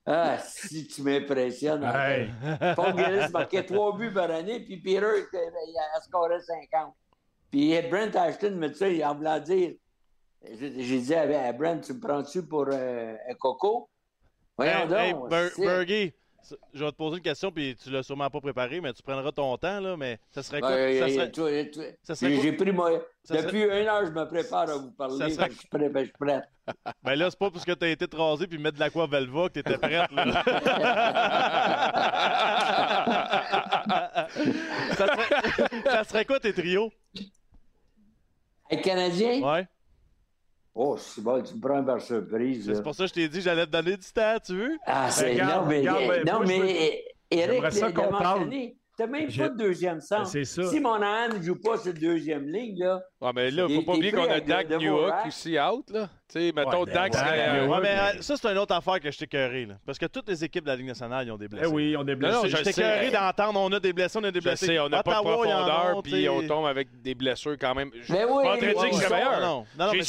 ah 0.05 0.37
si 0.39 0.87
tu 0.87 1.01
m'impressionnes. 1.01 1.83
Hey. 1.83 2.29
Paul 2.75 2.97
Gillis 2.97 3.31
marquait 3.31 3.65
trois 3.65 3.97
buts 3.97 4.13
par 4.13 4.29
année, 4.29 4.59
puis 4.59 4.77
Peter, 4.77 5.25
il 5.33 5.77
a 5.95 6.01
scoré 6.01 6.39
50. 6.39 6.93
Puis 7.49 7.81
Brent 7.89 8.15
Ashton 8.15 8.51
me 8.51 8.67
dit 8.67 8.77
ça, 8.77 8.89
il 8.89 9.03
en 9.05 9.15
voulant 9.15 9.39
dire, 9.39 9.75
j'ai 10.43 10.99
dit 10.99 11.15
à, 11.15 11.53
Brent, 11.53 11.81
tu 11.81 11.93
me 11.93 11.99
prends-tu 11.99 12.45
pour 12.45 12.67
euh, 12.69 13.15
un 13.29 13.33
coco? 13.35 13.89
Voyons 14.57 14.89
Hey, 14.89 15.05
hey, 15.05 15.13
donc. 15.13 15.29
Ber- 15.29 16.05
je 16.73 16.83
vais 16.83 16.91
te 16.91 16.95
poser 16.97 17.17
une 17.17 17.23
question, 17.23 17.51
puis 17.51 17.75
tu 17.81 17.89
l'as 17.89 18.03
sûrement 18.03 18.29
pas 18.29 18.41
préparé, 18.41 18.81
mais 18.81 18.93
tu 18.93 19.01
prendras 19.03 19.31
ton 19.31 19.55
temps, 19.57 19.79
là, 19.79 19.95
mais 19.97 20.19
ça 20.31 20.43
serait 20.43 20.59
quoi? 20.59 20.69
Ouais, 20.71 20.99
ça 20.99 21.09
serait, 21.09 21.31
ça 22.03 22.15
serait 22.15 22.29
J'ai 22.31 22.35
quoi- 22.37 22.43
j'ai 22.43 22.51
pris 22.53 22.71
moi. 22.71 22.91
Ça 23.23 23.41
Depuis 23.41 23.63
une 23.63 23.69
heure, 23.87 24.05
je 24.05 24.11
me 24.11 24.25
prépare 24.27 24.69
à 24.69 24.77
vous 24.77 24.91
parler. 24.91 25.17
Ça 25.17 25.29
serait- 25.29 25.51
Je 25.51 25.57
suis 25.57 25.67
prêt, 25.67 25.89
ben, 25.89 25.99
je 26.01 26.05
suis 26.05 26.13
prêt. 26.19 26.41
Ben 27.03 27.15
là, 27.15 27.29
c'est 27.29 27.39
pas 27.39 27.51
parce 27.51 27.65
que 27.65 27.71
t'as 27.73 27.87
été 27.89 28.05
rasé 28.15 28.47
puis 28.47 28.57
mettre 28.57 28.75
de 28.75 28.79
l'aqua 28.79 29.05
velva 29.07 29.47
que 29.49 29.53
t'étais 29.53 29.77
prête, 29.77 30.11
là. 30.11 30.43
ça, 34.95 35.07
serait... 35.07 35.81
ça 35.85 36.03
serait 36.03 36.25
quoi 36.25 36.39
tes 36.39 36.53
trios? 36.53 36.91
Hey, 38.69 38.81
Canadien? 38.81 39.41
Ouais. 39.41 39.67
Oh, 40.77 40.97
c'est 40.97 41.23
bon, 41.23 41.41
tu 41.41 41.55
me 41.55 41.61
prends 41.61 41.81
par 41.83 42.01
surprise. 42.01 42.69
C'est 42.73 42.83
pour 42.83 42.93
ça 42.93 43.03
que 43.03 43.07
je 43.07 43.13
t'ai 43.13 43.29
dit 43.29 43.37
que 43.37 43.43
j'allais 43.45 43.65
te 43.65 43.71
donner 43.71 43.95
du 43.95 44.11
temps, 44.11 44.35
tu 44.45 44.57
veux? 44.57 44.77
Ah, 44.85 45.09
c'est. 45.09 45.31
Regarde, 45.31 45.63
non, 45.63 45.69
mais. 45.69 45.79
regarde, 45.79 46.07
ben, 46.07 46.25
non, 46.25 46.33
moi, 46.33 46.45
mais. 46.45 47.05
Eric 47.31 47.53
J'aimerais 47.53 47.71
ça 47.71 47.91
qu'on 47.93 48.09
parle. 48.09 48.49
T'as 48.97 49.07
même 49.07 49.27
pas 49.31 49.49
de 49.49 49.57
deuxième 49.57 49.99
centre. 50.01 50.27
C'est 50.27 50.45
ça. 50.45 50.63
Si 50.63 50.79
Monahan 50.79 51.29
ne 51.37 51.41
joue 51.41 51.59
pas 51.61 51.77
cette 51.77 51.99
deuxième 51.99 52.47
ligne, 52.47 52.79
là, 52.79 53.01
Ouais, 53.21 53.31
mais 53.33 53.49
là, 53.51 53.67
Des- 53.67 53.75
faut 53.75 53.81
pas 53.81 53.91
des 53.93 53.97
oublier 53.97 54.11
qu'on 54.11 54.29
a 54.29 54.39
Dak 54.39 54.69
Newhook 54.69 55.13
aussi 55.27 55.57
out, 55.59 55.89
là. 55.91 56.09
Tu 56.27 56.39
sais, 56.39 56.51
mettons, 56.55 56.83
Ouais, 56.85 56.91
Dak 56.91 57.13
serait. 57.13 57.49
Euh, 57.59 57.67
Ouais, 57.67 57.79
mais 57.81 57.97
euh, 58.17 58.21
ça, 58.21 58.35
c'est 58.35 58.47
une 58.51 58.57
autre 58.57 58.73
affaire 58.75 58.99
que 58.99 59.09
je 59.11 59.17
t'ai 59.17 59.25
écœuré, 59.25 59.65
là. 59.65 59.75
Parce 59.85 59.97
que 59.99 60.05
toutes 60.07 60.27
les 60.29 60.43
équipes 60.43 60.63
de 60.63 60.69
la 60.69 60.75
Ligue 60.75 60.87
nationale, 60.87 61.25
ils 61.27 61.31
ont 61.31 61.37
des 61.37 61.47
blessés. 61.47 61.67
Eh 61.69 61.73
oui, 61.73 61.95
on 61.97 62.07
est 62.07 62.15
blessés. 62.15 62.35
Non, 62.35 62.43
non, 62.43 62.49
Je 62.49 62.55
je 62.57 63.11
d'entendre, 63.11 63.59
on 63.59 63.71
a 63.71 63.79
des 63.79 63.93
blessés, 63.93 64.17
on 64.19 64.23
a 64.23 64.31
des 64.31 64.39
Je 64.39 64.45
blessés. 64.45 64.65
sais, 64.65 64.79
on 64.79 64.89
n'a 64.89 65.03
pas 65.03 65.11
de 65.11 65.17
ils 65.19 65.23
profondeur, 65.23 65.97
ont, 65.97 66.01
puis 66.01 66.29
on 66.29 66.47
tombe 66.47 66.65
avec 66.65 67.01
des 67.01 67.15
blessures 67.15 67.57
quand 67.59 67.75
même. 67.75 67.91
Je 68.01 68.11
Ben 68.13 68.25
oui, 68.29 68.43
pas 68.43 68.55
de 68.57 68.61
dire 68.61 68.73
que 68.89 68.95
c'est 68.95 69.09
meilleur. 69.09 69.39
Non, 69.41 69.65
non, 69.77 69.85
non, 69.85 69.91
J'ai- 69.93 69.99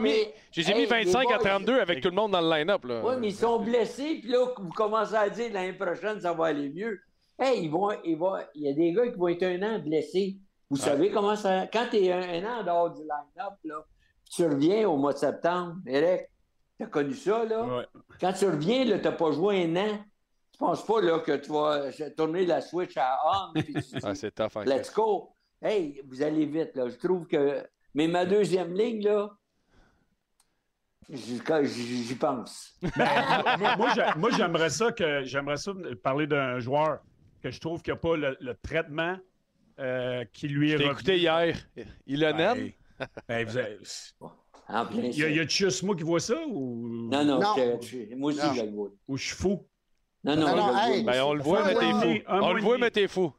mais- 0.00 0.34
j'ai 0.52 0.62
mis 0.62 0.70
hey, 0.70 0.76
les 0.80 0.86
25 0.86 1.30
à 1.32 1.38
boys- 1.38 1.48
32 1.50 1.80
avec 1.80 2.00
tout 2.00 2.08
le 2.08 2.14
monde 2.14 2.32
dans 2.32 2.40
le 2.40 2.48
line-up. 2.50 2.84
là. 2.84 3.02
Oui, 3.04 3.14
mais 3.20 3.28
ils 3.28 3.34
sont 3.34 3.58
blessés, 3.60 4.18
puis 4.22 4.30
là, 4.30 4.38
vous 4.56 4.70
commencez 4.70 5.14
à 5.14 5.28
dire 5.28 5.52
l'année 5.52 5.72
prochaine, 5.72 6.20
ça 6.20 6.32
va 6.32 6.46
aller 6.46 6.68
mieux. 6.70 7.00
Hey, 7.38 7.64
ils 7.64 7.70
vont, 7.70 7.90
ils 8.04 8.16
vont, 8.16 8.36
il 8.54 8.62
y 8.62 8.68
a 8.68 8.72
des 8.72 8.92
gars 8.92 9.08
qui 9.08 9.18
vont 9.18 9.28
être 9.28 9.42
un 9.42 9.62
an 9.62 9.78
blessés. 9.78 10.38
Vous 10.70 10.76
savez 10.76 11.10
comment 11.10 11.36
ça. 11.36 11.66
Quand 11.66 11.86
tu 11.90 11.96
es 11.98 12.12
un, 12.12 12.20
un 12.20 12.44
an 12.48 12.60
en 12.60 12.64
dehors 12.64 12.90
du 12.90 13.02
line-up, 13.02 13.82
tu 14.30 14.44
reviens 14.46 14.88
au 14.88 14.96
mois 14.96 15.12
de 15.12 15.18
septembre, 15.18 15.76
Eric, 15.86 16.22
t'as 16.78 16.86
connu 16.86 17.14
ça, 17.14 17.44
là? 17.44 17.62
Ouais. 17.64 17.86
Quand 18.20 18.32
tu 18.32 18.46
reviens, 18.46 18.84
là, 18.84 18.98
t'as 18.98 19.12
pas 19.12 19.30
joué 19.32 19.64
un 19.64 19.76
an. 19.76 19.98
Tu 20.52 20.58
penses 20.58 20.84
pas 20.86 21.00
là, 21.02 21.18
que 21.20 21.32
tu 21.36 21.50
vas 21.52 21.92
tourner 22.16 22.46
la 22.46 22.60
switch 22.62 22.96
à 22.96 23.18
on, 23.26 23.52
puis 23.52 23.64
tu 23.64 23.72
dis, 23.80 23.94
Ah, 24.02 24.14
c'est 24.14 24.34
tough. 24.34 24.56
hein. 24.56 24.64
let's 24.64 24.92
go. 24.92 25.30
Hey, 25.62 26.00
vous 26.08 26.22
allez 26.22 26.46
vite, 26.46 26.74
là. 26.74 26.88
Je 26.88 26.96
trouve 26.96 27.26
que. 27.26 27.62
Mais 27.94 28.08
ma 28.08 28.24
deuxième 28.26 28.74
ligne, 28.74 29.02
là, 29.04 29.30
j'y 31.08 32.14
pense. 32.18 32.74
moi, 32.96 33.76
moi, 33.76 33.88
moi, 34.16 34.30
j'aimerais 34.30 34.70
ça 34.70 34.90
que 34.92 35.22
j'aimerais 35.24 35.56
ça 35.56 35.72
parler 36.02 36.26
d'un 36.26 36.58
joueur 36.58 37.00
que 37.50 37.54
je 37.54 37.60
trouve 37.60 37.82
qu'il 37.82 37.92
n'a 37.92 37.98
pas 37.98 38.16
le, 38.16 38.36
le 38.40 38.54
traitement 38.54 39.16
euh, 39.78 40.24
qui 40.32 40.48
lui 40.48 40.72
est 40.72 40.76
revenu. 40.76 40.90
écouté 40.90 41.18
hier. 41.18 41.56
Il 42.06 42.20
le 42.20 42.32
Ben, 42.32 42.54
nomme. 42.54 42.70
ben, 43.28 43.46
vous 43.46 43.56
avez- 43.56 43.78
En 44.68 44.86
plein 44.86 45.02
y 45.02 45.22
a, 45.22 45.28
y 45.28 45.38
a 45.40 45.46
juste 45.46 45.82
moi 45.84 45.94
qui 45.94 46.02
vois 46.02 46.18
ça 46.20 46.34
ou, 46.48 47.08
Non, 47.10 47.24
non, 47.24 47.40
Non. 47.40 47.54
je- 47.80 47.86
je- 48.10 48.14
moi 48.16 48.32
aussi, 48.32 48.44
Non. 48.46 48.54
je 48.54 48.62
le 48.62 48.70
vois. 48.70 48.88
ou 49.06 49.16
je 49.16 49.24
suis 49.26 49.36
fou? 49.36 49.64
Non, 50.24 50.34
non, 50.34 50.56
Non, 50.56 50.76
hey. 50.76 51.04
Ben, 51.04 51.22
on 51.22 51.34
le 51.34 51.42
voit, 51.42 51.64
mais 51.64 51.74
t'es 51.74 51.92
fou. 51.92 52.24
On 52.28 52.52
le 52.52 52.60
voit, 52.62 52.78
mais 52.78 52.90
t'es 52.90 53.06
fou. 53.06 53.32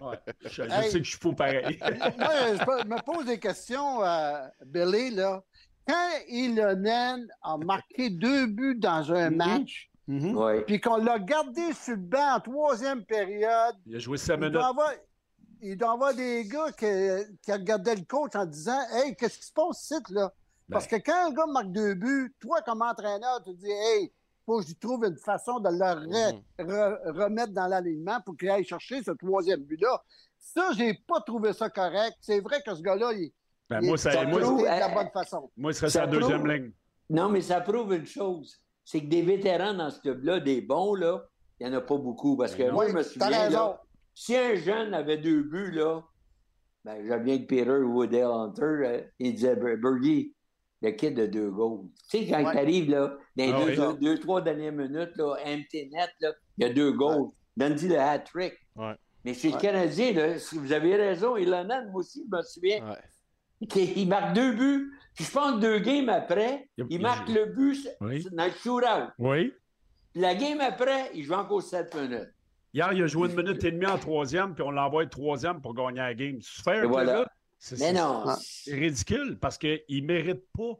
Ouais, 0.00 0.16
je, 0.40 0.48
je 0.48 0.62
Hey. 0.62 0.90
sais 0.90 0.98
que 0.98 1.04
je 1.04 1.10
suis 1.10 1.18
fou 1.20 1.32
pareil. 1.34 1.78
Moi, 2.18 2.80
je 2.82 2.88
me 2.88 3.04
pose 3.04 3.26
des 3.26 3.38
questions, 3.38 4.02
euh, 4.02 4.40
Billy, 4.66 5.10
là. 5.14 5.44
Quand 5.86 6.08
Ilonen 6.28 7.28
a 7.42 7.56
marqué 7.58 8.10
deux 8.10 8.46
buts 8.46 8.76
dans 8.78 9.12
un 9.12 9.30
Mhm. 9.30 9.36
match, 9.36 9.90
Mhm. 10.08 10.36
Ouais. 10.36 10.62
puis 10.62 10.80
qu'on 10.80 10.96
l'a 10.96 11.18
gardé 11.18 11.72
sur 11.74 11.94
le 11.94 12.00
banc 12.02 12.34
en 12.36 12.40
troisième 12.40 13.04
période, 13.04 13.76
Il 13.86 13.96
a 13.96 13.98
joué 14.00 14.18
7 14.18 14.36
il 14.36 14.40
minutes. 14.40 14.60
il 15.60 15.76
doit 15.76 15.92
avoir 15.92 16.14
des 16.14 16.44
gars 16.44 16.72
qui, 16.72 16.86
qui 17.40 17.52
regardaient 17.52 17.94
le 17.94 18.04
coach 18.04 18.32
en 18.34 18.44
disant 18.46 18.80
Hey, 18.92 19.14
qu'est-ce 19.14 19.38
qui 19.38 19.46
se 19.46 19.52
passe 19.52 19.82
ici, 19.90 19.94
là? 20.10 20.32
Parce 20.70 20.86
que 20.86 20.96
quand 20.96 21.28
un 21.28 21.32
gars 21.32 21.46
marque 21.46 21.70
deux 21.72 21.94
buts, 21.94 22.34
toi, 22.40 22.60
comme 22.62 22.82
entraîneur, 22.82 23.42
tu 23.44 23.52
dis 23.54 23.70
Hey, 23.70 24.12
faut 24.44 24.60
que 24.60 24.66
je 24.66 24.74
trouve 24.74 25.04
une 25.04 25.16
façon 25.18 25.60
de 25.60 25.68
le 25.68 25.76
re- 25.76 26.42
re- 26.58 27.12
remettre 27.22 27.52
dans 27.52 27.66
l'alignement 27.68 28.20
pour 28.22 28.36
qu'il 28.36 28.50
aille 28.50 28.64
chercher 28.64 29.02
ce 29.04 29.12
troisième 29.12 29.60
but-là. 29.60 30.02
Ça, 30.38 30.70
j'ai 30.76 30.94
pas 31.06 31.20
trouvé 31.20 31.52
ça 31.52 31.70
correct. 31.70 32.16
C'est 32.20 32.40
vrai 32.40 32.60
que 32.66 32.74
ce 32.74 32.82
gars-là, 32.82 33.12
il, 33.12 33.30
Ben, 33.70 33.78
il 33.82 33.88
moi, 33.88 33.96
ça, 33.98 34.24
moi, 34.24 34.40
de 34.40 34.44
euh, 34.46 34.62
la 34.64 34.88
bonne 34.88 35.10
façon. 35.10 35.48
moi, 35.56 35.70
il 35.70 35.74
serait 35.74 35.90
sa 35.90 36.06
deuxième 36.08 36.38
prouve- 36.42 36.50
ligne. 36.52 36.72
Non, 37.08 37.28
mais 37.28 37.40
ça 37.42 37.60
prouve 37.60 37.94
une 37.94 38.06
chose. 38.06 38.58
C'est 38.84 39.00
que 39.00 39.06
des 39.06 39.22
vétérans 39.22 39.74
dans 39.74 39.90
ce 39.90 40.00
club-là, 40.00 40.40
des 40.40 40.60
bons, 40.60 40.94
là, 40.94 41.24
il 41.60 41.68
n'y 41.68 41.74
en 41.74 41.78
a 41.78 41.80
pas 41.80 41.96
beaucoup. 41.96 42.36
Parce 42.36 42.54
que 42.54 42.70
moi, 42.70 42.84
Oui, 42.84 42.90
je 42.90 42.96
me 42.96 43.02
souviens, 43.02 43.28
raison. 43.28 43.50
là, 43.58 43.82
si 44.14 44.36
un 44.36 44.54
jeune 44.56 44.92
avait 44.94 45.18
deux 45.18 45.42
buts, 45.42 45.70
là, 45.72 46.02
ben, 46.84 47.04
j'aime 47.06 47.22
bien 47.22 47.38
que 47.38 47.44
Peter 47.46 47.70
ou 47.70 48.02
Odell 48.02 48.24
Hunter, 48.24 48.62
euh, 48.64 49.00
il 49.20 49.34
disait 49.34 49.54
Ber- 49.56 49.76
Bergie, 49.76 50.34
le 50.82 50.90
kid 50.90 51.14
de 51.14 51.26
deux 51.26 51.50
goals. 51.50 51.86
Tu 52.10 52.18
sais, 52.18 52.26
quand 52.28 52.42
Ouais. 52.44 52.52
il 52.54 52.58
arrive, 52.58 52.90
là, 52.90 53.16
dans 53.36 53.44
les 53.44 53.52
Ah 53.52 53.64
deux, 53.76 53.86
oui. 53.88 53.98
deux, 54.00 54.18
trois 54.18 54.40
dernières 54.40 54.72
minutes, 54.72 55.16
là, 55.16 55.36
empty 55.46 55.88
net, 55.90 56.10
là, 56.20 56.32
il 56.58 56.66
y 56.66 56.70
a 56.70 56.72
deux 56.72 56.90
goals. 56.92 57.28
Donne-lui 57.56 57.88
le 57.88 57.98
hat-trick. 58.00 58.54
Ouais. 58.74 58.94
Mais 59.24 59.34
chez 59.34 59.50
le 59.50 59.54
Ouais. 59.54 59.60
Canadien, 59.60 60.12
là, 60.12 60.34
vous 60.52 60.72
avez 60.72 60.96
raison, 60.96 61.36
Ilonen, 61.36 61.88
moi 61.92 62.00
aussi, 62.00 62.26
je 62.28 62.36
me 62.36 62.42
souviens, 62.42 62.84
Ouais. 62.84 62.96
Il 63.76 64.08
marque 64.08 64.34
deux 64.34 64.52
buts. 64.52 64.92
Puis 65.14 65.24
je 65.24 65.30
pense 65.30 65.60
deux 65.60 65.78
games 65.78 66.08
après, 66.08 66.68
Il- 66.78 66.86
il 66.88 66.96
il- 66.96 67.02
marque 67.02 67.28
le 67.28 67.46
but 67.46 67.86
Oui. 68.00 68.26
dans 68.32 68.44
le 68.46 68.50
shootout. 68.50 69.12
Oui. 69.18 69.52
Puis 70.12 70.22
la 70.22 70.34
game 70.34 70.60
après, 70.60 71.10
il 71.14 71.22
joue 71.24 71.34
encore 71.34 71.62
7 71.62 71.94
minutes. 71.94 72.30
Hier, 72.74 72.90
il 72.94 73.02
a 73.02 73.06
joué 73.06 73.28
une 73.28 73.36
minute 73.36 73.62
et 73.64 73.70
demie 73.72 73.84
en 73.86 73.98
troisième, 73.98 74.54
puis 74.54 74.62
on 74.62 74.70
l'envoie 74.70 75.04
troisième 75.06 75.60
pour 75.60 75.74
gagner 75.74 75.98
la 75.98 76.14
game. 76.14 76.38
C'est 76.40 76.62
fair, 76.62 76.88
voilà. 76.88 77.26
C'est- 77.58 77.78
Mais 77.78 77.86
c'est- 77.86 77.92
non. 77.92 78.24
C'est 78.40 78.74
ridicule 78.74 79.38
parce 79.38 79.58
qu'il 79.58 79.80
ne 79.90 80.00
mérite 80.06 80.44
pas. 80.56 80.72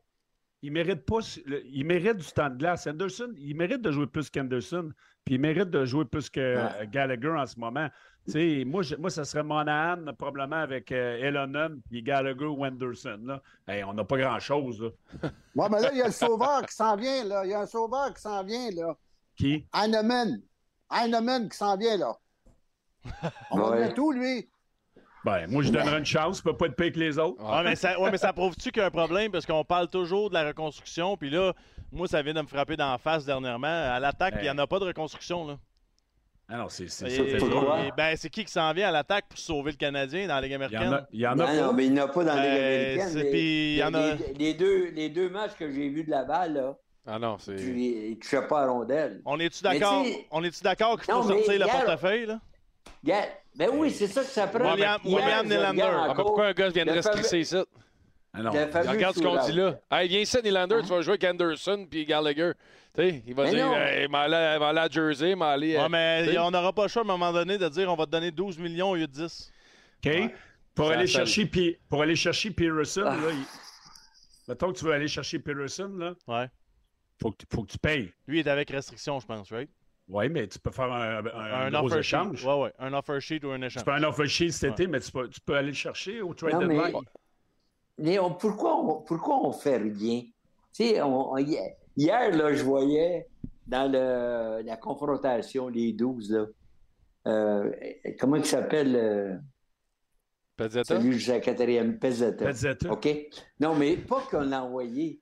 Il 0.62 0.72
mérite 0.72 1.04
pas. 1.04 1.18
Il 1.66 1.84
mérite 1.84 2.16
du 2.16 2.26
temps 2.32 2.48
de 2.48 2.56
glace. 2.56 2.86
Anderson, 2.86 3.32
il 3.36 3.54
mérite 3.56 3.82
de 3.82 3.90
jouer 3.92 4.06
plus 4.06 4.30
qu'Anderson. 4.30 4.90
Puis 5.24 5.36
il 5.36 5.40
mérite 5.40 5.70
de 5.70 5.84
jouer 5.84 6.04
plus 6.04 6.28
que 6.28 6.84
Gallagher 6.86 7.28
en 7.30 7.46
ce 7.46 7.58
moment. 7.58 7.88
Tu 8.26 8.32
sais, 8.32 8.64
moi, 8.64 8.82
je- 8.82 8.94
moi, 8.96 9.10
ça 9.10 9.24
serait 9.24 9.42
Monahan, 9.42 9.98
probablement 10.18 10.56
avec 10.62 10.92
euh, 10.92 11.16
Elonen, 11.18 11.80
puis 11.90 12.02
Gallagher 12.02 12.44
ou 12.46 12.64
Anderson. 12.64 13.18
Là. 13.24 13.42
Hey, 13.66 13.82
on 13.84 13.94
n'a 13.94 14.04
pas 14.04 14.16
grand-chose. 14.18 14.92
Ouais, 15.54 15.66
mais 15.70 15.80
là, 15.80 15.90
il 15.92 15.98
y 15.98 16.02
a 16.02 16.06
le 16.06 16.12
sauveur 16.12 16.64
qui 16.66 16.74
s'en 16.74 16.96
vient, 16.96 17.24
là. 17.24 17.44
Il 17.44 17.50
y 17.50 17.54
a 17.54 17.60
un 17.60 17.66
sauveur 17.66 18.12
qui 18.14 18.22
s'en 18.22 18.42
vient, 18.44 18.70
là. 18.70 18.96
Qui? 19.36 19.66
Heinemann. 19.74 20.40
Heinemann 20.90 21.48
qui 21.48 21.56
s'en 21.56 21.76
vient, 21.76 21.96
là. 21.98 22.14
On 23.50 23.58
va 23.58 23.70
Ouais. 23.70 23.92
tout, 23.94 24.12
lui. 24.12 24.48
Ben, 25.24 25.46
moi, 25.50 25.62
je 25.62 25.70
donnerais 25.70 25.98
une 25.98 26.04
chance. 26.06 26.40
Il 26.44 26.48
ne 26.48 26.52
peut 26.52 26.56
pas 26.58 26.66
être 26.66 26.76
pire 26.76 26.92
que 26.92 26.98
les 26.98 27.18
autres. 27.18 27.42
Ouais, 27.44 27.62
mais 27.62 27.76
ça, 27.76 28.00
ouais, 28.00 28.10
mais 28.10 28.18
ça 28.18 28.32
prouve-tu 28.32 28.70
qu'il 28.70 28.80
y 28.80 28.84
a 28.84 28.86
un 28.86 28.90
problème? 28.90 29.30
Parce 29.30 29.46
qu'on 29.46 29.64
parle 29.64 29.88
toujours 29.88 30.30
de 30.30 30.34
la 30.34 30.46
reconstruction, 30.48 31.16
puis 31.16 31.30
là, 31.30 31.52
moi, 31.92 32.08
ça 32.08 32.22
vient 32.22 32.34
de 32.34 32.40
me 32.42 32.46
frapper 32.46 32.76
d'en 32.76 32.96
face 32.98 33.24
dernièrement. 33.24 33.66
À 33.66 34.00
l'attaque, 34.00 34.34
puis 34.34 34.42
il 34.46 34.50
n'y 34.50 34.50
en 34.50 34.58
a 34.58 34.66
pas 34.66 34.78
de 34.78 34.84
reconstruction, 34.86 35.46
là. 35.46 35.58
Ah 36.48 36.56
non, 36.58 36.68
c'est 36.68 36.88
ça. 36.88 37.06
ben, 37.96 38.16
c'est 38.16 38.28
qui 38.28 38.44
qui 38.44 38.52
s'en 38.52 38.72
vient 38.72 38.88
à 38.88 38.90
l'attaque 38.90 39.26
pour 39.28 39.38
sauver 39.38 39.70
le 39.70 39.76
Canadien 39.76 40.26
dans 40.26 40.34
la 40.34 40.40
Ligue 40.42 40.50
Il 40.50 40.54
y 40.54 40.56
en 40.56 40.60
américaine? 40.60 40.92
a, 40.92 41.06
il 41.12 41.20
y 41.20 41.26
en 41.26 41.30
a 41.32 41.34
Non, 41.36 41.44
pas. 41.46 41.54
non, 41.54 41.72
mais 41.72 41.86
il 41.86 41.92
n'y 41.94 42.00
en 42.00 42.04
a 42.04 42.08
pas 42.08 42.24
dans 42.24 42.34
la 42.34 42.42
Ligue 42.42 42.52
Ben, 42.52 43.00
américaine. 43.00 43.22
Les- 43.22 43.30
puis 43.30 43.72
il 43.72 43.78
y 43.78 43.84
en 43.84 43.94
a- 43.94 44.14
les- 44.14 44.34
les 44.34 44.54
deux, 44.54 44.90
les 44.90 45.08
deux 45.08 45.30
matchs 45.30 45.52
que 45.58 45.70
j'ai 45.70 45.88
vus 45.88 46.04
de 46.04 46.10
Laval, 46.10 46.52
là, 46.54 46.76
Ah 47.06 47.18
non, 47.18 47.38
c'est. 47.38 47.56
tu- 47.56 47.78
il 47.80 48.18
ne 48.18 48.40
pas 48.48 48.62
à 48.62 48.66
rondelle. 48.66 49.22
On 49.24 49.38
est-tu 49.40 49.62
d'accord? 49.62 50.04
On 50.30 50.44
est-tu 50.44 50.62
d'accord 50.62 51.00
qu'il 51.00 51.12
faut 51.14 51.22
sortir 51.22 51.58
le 51.58 51.66
portefeuille, 51.66 52.26
là? 52.26 52.40
Gars, 53.04 53.24
ben 53.56 53.70
oui, 53.72 53.90
c'est 53.90 54.06
ça 54.08 54.20
que 54.20 54.26
ça 54.26 54.46
prend. 54.46 54.72
William- 54.74 55.00
William 55.04 55.46
Nylander. 55.46 55.82
Ah, 56.10 56.12
pourquoi 56.14 56.48
un 56.48 56.52
gars 56.52 56.68
vient 56.68 56.84
de 56.84 56.90
le 56.90 56.96
rester 56.96 57.22
fameux- 57.22 57.40
ici? 57.40 57.56
Ah 58.34 58.42
non. 58.42 58.50
Regarde 58.50 59.14
ce 59.16 59.20
qu'on 59.22 59.44
dit 59.46 59.52
là. 59.52 59.78
Hey, 59.90 60.08
viens 60.08 60.20
ici, 60.20 60.38
Nylander, 60.42 60.80
tu 60.82 60.88
vas 60.88 61.02
jouer 61.02 61.12
avec 61.14 61.24
Anderson 61.24 61.86
puis 61.90 62.06
Gallagher. 62.06 62.52
Tu 62.94 63.02
sais, 63.02 63.22
il 63.26 63.34
va 63.34 63.44
Mais 63.44 63.50
dire, 63.50 63.72
hey, 63.74 64.08
m'en 64.08 64.18
aller, 64.18 64.58
m'en 64.58 64.68
aller 64.68 64.78
à 64.80 64.88
Jersey, 64.88 65.34
m'en 65.34 65.50
aller. 65.50 65.76
Ouais, 65.76 65.82
euh, 65.84 65.88
mais 65.90 66.26
tu 66.30 66.38
on 66.38 66.50
n'aura 66.50 66.72
pas 66.72 66.82
le 66.84 66.88
choix 66.88 67.02
à 67.02 67.04
un 67.04 67.08
moment 67.08 67.32
donné 67.32 67.58
de 67.58 67.68
dire 67.68 67.92
on 67.92 67.96
va 67.96 68.06
te 68.06 68.10
donner 68.10 68.30
12 68.30 68.58
millions 68.58 68.90
au 68.90 68.96
lieu 68.96 69.06
de 69.06 69.12
10. 69.12 69.52
OK? 70.04 70.12
Pour, 70.74 70.90
aller 70.90 71.06
chercher, 71.06 71.44
Pi- 71.46 71.76
pour 71.88 72.00
aller 72.02 72.16
chercher 72.16 72.50
Pearson, 72.50 73.04
Ah. 73.06 73.16
là, 73.16 73.30
il- 73.32 73.44
mettons 74.48 74.72
que 74.72 74.78
tu 74.78 74.84
veux 74.86 74.92
aller 74.92 75.08
chercher 75.08 75.38
Pearson, 75.38 75.92
là, 75.98 76.14
Ouais. 76.26 76.48
faut 77.20 77.30
que, 77.32 77.36
tu- 77.36 77.46
faut 77.54 77.62
que 77.64 77.72
tu 77.72 77.78
payes. 77.78 78.10
Lui, 78.26 78.40
il 78.40 78.46
est 78.46 78.50
avec 78.50 78.70
restriction, 78.70 79.20
je 79.20 79.26
pense, 79.26 79.50
right? 79.52 79.68
Oui, 80.08 80.28
mais 80.30 80.46
tu 80.48 80.58
peux 80.58 80.70
faire 80.70 80.90
un, 80.90 81.18
un, 81.26 81.72
Un, 81.72 81.74
offer 81.74 81.98
échange. 81.98 82.44
Ouais, 82.44 82.54
ouais. 82.54 82.72
Un 82.78 82.92
offer 82.94 83.20
sheet 83.20 83.44
ou 83.44 83.50
un 83.50 83.60
Tu 83.60 83.66
échange. 83.66 83.84
fais 83.84 83.90
un 83.92 84.02
offer 84.04 84.26
sheet 84.26 84.50
cet 84.52 84.72
été, 84.72 84.86
mais 84.86 85.00
tu 85.00 85.12
peux, 85.12 85.28
tu 85.28 85.40
peux 85.40 85.54
aller 85.54 85.68
le 85.68 85.74
chercher 85.74 86.20
au 86.22 86.32
trade 86.34 86.54
Non, 86.54 86.60
mais, 86.66 86.76
deadline. 86.76 87.02
Mais 88.02 88.18
on- 88.18 88.34
pourquoi, 88.34 88.76
on, 88.78 89.00
pourquoi 89.02 89.46
on 89.46 89.52
fait 89.52 89.76
rien? 89.78 90.22
Tu 90.74 90.84
sais, 90.84 91.00
on- 91.02 91.32
on- 91.32 91.36
hier, 91.38 92.36
là, 92.36 92.52
je 92.52 92.62
voyais 92.64 93.26
dans 93.66 93.90
le- 93.90 94.62
la 94.66 94.76
confrontation, 94.76 95.68
les 95.68 95.92
12, 95.92 96.30
là, 96.32 96.46
euh, 97.28 97.70
comment 98.18 98.36
il 98.36 98.44
s'appelle 98.44 98.96
euh, 98.96 99.36
Pezzetta? 100.56 100.96
celui 101.00 101.24
de 101.24 101.30
la 101.32 101.40
quatrième 101.40 101.98
Pezzetta? 101.98 102.44
Pezzetta. 102.46 102.92
OK? 102.92 103.08
Non, 103.60 103.74
mais 103.74 103.96
pas 103.96 104.22
qu'on 104.30 104.40
l'a 104.40 104.64
envoyé, 104.64 105.20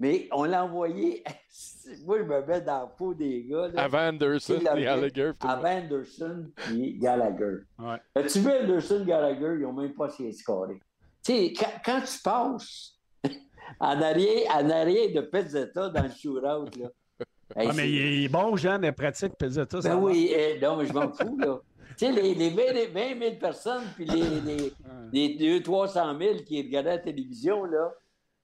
mais 0.00 0.28
on 0.32 0.44
l'a 0.44 0.64
envoyé. 0.64 1.22
Moi, 2.04 2.18
je 2.18 2.22
me 2.24 2.46
mets 2.46 2.60
dans 2.62 2.80
la 2.80 2.86
peau 2.86 3.14
des 3.14 3.44
gars. 3.44 3.68
Là. 3.68 3.82
Avant 3.84 4.08
Anderson 4.08 4.58
et 4.58 4.82
Gallagher. 4.82 5.32
Avant 5.40 5.68
Anderson 5.68 6.50
et 6.74 6.94
Gallagher. 6.98 7.56
Ouais. 7.78 7.98
As-tu 8.14 8.40
vu 8.40 8.50
Anderson 8.50 9.04
Gallagher? 9.06 9.54
Ils 9.58 9.62
n'ont 9.62 9.72
même 9.74 9.92
pas 9.94 10.06
essayé 10.06 10.30
de 10.30 10.34
scorer. 10.34 10.80
Tu 11.24 11.32
sais, 11.32 11.52
quand, 11.58 11.72
quand 11.84 12.00
tu 12.02 12.18
passes 12.22 12.98
en 13.80 14.02
arrière, 14.02 14.42
en 14.56 14.68
arrière 14.70 15.12
de 15.14 15.20
Pezzetta 15.22 15.88
dans 15.88 16.02
le 16.02 16.10
shootout, 16.10 16.78
là. 16.78 16.88
hey, 17.56 17.68
Ah, 17.70 17.72
mais 17.74 17.90
il 17.90 18.24
est 18.24 18.28
bon, 18.28 18.56
Jean, 18.56 18.80
il 18.82 18.92
pratique, 18.92 19.34
Pezzetta. 19.38 19.80
Ben 19.80 19.96
oui, 19.96 20.30
eh, 20.34 20.58
non, 20.60 20.76
mais 20.76 20.86
je 20.86 20.92
m'en 20.92 21.10
fous, 21.12 21.36
là. 21.38 21.58
Tu 21.96 22.06
sais, 22.06 22.12
les, 22.12 22.34
les 22.34 22.50
20, 22.50 22.92
20 22.92 23.18
000 23.20 23.36
personnes, 23.36 23.84
puis 23.94 24.04
les, 24.04 24.40
les, 24.40 24.72
les 25.12 25.34
200 25.60 25.62
300 25.62 26.18
000 26.18 26.34
qui 26.44 26.60
regardaient 26.62 26.90
la 26.96 26.98
télévision, 26.98 27.64
là, 27.64 27.92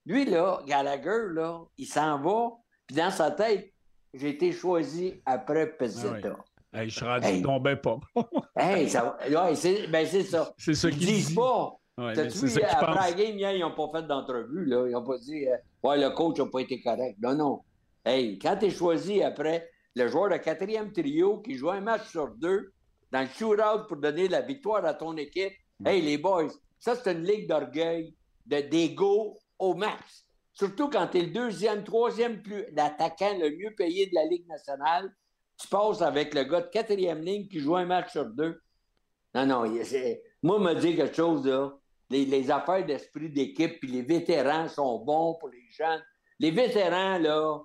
lui, 0.07 0.25
là, 0.25 0.61
Gallagher, 0.67 1.33
là, 1.35 1.61
il 1.77 1.87
s'en 1.87 2.21
va, 2.21 2.51
puis 2.87 2.97
dans 2.97 3.11
sa 3.11 3.31
tête, 3.33 3.73
j'ai 4.15 4.31
été 4.31 4.53
choisi 4.53 5.21
après 5.27 5.67
Pezzetta. 5.77 6.37
Ah 6.73 6.83
Hey, 6.83 6.89
je 6.89 6.95
suis 6.97 7.05
rendu 7.05 7.27
Hey. 7.27 7.43
tombé 7.43 7.75
pas. 7.75 7.99
Hey, 8.57 8.89
ça. 8.89 9.19
Ouais, 9.29 9.55
c'est 9.57 9.89
ben, 9.89 10.07
c'est 10.07 10.23
ça. 10.23 10.53
C'est 10.57 10.71
Ils 10.73 10.91
qu'ils 10.91 10.99
disent 10.99 11.27
disent. 11.27 11.35
pas. 11.35 11.73
Ouais, 11.99 12.15
T'as-tu 12.15 12.39
vu, 12.47 12.53
qu'ils 12.53 12.65
après 12.65 13.11
la 13.11 13.13
game, 13.13 13.37
hier, 13.39 13.53
ils 13.53 13.61
n'ont 13.61 13.75
pas 13.75 13.89
fait 14.01 14.07
d'entrevue. 14.07 14.65
là. 14.65 14.87
Ils 14.87 14.93
n'ont 14.93 15.05
pas 15.05 15.19
dit 15.19 15.47
euh, 15.49 15.57
Ouais, 15.83 15.99
le 15.99 16.11
coach 16.11 16.39
n'a 16.39 16.47
pas 16.47 16.61
été 16.61 16.81
correct. 16.81 17.17
Non, 17.21 17.35
non. 17.35 17.61
Hey, 18.05 18.39
quand 18.39 18.57
tu 18.57 18.67
es 18.67 18.71
choisi 18.71 19.23
après 19.23 19.69
le 19.95 20.09
joueur 20.09 20.31
de 20.31 20.37
quatrième 20.37 20.93
trio 20.93 21.39
qui 21.39 21.55
joue 21.57 21.71
un 21.71 21.81
match 21.81 22.09
sur 22.09 22.29
deux 22.37 22.73
dans 23.11 23.21
le 23.21 23.27
shootout 23.27 23.87
pour 23.89 23.97
donner 23.99 24.29
la 24.29 24.41
victoire 24.41 24.85
à 24.87 24.95
ton 24.95 25.17
équipe, 25.17 25.53
hey, 25.85 26.01
les 26.01 26.17
boys, 26.17 26.49
ça, 26.79 26.95
c'est 26.95 27.13
une 27.13 27.25
ligue 27.25 27.49
d'orgueil, 27.49 28.15
de- 28.47 28.61
d'ego 28.61 29.37
au 29.59 29.75
max. 29.75 30.25
Surtout 30.53 30.89
quand 30.89 31.07
tu 31.09 31.19
es 31.19 31.23
le 31.23 31.31
deuxième, 31.33 31.85
troisième 31.85 32.41
plus 32.41 32.65
l'attaquant 32.73 33.37
le 33.39 33.51
mieux 33.57 33.75
payé 33.77 34.07
de 34.07 34.15
la 34.15 34.25
Ligue 34.25 34.47
nationale. 34.49 35.11
Tu 35.59 35.69
passes 35.69 36.01
avec 36.03 36.33
le 36.35 36.45
gars 36.45 36.63
de 36.63 36.69
quatrième 36.69 37.21
ligne 37.21 37.47
qui 37.49 37.61
joue 37.61 37.77
un 37.77 37.85
match 37.85 38.11
sur 38.13 38.25
deux. 38.25 38.59
Non, 39.35 39.45
non, 39.47 39.65
il- 39.67 39.85
c'est- 39.85 40.23
moi, 40.43 40.59
me 40.59 40.75
dire 40.75 40.97
quelque 40.97 41.17
chose, 41.17 41.47
là. 41.47 41.73
Les, 42.09 42.25
les 42.25 42.51
affaires 42.51 42.85
d'esprit 42.85 43.31
d'équipe, 43.31 43.79
puis 43.79 43.89
les 43.89 44.03
vétérans 44.03 44.69
sont 44.69 44.99
bons 44.99 45.35
pour 45.35 45.49
les 45.49 45.69
jeunes. 45.71 46.03
Les 46.41 46.51
vétérans, 46.51 47.19
là, 47.19 47.61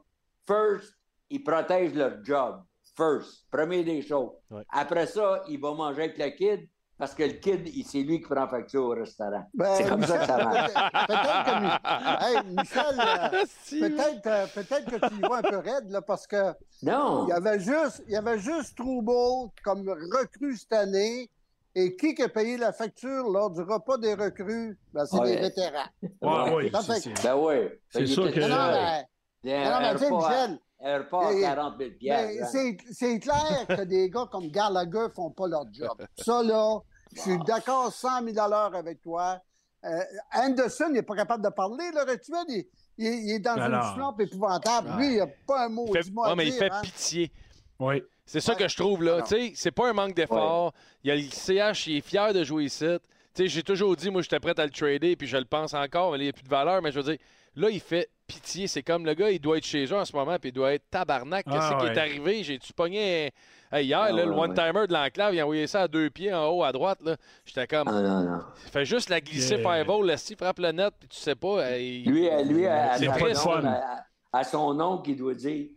first, 0.47 0.93
ils 1.29 1.43
protègent 1.43 1.95
leur 1.95 2.23
job. 2.23 2.61
First, 2.95 3.45
premier 3.49 3.83
des 3.83 4.01
choses. 4.01 4.31
Ouais. 4.51 4.63
Après 4.69 5.07
ça, 5.07 5.43
il 5.49 5.59
va 5.59 5.73
manger 5.73 6.03
avec 6.03 6.17
le 6.17 6.29
kid, 6.29 6.69
parce 6.97 7.13
que 7.13 7.23
le 7.23 7.33
kid, 7.33 7.67
c'est 7.85 8.03
lui 8.03 8.21
qui 8.21 8.27
prend 8.27 8.47
facture 8.47 8.85
au 8.85 8.89
restaurant. 8.89 9.43
Ben, 9.53 9.75
c'est 9.75 9.89
comme 9.89 10.03
ça 10.03 10.17
que 10.19 10.25
ça 10.25 10.37
marche. 10.37 10.73
Peut-être 11.07 11.43
que, 11.45 12.25
hey, 12.25 12.55
Michel, 12.55 12.99
euh, 12.99 13.45
peut-être 13.81 14.27
euh, 14.27 14.47
peut-être 14.53 14.85
que 14.85 15.07
tu 15.07 15.15
y 15.15 15.21
vas 15.21 15.37
un 15.37 15.41
peu 15.41 15.57
raide, 15.57 15.89
là, 15.89 16.01
parce 16.01 16.27
que 16.27 16.53
Non! 16.83 17.25
il 17.25 17.29
y 17.29 17.33
avait 17.33 17.59
juste, 17.59 18.03
il 18.07 18.13
y 18.13 18.15
avait 18.15 18.39
juste 18.39 18.77
Trouble 18.77 19.51
comme 19.63 19.89
recrue 19.89 20.55
cette 20.55 20.73
année. 20.73 21.29
Et 21.77 21.95
qui 22.15 22.21
a 22.23 22.29
payé 22.29 22.55
la 22.57 22.71
facture 22.71 23.29
lors 23.29 23.51
du 23.51 23.61
repas 23.61 23.97
des 23.97 24.13
recrues? 24.13 24.77
Ben, 24.93 25.05
c'est 25.05 25.19
Ouais. 25.19 25.35
les 25.35 25.41
vétérans. 25.41 25.89
Ouais, 26.21 26.53
ouais, 26.55 26.71
Ça 26.71 26.81
c'est- 26.81 26.93
fait- 26.93 26.99
c'est- 27.15 27.23
Ben 27.27 27.35
oui. 27.35 27.55
C'est 27.89 28.05
sûr 28.07 28.31
que- 28.31 28.39
Non, 28.39 29.79
mais 29.81 29.97
sais, 29.97 30.11
Michel, 30.11 30.59
Un 30.81 30.97
repas 30.99 31.27
à 31.27 31.31
Et- 31.33 31.41
40 31.41 31.77
000 31.77 31.89
mais 32.01 32.41
hein. 32.41 32.47
c'est 32.51 32.77
c'est 32.91 33.19
clair 33.19 33.65
que 33.67 33.81
des 33.85 34.09
gars 34.09 34.27
comme 34.31 34.47
Gallagher 34.49 35.07
font 35.15 35.31
pas 35.31 35.47
leur 35.47 35.63
job. 35.71 35.97
Ça, 36.17 36.43
là, 36.43 36.79
je 37.13 37.21
suis 37.21 37.37
d'accord 37.39 37.91
100 37.91 38.21
000 38.23 38.37
avec 38.75 39.01
toi. 39.01 39.39
Euh, 39.85 39.99
Anderson, 40.33 40.85
il 40.89 40.93
n'est 40.93 41.01
pas 41.01 41.15
capable 41.15 41.43
de 41.43 41.49
parler, 41.49 41.85
le 41.93 42.01
rituel. 42.09 42.43
Il, 42.49 42.65
il- 42.97 43.23
il 43.29 43.31
est 43.35 43.39
dans 43.39 43.53
Alors. 43.53 43.85
une 43.89 43.95
flampe 43.95 44.21
épouvantable. 44.21 44.89
Lui, 44.97 45.13
il 45.13 45.17
n'a 45.19 45.27
pas 45.47 45.65
un 45.65 45.69
mot 45.69 45.85
Il 45.87 46.03
fait, 46.03 46.09
ouais, 46.11 46.35
mais 46.35 46.47
il 46.47 46.53
fait 46.53 46.71
hein. 46.71 46.81
pitié. 46.83 47.31
Oui. 47.79 48.03
C'est 48.25 48.39
ça 48.39 48.53
Ouais. 48.53 48.59
que 48.59 48.67
je 48.67 48.75
trouve, 48.75 49.03
là. 49.03 49.21
Tu 49.21 49.27
sais, 49.35 49.51
c'est 49.55 49.71
pas 49.71 49.89
un 49.89 49.93
manque 49.93 50.15
d'effort. 50.15 50.73
Il 51.03 51.09
y 51.09 51.11
a 51.11 51.15
le 51.15 51.21
CH, 51.21 51.87
il 51.87 51.97
est 51.97 52.01
fier 52.01 52.33
de 52.33 52.43
jouer 52.43 52.63
ici. 52.65 52.85
Tu 53.35 53.43
sais, 53.43 53.47
j'ai 53.47 53.63
toujours 53.63 53.95
dit, 53.95 54.09
moi, 54.09 54.21
j'étais 54.21 54.39
prêt 54.39 54.57
à 54.59 54.63
le 54.65 54.71
trader, 54.71 55.15
puis 55.15 55.27
je 55.27 55.37
le 55.37 55.45
pense 55.45 55.73
encore, 55.73 56.11
mais 56.11 56.17
là, 56.17 56.23
il 56.23 56.27
n'y 56.27 56.29
a 56.29 56.33
plus 56.33 56.43
de 56.43 56.49
valeur. 56.49 56.81
Mais 56.81 56.91
je 56.91 56.99
veux 56.99 57.03
dire, 57.03 57.17
là, 57.55 57.69
il 57.69 57.79
fait 57.81 58.09
pitié. 58.25 58.65
C'est 58.67 58.81
comme 58.81 59.05
le 59.05 59.13
gars, 59.13 59.29
il 59.29 59.39
doit 59.39 59.57
être 59.57 59.65
chez 59.65 59.85
eux 59.85 59.95
en 59.95 60.05
ce 60.05 60.15
moment, 60.15 60.37
puis 60.39 60.49
il 60.49 60.53
doit 60.53 60.73
être 60.73 60.89
tabarnak. 60.89 61.45
Qu'est-ce 61.45 61.57
Ah, 61.59 61.77
qui 61.79 61.85
ouais. 61.85 61.93
est 61.93 61.97
arrivé? 61.97 62.43
J'ai-tu 62.43 62.73
pogné. 62.73 63.27
un- 63.27 63.77
Hey, 63.77 63.87
hier, 63.87 63.99
Ah, 63.99 64.11
là, 64.11 64.25
le 64.25 64.31
ouais, 64.31 64.37
one-timer 64.39 64.87
de 64.87 64.93
l'enclave, 64.93 65.33
il 65.35 65.39
a 65.39 65.43
envoyé 65.43 65.67
ça 65.67 65.81
à 65.81 65.87
deux 65.87 66.09
pieds 66.09 66.33
en 66.33 66.47
haut 66.47 66.63
à 66.63 66.71
droite. 66.71 66.99
là. 67.03 67.17
J'étais 67.45 67.67
comme. 67.67 67.87
Ah, 67.89 68.01
non, 68.01 68.21
non. 68.21 68.39
Fais 68.71 68.85
juste 68.85 69.09
la 69.09 69.19
glisser 69.19 69.55
Yeah. 69.55 69.63
fireball, 69.69 70.05
là, 70.05 70.17
si 70.17 70.35
frappe 70.35 70.59
le 70.59 70.71
net, 70.71 70.93
puis 70.97 71.09
tu 71.09 71.17
sais 71.19 71.35
pas. 71.35 71.69
hey, 71.71 72.03
Lui, 72.05 72.29
à- 72.29 72.41
lui, 72.41 72.65
à, 72.67 72.91
à 72.93 72.97
C'est 72.97 73.05
son 73.05 73.11
très 73.11 73.33
nom, 73.33 73.67
à, 73.67 74.05
à 74.31 74.43
son 74.43 74.73
nom 74.73 74.97
qui 74.99 75.15
doit 75.15 75.33
dire 75.33 75.67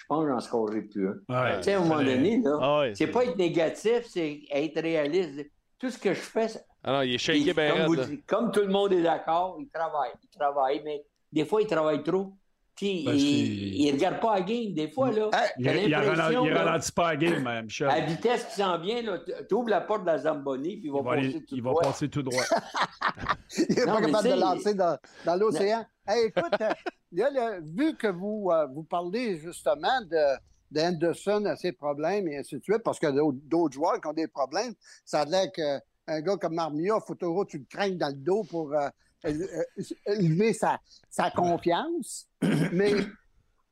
Je 0.00 0.06
pense 0.08 0.24
que 0.24 0.30
j'en 0.30 0.40
scorerai 0.40 0.82
plus 0.82 1.08
un. 1.08 1.12
Ouais. 1.42 1.56
Tu 1.58 1.64
sais, 1.64 1.74
à 1.74 1.78
un 1.78 1.82
moment 1.82 2.02
donné, 2.02 2.40
là, 2.42 2.58
Ah 2.60 2.80
ouais, 2.80 2.94
c'est 2.94 3.06
pas 3.08 3.24
être 3.24 3.36
négatif, 3.36 4.06
c'est 4.08 4.40
être 4.50 4.80
réaliste. 4.80 5.46
Tout 5.78 5.90
ce 5.90 5.98
que 5.98 6.14
je 6.14 6.20
fais, 6.20 6.48
c'est- 6.48 6.64
Ah 6.82 7.04
il 7.04 7.14
est 7.14 7.18
shaké 7.18 7.38
il- 7.40 7.52
ben 7.54 7.70
comme, 7.72 7.96
raide, 7.96 8.08
vous 8.08 8.16
comme 8.26 8.50
tout 8.50 8.60
le 8.60 8.68
monde 8.68 8.92
est 8.94 9.02
d'accord, 9.02 9.56
il 9.60 9.68
travaille, 9.68 10.12
il 10.22 10.28
travaille, 10.30 10.80
mais 10.84 11.04
des 11.32 11.44
fois, 11.44 11.60
il 11.60 11.66
travaille 11.66 12.02
trop. 12.02 12.32
Ben, 12.80 13.14
il, 13.14 13.82
il 13.82 13.92
regarde 13.92 14.20
pas 14.20 14.34
la 14.36 14.40
game, 14.42 14.72
des 14.72 14.88
fois, 14.88 15.10
là. 15.10 15.28
Hey, 15.32 15.50
Il, 15.84 15.90
là, 15.90 16.00
ralentit 16.00 16.92
pas 16.92 17.10
la 17.10 17.16
game, 17.16 17.46
hein, 17.46 17.62
Michel. 17.62 17.88
à 17.90 17.98
la 18.00 18.06
vitesse 18.06 18.44
qui 18.46 18.54
s'en 18.60 18.78
vient, 18.78 19.02
là, 19.02 19.18
tu 19.48 19.54
ouvres 19.54 19.68
la 19.68 19.80
porte 19.82 20.02
de 20.02 20.06
la 20.06 20.18
Zamboni, 20.18 20.76
puis 20.78 20.86
il 20.88 20.92
va, 20.92 20.98
Il 21.00 21.04
va, 21.04 21.12
aller- 21.12 21.28
passer 21.32 21.40
tout 21.44 21.54
il 21.56 21.62
va 21.62 21.70
droit. 21.70 21.82
passer 21.82 22.08
tout 22.08 22.22
droit. 22.22 22.42
Il 23.68 23.74
n'est 23.74 23.84
Non, 23.86 23.92
pas 23.94 24.00
capable 24.00 24.28
de 24.28 24.40
lancer 24.40 24.74
dans, 24.74 24.98
dans 25.26 25.36
l'océan. 25.36 25.84
Hey, 26.06 26.26
écoute, 26.26 26.52
euh, 26.60 26.70
là, 27.12 27.30
là, 27.30 27.58
vu 27.60 27.96
que 27.96 28.06
vous, 28.06 28.48
euh, 28.52 28.66
vous 28.66 28.82
parlez 28.84 29.38
justement 29.38 30.00
de 30.10 30.38
d'Anderson 30.70 31.44
à 31.46 31.56
ses 31.56 31.72
problèmes 31.72 32.28
et 32.28 32.38
ainsi 32.38 32.56
de 32.56 32.62
suite, 32.62 32.82
parce 32.84 33.00
que 33.00 33.08
d'autres 33.08 33.38
d'autres 33.44 33.74
joueurs 33.74 34.00
qui 34.00 34.06
ont 34.06 34.12
des 34.12 34.28
problèmes, 34.28 34.72
ça 35.04 35.22
a 35.22 35.24
l'air 35.24 35.50
qu'un 35.50 36.20
gars 36.20 36.36
comme 36.36 36.54
Marmia, 36.54 37.00
faut 37.04 37.16
toujours 37.16 37.44
que 37.44 37.50
tu 37.50 37.58
le 37.58 37.64
craignes 37.68 37.98
dans 37.98 38.06
le 38.08 38.14
dos 38.14 38.44
pour 38.44 38.72
euh, 38.72 38.88
élever 39.24 40.52
sa, 40.52 40.80
sa 41.10 41.30
confiance. 41.30 42.26
Mais 42.72 42.92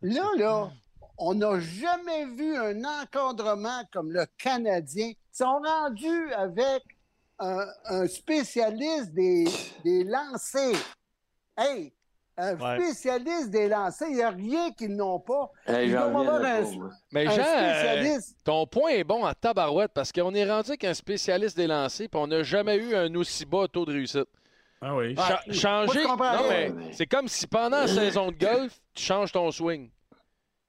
là, 0.02 0.24
là, 0.36 0.70
on 1.18 1.34
n'a 1.34 1.58
jamais 1.60 2.26
vu 2.26 2.56
un 2.56 2.82
encadrement 2.84 3.82
comme 3.92 4.12
le 4.12 4.26
Canadien. 4.38 5.08
Ils 5.08 5.16
sont 5.32 5.60
rendus 5.64 6.32
avec 6.34 6.82
un, 7.38 7.66
un 7.86 8.06
spécialiste 8.06 9.12
des, 9.12 9.44
des 9.84 10.04
lancers. 10.04 10.76
Hey, 11.56 11.92
un 12.36 12.54
Ouais. 12.56 12.80
spécialiste 12.80 13.50
des 13.50 13.68
lancers, 13.68 14.06
il 14.08 14.14
n'y 14.16 14.22
a 14.22 14.30
rien 14.30 14.70
qu'ils 14.70 14.94
n'ont 14.94 15.18
pas. 15.18 15.50
Hey, 15.66 15.88
Ils 15.88 15.92
doivent 15.92 16.16
avoir 16.16 16.40
un. 16.44 16.90
Mais 17.10 17.26
un 17.26 17.30
Jean, 17.30 17.42
euh, 17.42 17.74
spécialiste. 17.80 18.36
ton 18.44 18.64
point 18.66 18.90
est 18.90 19.02
bon 19.02 19.26
en 19.26 19.32
tabarouette 19.34 19.90
parce 19.92 20.12
qu'on 20.12 20.32
est 20.34 20.48
rendu 20.48 20.76
qu'un 20.76 20.94
spécialiste 20.94 21.56
des 21.56 21.66
lancers, 21.66 22.08
puis 22.08 22.20
on 22.20 22.28
n'a 22.28 22.44
jamais 22.44 22.76
eu 22.76 22.94
un 22.94 23.12
aussi 23.16 23.44
bas 23.44 23.66
taux 23.66 23.84
de 23.84 23.92
réussite. 23.92 24.28
Ah 24.80 24.94
oui. 24.96 25.14
Cha- 25.16 25.40
Ouais. 25.46 25.52
changer. 25.54 26.00
Je 26.02 26.72
mais 26.72 26.92
c'est 26.92 27.06
comme 27.06 27.26
si 27.28 27.46
pendant 27.46 27.78
la 27.80 27.86
saison 27.88 28.30
de 28.30 28.36
golf, 28.36 28.78
tu 28.94 29.02
changes 29.02 29.32
ton 29.32 29.50
swing. 29.50 29.90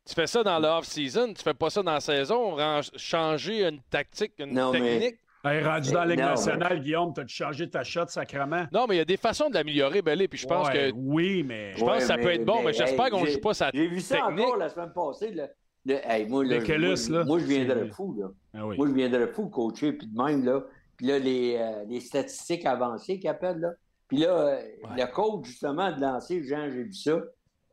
Tu 0.08 0.16
fais 0.16 0.26
ça 0.28 0.44
dans 0.44 0.58
le 0.58 0.68
off-season, 0.68 1.34
tu 1.34 1.44
fais 1.44 1.54
pas 1.54 1.70
ça 1.70 1.84
dans 1.84 1.94
la 1.94 2.00
saison, 2.00 2.58
changer 2.96 3.66
une 3.68 3.80
tactique, 3.92 4.34
une 4.40 4.54
Non, 4.54 4.72
mais- 4.72 5.00
technique. 5.00 5.20
Hey, 5.46 5.64
rendu 5.64 5.92
dans 5.92 6.00
la 6.00 6.06
Ligue 6.08 6.20
Non, 6.20 6.26
mais- 6.26 6.32
nationale, 6.32 6.82
Guillaume, 6.82 7.14
t'as-tu 7.14 7.34
changé 7.34 7.70
ta 7.70 7.84
shot 7.84 8.08
sacrement? 8.08 8.66
Non, 8.74 8.88
mais 8.90 8.96
il 8.96 8.98
y 8.98 9.02
a 9.02 9.06
des 9.06 9.16
façons 9.16 9.48
de 9.50 9.54
l'améliorer, 9.54 10.02
Belé, 10.02 10.28
puis 10.28 10.38
je 10.38 10.46
pense 10.46 10.68
Ouais, 10.68 10.74
que 10.74 10.92
Oui, 10.96 11.44
mais. 11.44 11.72
je 11.78 11.80
pense 11.86 12.00
que 12.00 12.04
ça 12.04 12.18
peut 12.18 12.34
être 12.34 12.44
bon, 12.44 12.62
mais, 12.62 12.74
j'espère 12.74 13.06
hey, 13.06 13.12
qu'on 13.12 13.24
j'ai- 13.26 13.32
joue 13.34 13.40
pas 13.40 13.54
sa 13.54 13.70
J'ai 13.74 13.88
vu 13.88 14.02
ça 14.02 14.16
technique. 14.18 14.46
encore 14.46 14.58
la 14.58 14.68
semaine 14.70 14.92
passée. 14.94 15.32
Le, 15.32 15.48
le- 15.86 16.12
hey, 16.12 16.26
moi, 16.28 16.44
là, 16.44 16.58
Le 16.58 16.64
Kellus, 16.66 17.10
moi, 17.10 17.20
là, 17.20 17.26
moi, 17.26 17.40
je 17.40 17.46
viendrais 17.46 17.88
fou. 17.88 18.16
Là. 18.20 18.28
Ah 18.54 18.66
oui. 18.68 18.76
Moi, 18.78 18.88
je 18.88 18.94
viendrais 18.94 19.28
fou 19.28 19.48
coacher, 19.48 19.94
puis 19.94 20.08
de 20.08 20.22
même, 20.22 20.44
là. 20.44 20.62
Puis 20.98 21.08
là, 21.08 21.20
les, 21.20 21.56
euh, 21.58 21.86
les 21.88 22.02
statistiques 22.02 22.66
avancées 22.66 23.18
qu'ils 23.20 23.30
appellent, 23.30 23.60
là. 23.60 23.70
Puis 24.10 24.18
là, 24.18 24.38
euh, 24.38 24.62
le 24.98 25.06
coach, 25.14 25.46
justement, 25.46 25.96
de 25.96 26.02
lancer, 26.02 26.44
Jean, 26.44 26.70
j'ai 26.70 26.84
vu 26.84 26.94
ça. 26.94 27.22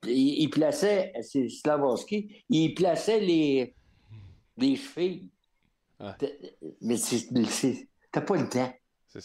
Il, 0.05 0.43
il 0.43 0.51
plaçait, 0.51 1.13
c'est 1.23 1.49
Slavovski, 1.49 2.45
il 2.49 2.75
plaçait 2.75 3.19
les, 3.21 3.75
les 4.59 4.77
chevilles. 4.77 5.29
Ouais. 5.99 6.13
Mais 6.83 6.97
t'as 8.13 8.21
pas 8.21 8.37
le 8.37 8.49
temps. 8.49 8.73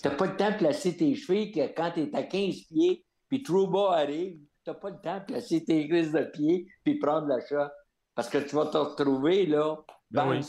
T'as 0.02 0.12
pas 0.12 0.26
le 0.26 0.38
temps 0.38 0.52
de 0.52 0.58
placer 0.58 0.96
tes 0.96 1.14
chevilles 1.16 1.52
que 1.52 1.68
quand 1.76 1.92
t'es 1.94 2.10
à 2.16 2.24
15 2.24 2.56
pieds, 2.70 3.04
puis 3.28 3.44
Trouba 3.44 3.92
arrive, 3.98 4.40
t'as 4.64 4.74
pas 4.74 4.90
le 4.90 5.02
temps 5.02 5.20
de 5.20 5.26
placer 5.26 5.64
tes 5.66 5.86
grises 5.88 6.14
de 6.14 6.24
pied, 6.24 6.68
puis 6.84 6.98
prendre 6.98 7.28
la 7.28 7.46
shot. 7.46 7.70
Parce 8.16 8.30
que 8.30 8.38
tu 8.38 8.56
vas 8.56 8.68
te 8.68 8.78
retrouver, 8.78 9.46
là, 9.46 9.78
Ben 10.12 10.30
oui. 10.30 10.44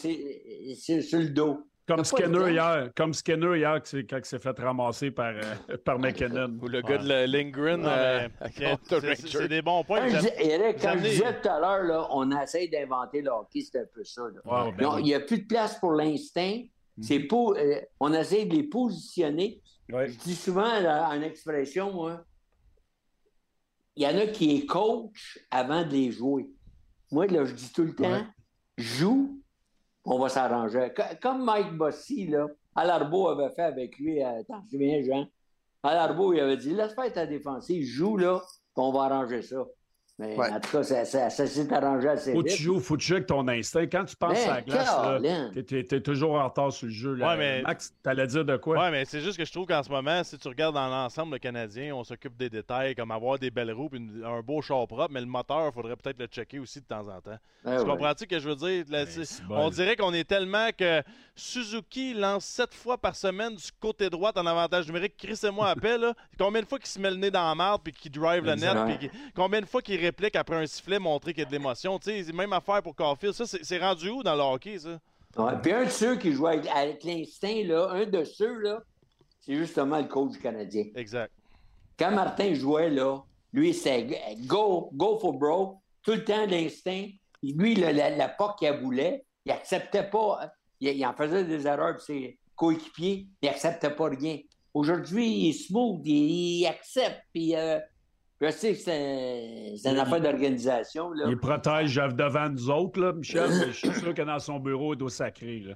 c'est 0.76 1.02
sur 1.02 1.18
le 1.18 1.30
dos. 1.30 1.58
Comme. 1.86 2.04
Skinner 2.04 2.50
hier, 2.52 2.90
comme 2.96 3.12
Skinner 3.12 3.56
hier, 3.58 3.80
quand 4.08 4.18
il 4.18 4.24
s'est 4.24 4.38
fait 4.38 4.58
ramasser 4.58 5.10
par, 5.10 5.32
euh, 5.34 5.76
par 5.84 5.98
McKinnon. 5.98 6.56
Ou 6.62 6.68
le 6.68 6.80
gars 6.80 6.98
de 6.98 7.08
la 7.08 7.26
Lindgren 7.26 7.80
Non, 7.82 7.88
euh, 7.88 8.28
c'est- 9.16 9.48
des 9.48 9.62
bons 9.62 9.82
points. 9.84 10.08
Quand 10.08 10.20
je, 10.20 10.28
Eric, 10.44 10.76
quand 10.80 10.94
je 10.96 11.02
disais 11.02 11.40
tout 11.40 11.48
à 11.48 11.58
l'heure, 11.58 11.82
là, 11.82 12.06
on 12.10 12.30
essaie 12.40 12.68
d'inventer 12.68 13.20
le 13.22 13.30
hockey, 13.30 13.60
c'est 13.62 13.80
un 13.80 13.86
peu 13.92 14.04
ça. 14.04 14.22
là. 14.22 14.66
Ouais, 14.66 14.72
ben. 14.72 14.98
Il 14.98 15.04
n'y 15.04 15.14
a 15.14 15.20
plus 15.20 15.38
de 15.40 15.46
place 15.46 15.78
pour 15.80 15.92
l'instinct. 15.92 16.60
C'est 17.00 17.20
pour, 17.20 17.56
euh, 17.56 17.80
on 17.98 18.12
essaie 18.12 18.44
de 18.44 18.54
les 18.54 18.64
positionner. 18.64 19.60
Ouais. 19.90 20.08
Je 20.08 20.18
dis 20.18 20.34
souvent 20.36 20.62
en 20.66 21.20
expression, 21.22 21.92
moi, 21.92 22.24
il 23.96 24.04
y 24.04 24.06
en 24.06 24.16
a 24.18 24.26
qui 24.26 24.56
est 24.56 24.66
coach 24.66 25.38
avant 25.50 25.82
de 25.84 25.90
les 25.90 26.12
jouer. 26.12 26.48
Moi, 27.10 27.26
là, 27.26 27.44
je 27.44 27.54
dis 27.54 27.72
tout 27.72 27.82
le 27.84 27.94
temps, 27.94 28.10
Ouais. 28.10 28.24
joue, 28.78 29.41
on 30.04 30.18
va 30.18 30.28
s'arranger. 30.28 30.92
Co- 30.96 31.02
Comme 31.20 31.44
Mike 31.44 31.76
Bossy, 31.76 32.26
là, 32.26 32.46
Alarbeau 32.74 33.28
avait 33.28 33.54
fait 33.54 33.62
avec 33.62 33.98
lui, 33.98 34.22
euh, 34.22 34.42
t'en 34.48 34.62
souviens, 34.70 35.02
Jean? 35.02 35.26
Alarbeau, 35.82 36.32
il 36.32 36.40
avait 36.40 36.56
dit, 36.56 36.74
laisse 36.74 36.94
faire 36.94 37.12
ta 37.12 37.26
défensive, 37.26 37.84
joue 37.84 38.16
là, 38.16 38.40
on 38.76 38.92
va 38.92 39.02
arranger 39.04 39.42
ça. 39.42 39.64
Mais 40.18 40.36
Ouais. 40.36 40.50
en 40.50 40.60
tout 40.60 40.70
cas, 40.70 40.82
ça, 40.82 41.04
ça- 41.06 41.30
ça 41.30 41.46
s'est 41.46 41.72
arrangé 41.72 42.06
assez 42.06 42.32
Faut 42.32 42.42
vite. 42.42 42.54
tu 42.54 42.62
joues, 42.62 42.80
faut 42.80 42.94
que 42.96 43.00
tu 43.00 43.06
joues 43.08 43.14
avec 43.14 43.26
ton 43.26 43.48
instinct. 43.48 43.86
Quand 43.90 44.04
tu 44.04 44.14
penses 44.14 44.32
Mais, 44.34 44.44
à 44.44 44.54
la 44.56 44.60
glace, 44.60 44.86
là, 44.86 44.94
Caroline. 45.02 45.50
t'es- 45.54 45.62
t'es 45.62 45.84
t'es 45.84 46.00
toujours 46.02 46.34
en 46.34 46.44
retard 46.48 46.70
sur 46.70 46.86
le 46.86 46.92
jeu. 46.92 47.14
Là. 47.14 47.28
Ouais, 47.30 47.36
mais- 47.38 47.62
Max, 47.62 47.94
t'allais 48.02 48.26
dire 48.26 48.44
de 48.44 48.56
quoi? 48.58 48.78
Ouais, 48.78 48.90
mais 48.90 49.04
c'est 49.06 49.20
juste 49.22 49.38
que 49.38 49.44
je 49.44 49.50
trouve 49.50 49.66
qu'en 49.66 49.82
ce 49.82 49.88
moment, 49.88 50.22
si 50.22 50.36
tu 50.38 50.46
regardes 50.48 50.74
dans 50.74 50.86
l'ensemble 50.88 51.32
le 51.32 51.38
Canadien, 51.38 51.94
on 51.96 52.04
s'occupe 52.04 52.36
des 52.36 52.50
détails, 52.50 52.94
comme 52.94 53.10
avoir 53.10 53.38
des 53.38 53.50
belles 53.50 53.72
roues, 53.72 53.88
puis 53.88 54.06
un 54.24 54.40
beau 54.42 54.60
char 54.60 54.86
propre, 54.86 55.08
mais 55.10 55.20
le 55.20 55.26
moteur, 55.26 55.68
il 55.68 55.72
faudrait 55.72 55.96
peut-être 55.96 56.18
le 56.18 56.26
checker 56.26 56.58
aussi 56.58 56.80
de 56.80 56.86
temps 56.86 57.08
en 57.08 57.20
temps. 57.20 57.30
Ouais, 57.64 57.76
tu 57.76 57.82
ouais. 57.82 57.84
comprends-tu 57.88 58.24
ce 58.24 58.28
que 58.28 58.38
je 58.38 58.48
veux 58.50 58.56
dire? 58.56 58.84
Là, 58.90 59.04
bon. 59.48 59.56
on 59.56 59.70
dirait 59.70 59.96
qu'on 59.96 60.12
est 60.12 60.28
tellement 60.28 60.68
que 60.76 61.02
Suzuki 61.34 62.14
lance 62.14 62.44
sept 62.44 62.74
fois 62.74 62.98
par 62.98 63.16
semaine 63.16 63.54
du 63.54 63.64
côté 63.80 64.08
droit 64.10 64.32
en 64.36 64.46
avantage 64.46 64.86
numérique. 64.86 65.14
Chris 65.16 65.40
et 65.42 65.50
moi 65.50 65.68
appelle, 65.70 66.00
là. 66.02 66.14
Combien 66.38 66.60
de 66.60 66.66
fois 66.66 66.78
qu'il 66.78 66.88
se 66.88 66.98
met 67.00 67.10
le 67.10 67.16
nez 67.16 67.30
dans 67.30 67.48
la 67.48 67.54
marde 67.54 67.80
puis 67.82 67.92
qu'il 67.92 68.12
drive 68.12 68.44
le 68.44 68.54
net? 68.54 68.98
Puis 69.00 69.10
combien 69.34 69.60
de 69.60 69.66
fois 69.66 69.80
qu'il 69.82 69.98
réplique 70.12 70.36
après 70.36 70.56
un 70.56 70.66
sifflet 70.66 70.98
montrer 70.98 71.32
qu'il 71.32 71.42
y 71.42 71.46
a 71.46 71.48
de 71.48 71.52
l'émotion? 71.52 71.98
C'est 72.02 72.30
même 72.32 72.52
affaire 72.52 72.82
pour 72.82 72.94
Caulfield. 72.94 73.34
Ça, 73.34 73.46
c'est 73.46 73.64
c'est 73.64 73.78
rendu 73.78 74.10
où 74.10 74.22
dans 74.22 74.34
le 74.34 74.42
hockey, 74.42 74.78
ça? 74.78 75.00
Ouais. 75.36 75.52
Puis 75.62 75.72
un 75.72 75.84
de 75.84 75.90
ceux 75.90 76.16
qui 76.16 76.32
joue 76.32 76.46
avec, 76.46 76.66
avec 76.68 77.02
l'instinct, 77.04 77.62
là, 77.64 77.88
un 77.90 78.04
de 78.04 78.22
ceux, 78.24 78.58
là, 78.58 78.82
c'est 79.40 79.56
justement 79.56 79.98
le 79.98 80.04
coach 80.04 80.38
canadien. 80.38 80.84
Exact. 80.94 81.32
Quand 81.98 82.10
Martin 82.10 82.52
jouait, 82.52 82.90
là, 82.90 83.18
lui, 83.52 83.72
c'était 83.72 84.36
go, 84.40 84.90
go 84.92 85.18
for 85.18 85.32
bro, 85.32 85.80
tout 86.02 86.12
le 86.12 86.24
temps 86.24 86.44
l'instinct. 86.46 87.06
Lui, 87.42 87.74
la, 87.74 87.92
la 87.92 88.28
POC 88.28 88.58
qu'il 88.58 88.72
voulait, 88.72 89.24
il 89.46 89.52
acceptait 89.52 90.08
pas. 90.08 90.40
hein. 90.42 90.50
Il, 90.80 90.88
il 90.90 91.06
en 91.06 91.14
faisait 91.14 91.44
des 91.44 91.66
erreurs, 91.66 91.96
puis 91.96 92.04
ses 92.04 92.38
coéquipiers, 92.54 93.26
il 93.40 93.48
acceptait 93.48 93.90
pas 93.94 94.08
rien. 94.08 94.38
Aujourd'hui, 94.74 95.26
il 95.28 95.48
est 95.50 95.52
smooth, 95.52 96.02
il, 96.04 96.60
il 96.60 96.66
accepte, 96.66 97.22
puis 97.32 97.56
euh, 97.56 97.78
je 98.42 98.50
sais 98.50 98.72
que 98.72 98.78
c'est 98.78 99.74
c'est 99.76 99.90
une 99.90 99.98
affaire 99.98 100.20
d'organisation, 100.20 101.12
là. 101.12 101.26
Il 101.28 101.38
protège 101.38 101.94
devant 101.94 102.48
nous 102.48 102.70
autres, 102.70 103.00
là, 103.00 103.12
Michel, 103.12 103.48
mais 103.50 103.66
je 103.72 103.72
suis 103.88 103.92
sûr 104.00 104.12
que 104.14 104.22
dans 104.22 104.38
son 104.38 104.58
bureau, 104.58 104.94
il 104.94 104.98
doit 104.98 105.10
sacrer. 105.10 105.60
Là. 105.60 105.74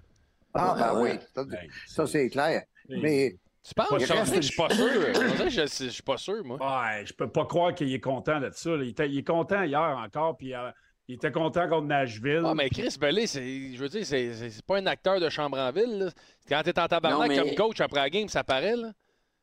Ah, 0.55 0.75
ben 0.95 1.01
oui, 1.03 1.11
ça, 1.87 2.07
c'est 2.07 2.29
clair. 2.29 2.63
Mais 2.89 3.37
Tu 3.67 3.75
penses? 3.75 3.89
Pas 3.89 3.99
Je 3.99 4.41
suis 4.41 4.57
pas 4.57 4.71
sûr. 4.71 5.13
Que 5.13 5.51
Je 5.51 5.67
suis 5.91 6.03
pas 6.03 6.17
sûr, 6.17 6.45
moi. 6.45 6.59
Ouais, 6.61 7.05
je 7.05 7.13
peux 7.13 7.29
pas 7.29 7.45
croire 7.45 7.75
qu'il 7.75 7.93
est 7.93 8.01
content 8.01 8.41
de 8.41 8.51
ça. 8.53 8.71
là. 8.71 8.83
Il, 8.85 8.91
était, 8.91 9.09
il 9.09 9.19
est 9.19 9.27
content 9.27 9.63
hier 9.65 9.81
encore, 9.81 10.37
puis 10.37 10.55
euh, 10.55 10.71
il 11.09 11.17
était 11.17 11.33
content 11.33 11.69
contre 11.69 11.87
Nashville. 11.87 12.43
Ah, 12.45 12.55
mais 12.55 12.69
Chris 12.71 12.97
Bellet, 13.01 13.27
c'est, 13.27 13.73
je 13.75 13.79
veux 13.79 13.89
dire, 13.89 14.07
c'est, 14.07 14.33
c'est, 14.35 14.51
c'est 14.51 14.65
pas 14.65 14.79
un 14.79 14.87
acteur 14.87 15.21
de 15.21 15.29
chambre 15.29 15.59
en 15.59 15.71
ville. 15.73 15.99
là. 15.99 16.11
Quand 16.49 16.63
t'es 16.65 16.79
en 16.79 16.87
tabarnak 16.87 17.29
mais- 17.29 17.39
comme 17.39 17.55
coach 17.55 17.81
après 17.81 18.01
la 18.01 18.11
game, 18.11 18.29
ça 18.29 18.45
paraît. 18.45 18.77
Là. 18.77 18.93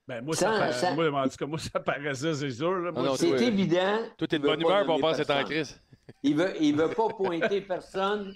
Ben, 0.07 0.23
moi, 0.23 0.35
Sans- 0.35 0.71
ça, 0.73 0.93
moi, 0.93 1.09
en 1.21 1.29
tout 1.29 1.37
cas, 1.37 1.45
moi, 1.45 1.57
ça 1.59 1.79
paraissait, 1.79 2.33
c'est 2.33 2.49
sûr. 2.51 2.91
Ah 2.95 3.01
C'est 3.15 3.29
toi, 3.29 3.41
évident. 3.41 3.99
Toi, 4.17 4.27
t'es 4.27 4.37
de 4.39 4.43
bonne 4.43 4.61
pas 4.61 4.81
humeur, 4.83 4.85
on 4.89 4.99
pense 4.99 5.15
c'est 5.17 5.31
en 5.31 5.43
crise. 5.43 5.79
Il 6.21 6.35
veut, 6.35 6.53
il 6.61 6.75
veut 6.75 6.89
pas 6.89 7.07
pointer 7.07 7.61
personne. 7.61 8.33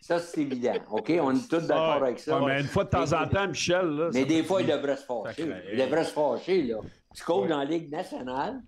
Ça, 0.00 0.18
c'est 0.20 0.42
évident. 0.42 0.74
OK? 0.90 1.12
On 1.20 1.34
est 1.34 1.48
tous 1.48 1.66
d'accord 1.66 2.00
Ouais. 2.00 2.06
avec 2.08 2.18
ça. 2.20 2.40
Ouais, 2.40 2.54
mais 2.54 2.60
une 2.60 2.66
fois 2.68 2.84
de 2.84 2.90
temps 2.90 3.12
en 3.12 3.26
temps, 3.28 3.48
Michel. 3.48 3.86
Là, 3.86 4.10
Mais 4.12 4.24
des 4.24 4.42
fois, 4.44 4.60
il 4.62 4.68
devrait 4.68 4.96
se 4.96 5.04
fâcher. 5.04 5.52
Il 5.72 5.78
devrait 5.78 6.04
se 6.04 6.12
fâcher, 6.12 6.62
là. 6.62 6.78
Tu 7.14 7.24
coaches 7.24 7.48
dans 7.48 7.58
la 7.58 7.64
Ligue 7.64 7.90
nationale, 7.90 8.60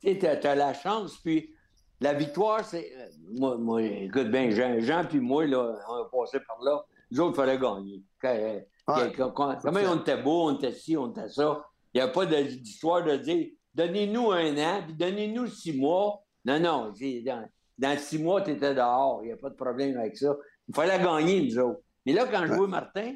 tu 0.00 0.26
as 0.26 0.54
la 0.54 0.72
chance, 0.74 1.18
puis 1.18 1.52
la 2.00 2.14
victoire, 2.14 2.64
c'est... 2.64 2.92
euh, 2.96 3.06
Moi, 3.38 3.56
moi, 3.58 3.82
écoute 3.82 4.30
bien, 4.30 4.50
Jean, 4.50 4.80
Jean 4.80 5.04
puis 5.04 5.20
moi, 5.20 5.44
là, 5.46 5.76
on 5.88 5.94
a 5.94 6.08
passé 6.10 6.38
par 6.40 6.58
là. 6.62 6.82
Nous 7.10 7.20
autres, 7.20 7.34
il 7.34 7.36
fallait 7.36 7.58
gagner. 7.58 8.02
Ouais. 8.22 9.12
comment 9.16 9.56
on 9.92 9.96
était 10.00 10.16
beau, 10.16 10.48
on 10.50 10.54
était 10.56 10.72
ci, 10.72 10.96
on 10.96 11.10
était 11.10 11.28
ça. 11.28 11.62
Il 11.94 11.98
n'y 11.98 12.00
a 12.02 12.08
pas 12.08 12.26
d'histoire 12.26 13.04
de 13.04 13.16
dire 13.16 13.48
donnez-nous 13.74 14.30
un 14.32 14.56
an, 14.58 14.82
puis 14.84 14.94
donnez-nous 14.94 15.46
six 15.48 15.72
mois. 15.76 16.22
Non, 16.44 16.58
non, 16.58 16.92
dans, 17.24 17.48
dans 17.78 17.98
six 17.98 18.18
mois, 18.18 18.42
tu 18.42 18.50
étais 18.52 18.74
dehors. 18.74 19.20
Il 19.22 19.26
n'y 19.26 19.32
a 19.32 19.36
pas 19.36 19.50
de 19.50 19.54
problème 19.56 19.96
avec 19.98 20.16
ça. 20.16 20.34
Il 20.68 20.74
fallait 20.74 20.98
gagner, 21.02 21.42
nous 21.48 21.58
autres. 21.58 21.80
Mais 22.06 22.12
là, 22.12 22.26
quand 22.26 22.46
je 22.46 22.54
jouais 22.54 22.66
Martin, 22.68 23.14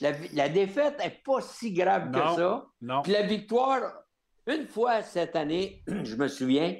la, 0.00 0.12
la 0.34 0.48
défaite 0.48 0.98
n'est 0.98 1.20
pas 1.24 1.40
si 1.40 1.72
grave 1.72 2.10
que 2.10 2.18
ça. 2.18 2.66
Non. 2.80 3.02
Puis 3.02 3.12
la 3.12 3.22
victoire, 3.22 3.82
une 4.46 4.66
fois 4.66 5.02
cette 5.02 5.36
année, 5.36 5.82
je 5.86 6.16
me 6.16 6.26
souviens, 6.28 6.76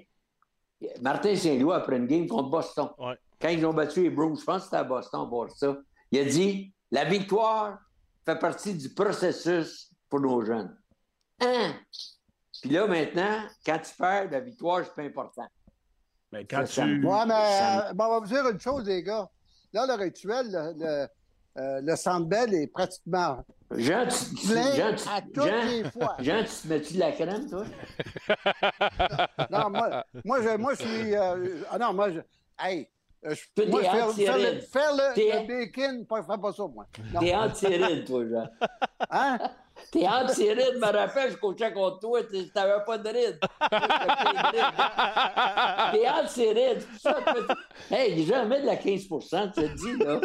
Martin 1.01 1.35
Saint-Louis, 1.37 1.73
après 1.75 1.97
une 1.97 2.07
game 2.07 2.27
contre 2.27 2.51
Boston, 2.51 2.89
Ouais. 2.99 3.15
quand 3.41 3.49
ils 3.49 3.65
ont 3.65 3.73
battu 3.73 4.03
les 4.03 4.11
Bruins, 4.11 4.35
je 4.39 4.45
pense 4.45 4.59
que 4.59 4.65
c'était 4.65 4.77
à 4.77 4.85
Boston 4.85 5.29
pour 5.29 5.51
ça, 5.51 5.77
il 6.11 6.19
a 6.21 6.25
dit 6.25 6.73
La 6.91 7.05
victoire 7.05 7.79
fait 8.25 8.39
partie 8.39 8.75
du 8.75 8.93
processus 8.93 9.91
pour 10.09 10.21
nos 10.21 10.45
jeunes. 10.45 10.77
Hein? 11.41 11.75
Puis 12.63 12.71
là, 12.71 12.87
maintenant, 12.87 13.43
quand 13.65 13.79
tu 13.79 13.95
perds, 13.97 14.31
la 14.31 14.41
victoire, 14.41 14.85
c'est 14.85 14.95
pas 14.95 15.03
important. 15.03 15.47
Mais 16.33 16.45
quand 16.45 16.67
Ça, 16.67 16.83
tu. 16.85 17.03
ça- 17.03 17.09
Ouais, 17.09 17.27
mais 17.27 17.35
Ça- 17.35 17.89
euh, 17.89 17.93
bon, 17.93 18.05
on 18.05 18.11
va 18.11 18.19
vous 18.21 18.27
dire 18.27 18.49
une 18.49 18.61
chose, 18.61 18.85
les 18.87 19.03
gars. 19.03 19.29
Là, 19.73 19.87
l'heure 19.87 20.01
actuelle, 20.01 20.47
le, 20.51 20.73
le, 20.79 21.07
euh, 21.61 21.81
le 21.83 21.97
Centre 21.97 22.27
Bell 22.27 22.55
est 22.55 22.67
pratiquement 22.69 23.45
Jean, 23.73 24.07
tu, 24.07 24.47
plein 24.49 24.75
Jean, 24.75 24.95
tu- 24.95 25.09
à 25.09 25.21
toutes 25.23 25.35
Jean- 25.47 25.65
les 25.67 25.91
fois. 25.91 26.17
Jean, 26.21 26.45
tu 26.45 26.51
te 26.51 26.69
mets-tu 26.69 26.95
de 26.95 26.99
la 27.01 27.13
crème, 27.13 27.49
toi? 27.51 27.65
Non, 29.51 29.71
moi, 29.71 30.05
moi, 30.25 30.43
je, 30.43 30.57
moi, 30.57 30.75
je 30.75 30.83
suis. 30.83 31.15
euh, 31.15 31.63
ah 31.71 31.79
non, 31.79 31.93
moi, 31.93 32.11
je. 32.11 32.21
Hey! 32.59 32.89
euh, 33.25 33.35
je- 33.35 33.69
moi, 33.69 33.81
t'es 33.83 33.89
faire, 33.91 34.13
faire 34.13 34.39
le, 34.39 34.61
faire 34.61 34.93
le, 34.93 35.15
le 35.17 35.47
bacon, 35.47 36.07
pas, 36.07 36.23
faire 36.23 36.41
pas 36.41 36.53
ça, 36.53 36.67
moi. 36.67 36.87
Non. 37.13 37.21
T'es 37.21 37.35
anti-ride, 37.35 38.05
toi, 38.07 38.25
Jean. 38.29 38.49
Hein? 39.11 39.39
T'es 39.93 40.07
anti-ride, 40.07 40.77
me 40.77 40.93
rappelle, 40.93 41.31
je 41.33 41.37
coachais 41.37 41.73
contre 41.73 42.01
toi, 42.01 42.23
tu 42.25 42.49
t'avais 42.49 42.85
pas 42.85 42.99
de 42.99 43.09
ride. 43.09 43.39
T'es 45.93 46.09
anti-ride. 46.09 46.83
Hey, 47.91 48.25
jamais 48.27 48.61
de 48.61 48.67
la 48.67 48.77
15% 48.77 49.53
tu 49.53 49.61
te 49.63 49.77
dis, 49.77 49.97
là. 50.05 50.21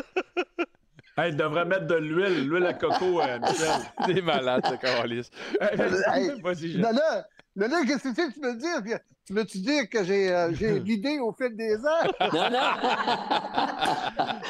Hey, 1.18 1.32
il 1.32 1.36
devrait 1.36 1.66
mettre 1.66 1.88
de 1.88 1.96
l'huile, 1.96 2.48
l'huile 2.48 2.66
à 2.66 2.74
coco, 2.74 3.22
euh, 3.22 3.38
Michel. 3.40 3.82
T'es 4.06 4.22
malade, 4.22 4.66
ce 4.66 4.76
calice. 4.76 5.30
Hey, 5.60 6.32
Vas-y, 6.42 6.72
Jean. 6.72 6.92
Là, 6.92 7.26
là, 7.56 7.68
là, 7.68 7.82
qu'est-ce 7.86 8.10
que 8.10 8.34
tu 8.34 8.40
veux 8.40 8.56
dire? 8.56 9.00
Tu 9.26 9.34
veux-tu 9.34 9.60
dire 9.60 9.90
que 9.90 10.04
j'ai 10.04 10.32
euh, 10.32 10.50
l'idée 10.50 11.20
au 11.22 11.32
fil 11.34 11.56
des 11.56 11.76
ans? 11.78 12.08
Non, 12.34 12.50
non. 12.50 12.72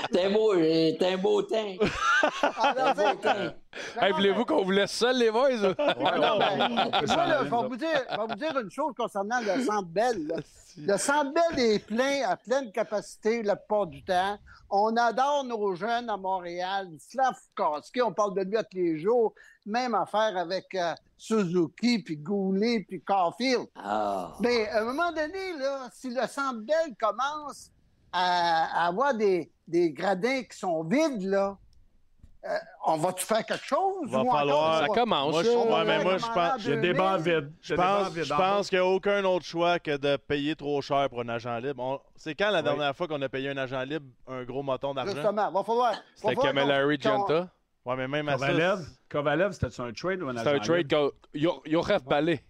T'es 0.11 0.29
beau, 0.29 0.53
euh, 0.53 0.91
t'es 0.97 1.13
un 1.13 1.17
beau 1.17 1.41
teint. 1.41 1.75
Ah. 2.43 2.73
Hey, 4.01 4.11
voulez-vous 4.13 4.45
qu'on 4.45 4.63
vous 4.63 4.71
laisse 4.71 4.91
seul, 4.91 5.17
les 5.17 5.31
boys? 5.31 5.49
Ouais, 5.49 5.59
Non, 5.59 6.39
ouais, 6.39 6.57
ben, 6.57 6.89
on 6.93 6.99
peut 6.99 7.07
s'en 7.07 7.15
moi, 7.15 7.27
là, 7.27 7.39
aller, 7.39 7.49
je 7.49 7.55
vais 7.55 7.61
nous 7.61 7.69
vous 7.69 7.77
dire, 7.77 8.05
je 8.09 8.17
vais 8.17 8.27
vous 8.27 8.35
dire 8.35 8.59
une 8.59 8.71
chose 8.71 8.93
concernant 8.97 9.39
le 9.39 9.63
Centre 9.63 9.87
Bell. 9.89 10.43
Le 10.78 10.97
Centre 10.97 11.34
Bell 11.34 11.59
est 11.59 11.80
plein, 11.86 12.28
à 12.28 12.38
pleine 12.38 12.72
capacité 12.72 13.43
la 13.43 13.55
plupart 13.55 13.88
du 13.88 14.03
temps. 14.03 14.38
On 14.69 14.95
adore 14.95 15.43
nos 15.43 15.76
jeunes 15.76 16.09
à 16.09 16.15
Montréal. 16.15 16.89
Slav 16.99 17.36
Koski, 17.55 18.01
on 18.01 18.13
parle 18.13 18.36
de 18.36 18.41
lui 18.41 18.57
à 18.57 18.63
tous 18.63 18.78
les 18.78 18.99
jours. 18.99 19.34
Même 19.65 19.93
affaire 19.95 20.38
avec 20.38 20.74
euh, 20.76 20.93
Suzuki, 21.17 21.99
puis 21.99 22.17
Goulet, 22.17 22.86
puis 22.88 23.01
Caulfield. 23.01 23.67
Ah. 23.76 24.34
Mais 24.39 24.69
à 24.69 24.82
un 24.82 24.86
moment 24.86 25.11
donné, 25.11 25.57
là, 25.57 25.89
si 25.93 26.09
le 26.09 26.26
Centre 26.28 26.61
Bell 26.61 26.95
commence 26.99 27.69
à, 28.13 28.84
à 28.84 28.88
avoir 28.88 29.13
des, 29.13 29.51
des 29.67 29.91
gradins 29.91 30.43
qui 30.43 30.57
sont 30.57 30.84
vides, 30.84 31.24
là, 31.24 31.57
euh, 32.45 32.49
on 32.87 32.97
va-tu 32.97 33.25
faire 33.25 33.45
quelque 33.45 33.65
chose? 33.65 34.09
Va 34.09 34.17
ou 34.19 34.21
encore, 34.21 34.33
falloir- 34.39 34.77
Ça 34.79 34.85
on 34.89 34.93
va- 34.93 34.99
commence. 35.01 35.31
Moi, 35.31 35.43
je- 35.43 35.49
Ouais, 35.49 35.85
mais 35.85 36.03
moi, 36.03 36.17
je 36.17 36.25
pense- 36.25 36.37
a 36.37 36.57
des 36.57 36.75
2000. 36.77 36.93
bancs 36.97 37.19
vides. 37.21 37.51
Je 37.61 37.75
pense, 37.75 38.13
je 38.15 38.33
pense 38.33 38.69
qu'il 38.69 38.79
n'y 38.79 38.85
a 38.85 38.87
aucun 38.87 39.23
autre 39.25 39.45
choix 39.45 39.79
que 39.79 39.97
de 39.97 40.15
payer 40.17 40.55
trop 40.55 40.81
cher 40.81 41.09
pour 41.09 41.21
un 41.21 41.29
agent 41.29 41.57
libre. 41.57 41.83
On- 41.83 41.99
C'est 42.15 42.35
quand 42.35 42.49
la 42.51 42.61
dernière 42.61 42.95
fois 42.95 43.07
qu'on 43.07 43.21
a 43.21 43.29
payé 43.29 43.49
un 43.49 43.57
agent 43.57 43.81
libre 43.83 44.05
un 44.27 44.43
gros 44.43 44.63
moton 44.63 44.93
d'argent? 44.93 45.11
Justement, 45.13 45.51
va 45.51 45.63
falloir. 45.63 45.93
C'était 46.15 46.35
qu'on- 46.35 46.47
Genta. 46.99 47.47
Ouais, 47.83 47.95
mais 47.95 48.07
même 48.07 48.29
à 48.29 48.37
ça. 48.37 48.45
Kovalev, 48.47 48.85
Kovalev 49.09 49.51
c'était 49.53 49.81
un 49.81 49.91
trade 49.91 50.21
ou 50.21 50.29
un 50.29 50.37
C'était 50.37 50.49
un 50.49 50.53
agent 50.53 50.63
trade 50.63 50.91
libre? 50.91 51.11
que 51.33 51.37
Yo- 51.39 51.63
Yochef 51.65 52.03
Ballet. 52.03 52.43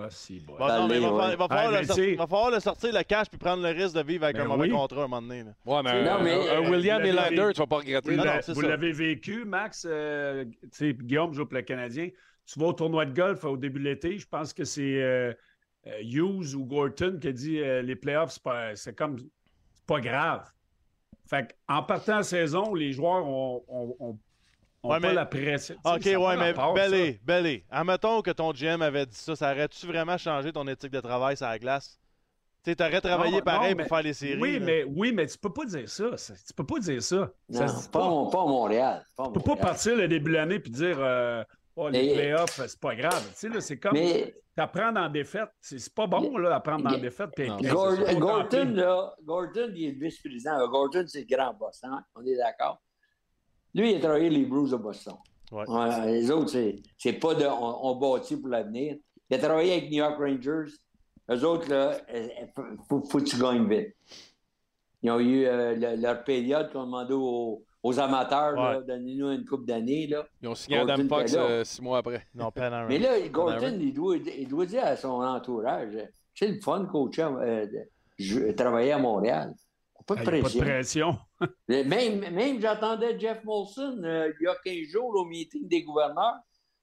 Ah, 0.00 0.06
si, 0.10 0.38
bon. 0.40 0.54
Bon, 0.56 0.68
non, 0.68 0.86
mais 0.86 0.96
il 0.96 1.00
va, 1.02 1.30
il 1.32 1.36
falloir 1.36 1.50
Ah, 1.74 1.80
le 1.80 1.86
sortir, 1.86 2.16
va 2.18 2.26
falloir 2.28 2.50
le 2.52 2.60
sortir 2.60 2.92
le 2.94 3.02
cash 3.02 3.28
puis 3.28 3.38
prendre 3.38 3.62
le 3.64 3.70
risque 3.70 3.96
de 3.96 4.02
vivre 4.02 4.24
avec 4.24 4.36
Ben 4.36 4.44
un 4.44 4.48
mauvais 4.48 4.68
oui. 4.68 4.70
contrat 4.70 5.00
à 5.02 5.04
un 5.04 5.08
moment 5.08 5.22
donné. 5.22 5.42
là. 5.42 5.50
Ouais, 5.66 5.82
mais, 5.82 6.04
Non, 6.04 6.10
un- 6.12 6.22
mais, 6.22 6.32
un, 6.34 6.62
euh, 6.62 6.70
William 6.70 7.02
tu 7.02 7.58
vas 7.60 7.66
pas 7.66 7.76
regretter. 7.78 8.10
Vous 8.12 8.16
Non, 8.62 8.68
l'avez 8.68 8.92
vécu, 8.92 9.44
Max. 9.44 9.84
euh, 9.90 10.44
tu 10.44 10.68
sais, 10.70 10.94
Guillaume 10.94 11.32
joue 11.34 11.46
pour 11.46 11.56
le 11.56 11.62
Canadien. 11.62 12.08
Tu 12.46 12.58
vas 12.60 12.66
au 12.66 12.72
tournoi 12.72 13.06
de 13.06 13.12
golf 13.14 13.42
au 13.44 13.56
début 13.56 13.80
de 13.80 13.84
l'été. 13.84 14.18
Je 14.18 14.26
pense 14.28 14.52
que 14.52 14.64
c'est 14.64 15.02
euh, 15.02 15.32
euh, 15.86 16.00
Hughes 16.00 16.54
ou 16.54 16.64
Gorton 16.64 17.18
qui 17.20 17.28
a 17.28 17.32
dit 17.32 17.58
euh, 17.60 17.82
les 17.82 17.96
playoffs, 17.96 18.30
c'est 18.32 18.42
pas- 18.42 18.76
c'est 18.76 18.94
comme 18.96 19.18
c'est 19.18 19.84
pas 19.86 20.00
grave. 20.00 20.48
Fait 21.28 21.56
en 21.68 21.82
partant 21.82 22.18
la 22.18 22.22
saison, 22.22 22.72
les 22.74 22.92
joueurs 22.92 23.26
ont, 23.26 23.64
ont- 23.68 23.96
ont- 24.00 24.18
ont 24.82 24.90
Ouais, 24.90 25.00
pas 25.00 25.08
mais- 25.08 25.14
la 25.14 25.26
pression. 25.26 25.74
Ok, 25.84 26.04
ouais, 26.04 26.36
mais. 26.36 26.54
Bellé, 26.74 27.20
Bellé. 27.24 27.64
Admettons 27.70 28.22
que 28.22 28.30
ton 28.30 28.52
GM 28.52 28.80
avait 28.82 29.06
dit 29.06 29.16
ça, 29.16 29.34
ça 29.36 29.52
aurait-tu 29.52 29.86
vraiment 29.86 30.16
changé 30.18 30.52
ton 30.52 30.66
éthique 30.68 30.92
de 30.92 31.00
travail 31.00 31.36
sur 31.36 31.46
la 31.46 31.58
glace? 31.58 31.98
Tu 32.64 32.70
sais, 32.72 32.76
t'aurais 32.76 33.00
travaillé 33.00 33.38
Non, 33.38 33.42
pareil 33.42 33.70
non, 33.70 33.76
pour 33.76 33.82
mais- 33.84 33.88
faire 33.88 34.02
les 34.02 34.12
séries. 34.12 34.40
Oui 34.40 34.58
là. 34.58 34.64
mais, 34.66 34.84
oui, 34.84 35.12
mais 35.12 35.26
tu 35.26 35.38
peux 35.38 35.52
pas 35.52 35.64
dire 35.64 35.88
ça. 35.88 36.16
ça- 36.16 36.34
Tu 36.34 36.52
peux 36.52 36.66
pas 36.66 36.78
dire 36.80 37.02
ça. 37.02 37.16
Non, 37.16 37.58
ça 37.58 37.68
se 37.68 37.82
dit 37.84 37.88
pas, 37.88 38.04
à 38.04 38.08
Mon- 38.08 38.30
pas 38.30 38.42
à 38.42 38.46
Montréal. 38.46 39.04
Pas 39.16 39.24
à 39.24 39.26
Tu 39.28 39.32
peux 39.34 39.40
pas 39.40 39.56
partir 39.56 39.96
le 39.96 40.08
début 40.08 40.30
de 40.32 40.36
l'année 40.36 40.56
et 40.56 40.70
dire 40.70 40.96
euh, 41.00 41.42
Oh, 41.80 41.88
les 41.88 42.08
Mais- 42.08 42.14
playoffs, 42.14 42.60
c'est 42.66 42.80
pas 42.80 42.96
grave. 42.96 43.24
Tu 43.28 43.34
sais, 43.36 43.48
là, 43.48 43.60
c'est 43.60 43.78
comme 43.78 43.92
Mais 43.92 44.34
t'apprends 44.56 44.90
dans 44.90 45.02
la 45.02 45.08
défaite. 45.08 45.48
C'est 45.60 45.94
pas 45.94 46.08
bon, 46.08 46.36
là, 46.36 46.56
apprendre 46.56 46.82
dans 46.82 46.90
la 46.90 46.98
défaite. 46.98 47.30
puis 47.36 47.46
Non. 47.48 47.56
être- 47.60 47.72
Gor- 47.72 47.94
c'est 47.96 48.04
pas 48.04 48.14
Gorton, 48.14 48.42
tenté. 48.42 48.64
là, 48.64 49.14
Gorton, 49.22 49.70
il 49.76 49.84
est 49.84 49.92
le 49.92 49.98
vice-président. 50.06 50.68
Gorton, 50.68 51.04
c'est 51.06 51.20
le 51.30 51.36
grand 51.36 51.54
boss, 51.54 51.78
hein? 51.84 52.02
On 52.16 52.26
est 52.26 52.36
d'accord? 52.36 52.82
Lui, 53.78 53.92
il 53.92 53.96
a 53.96 54.00
travaillé 54.00 54.28
les 54.30 54.44
Blues 54.44 54.70
de 54.72 54.76
Boston. 54.76 55.14
Ouais. 55.52 55.64
Les 56.06 56.30
autres, 56.30 56.50
c'est, 56.50 56.76
c'est 56.96 57.14
pas 57.14 57.34
de. 57.34 57.44
On, 57.46 57.86
on 57.90 57.94
bâtit 57.96 58.36
pour 58.36 58.48
l'avenir. 58.50 58.96
Il 59.30 59.36
a 59.36 59.38
travaillé 59.38 59.72
avec 59.72 59.84
New 59.90 59.98
York 59.98 60.16
Rangers. 60.18 60.72
Eux 61.30 61.44
autres, 61.44 61.68
là, 61.70 61.96
il 62.14 62.30
faut, 62.88 63.02
faut 63.08 63.18
que 63.18 63.24
tu 63.24 63.38
gagnes 63.38 63.68
vite. 63.68 63.94
Ils 65.02 65.10
ont 65.10 65.20
eu 65.20 65.44
euh, 65.46 65.74
le- 65.74 66.00
leur 66.00 66.24
période 66.24 66.72
qu'on 66.72 66.84
demandait 66.84 67.14
aux, 67.14 67.62
aux 67.82 68.00
amateurs, 68.00 68.52
là, 68.52 68.78
Ouais. 68.78 68.84
donnez-nous 68.86 69.30
une 69.30 69.44
coupe 69.44 69.64
d'années. 69.66 70.06
Là. 70.08 70.26
Ils 70.42 70.48
ont 70.48 70.54
signé 70.54 70.78
Adam 70.78 71.06
Fox 71.08 71.34
euh, 71.38 71.62
six 71.64 71.80
mois 71.80 71.98
après. 71.98 72.26
Non. 72.34 72.50
Mais 72.88 72.98
là, 72.98 73.20
Gordon, 73.28 73.78
il 73.80 73.92
doit, 73.94 74.16
il 74.16 74.48
doit 74.48 74.66
dire 74.66 74.84
à 74.84 74.96
son 74.96 75.22
entourage 75.22 75.96
c'est 76.34 76.48
le 76.48 76.60
fun, 76.60 76.84
coach, 76.86 77.18
euh, 77.18 77.66
travailler 78.56 78.92
à 78.92 78.98
Montréal. 78.98 79.54
Pas 80.08 80.16
de 80.16 80.20
Ah, 80.20 80.24
il 80.24 80.36
y 80.36 80.40
a 80.40 80.42
pas 80.42 80.48
de 80.48 80.58
pression. 80.58 80.60
pression. 80.60 81.18
Même, 81.68 82.20
même 82.34 82.60
j'entendais 82.60 83.18
Jeff 83.20 83.44
Molson 83.44 84.02
euh, 84.02 84.32
il 84.40 84.44
y 84.44 84.48
a 84.48 84.56
15 84.64 84.88
jours 84.88 85.12
au 85.14 85.24
meeting 85.26 85.68
des 85.68 85.82
gouverneurs 85.82 86.38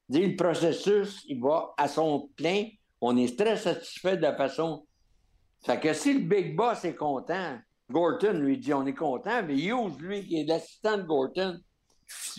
dire 0.07 0.29
le 0.29 0.35
processus, 0.35 1.23
il 1.27 1.41
va 1.41 1.73
à 1.77 1.87
son 1.87 2.29
plein. 2.35 2.67
On 3.01 3.17
est 3.17 3.37
très 3.37 3.57
satisfait 3.57 4.17
de 4.17 4.21
la 4.21 4.35
façon. 4.35 4.85
Fait 5.65 5.79
que 5.79 5.93
si 5.93 6.13
le 6.13 6.19
Big 6.19 6.55
Boss 6.55 6.85
est 6.85 6.95
content, 6.95 7.57
Gorton 7.89 8.33
lui 8.33 8.57
dit 8.57 8.73
on 8.73 8.85
est 8.85 8.93
content, 8.93 9.41
mais 9.43 9.57
Hughes, 9.57 9.97
lui, 9.99 10.25
qui 10.25 10.41
est 10.41 10.45
l'assistant 10.45 10.97
de 10.97 11.03
Gorton, 11.03 11.59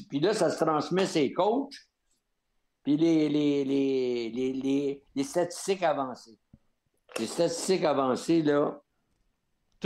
puis 0.08 0.20
là, 0.20 0.32
ça 0.32 0.50
se 0.50 0.64
transmet 0.64 1.06
ses 1.06 1.32
coachs, 1.32 1.74
puis 2.84 2.96
les, 2.96 3.28
les, 3.28 3.64
les, 3.64 4.30
les, 4.30 4.52
les, 4.52 5.02
les 5.14 5.24
statistiques 5.24 5.82
avancées. 5.82 6.38
Les 7.18 7.26
statistiques 7.26 7.84
avancées, 7.84 8.42
là, 8.42 8.80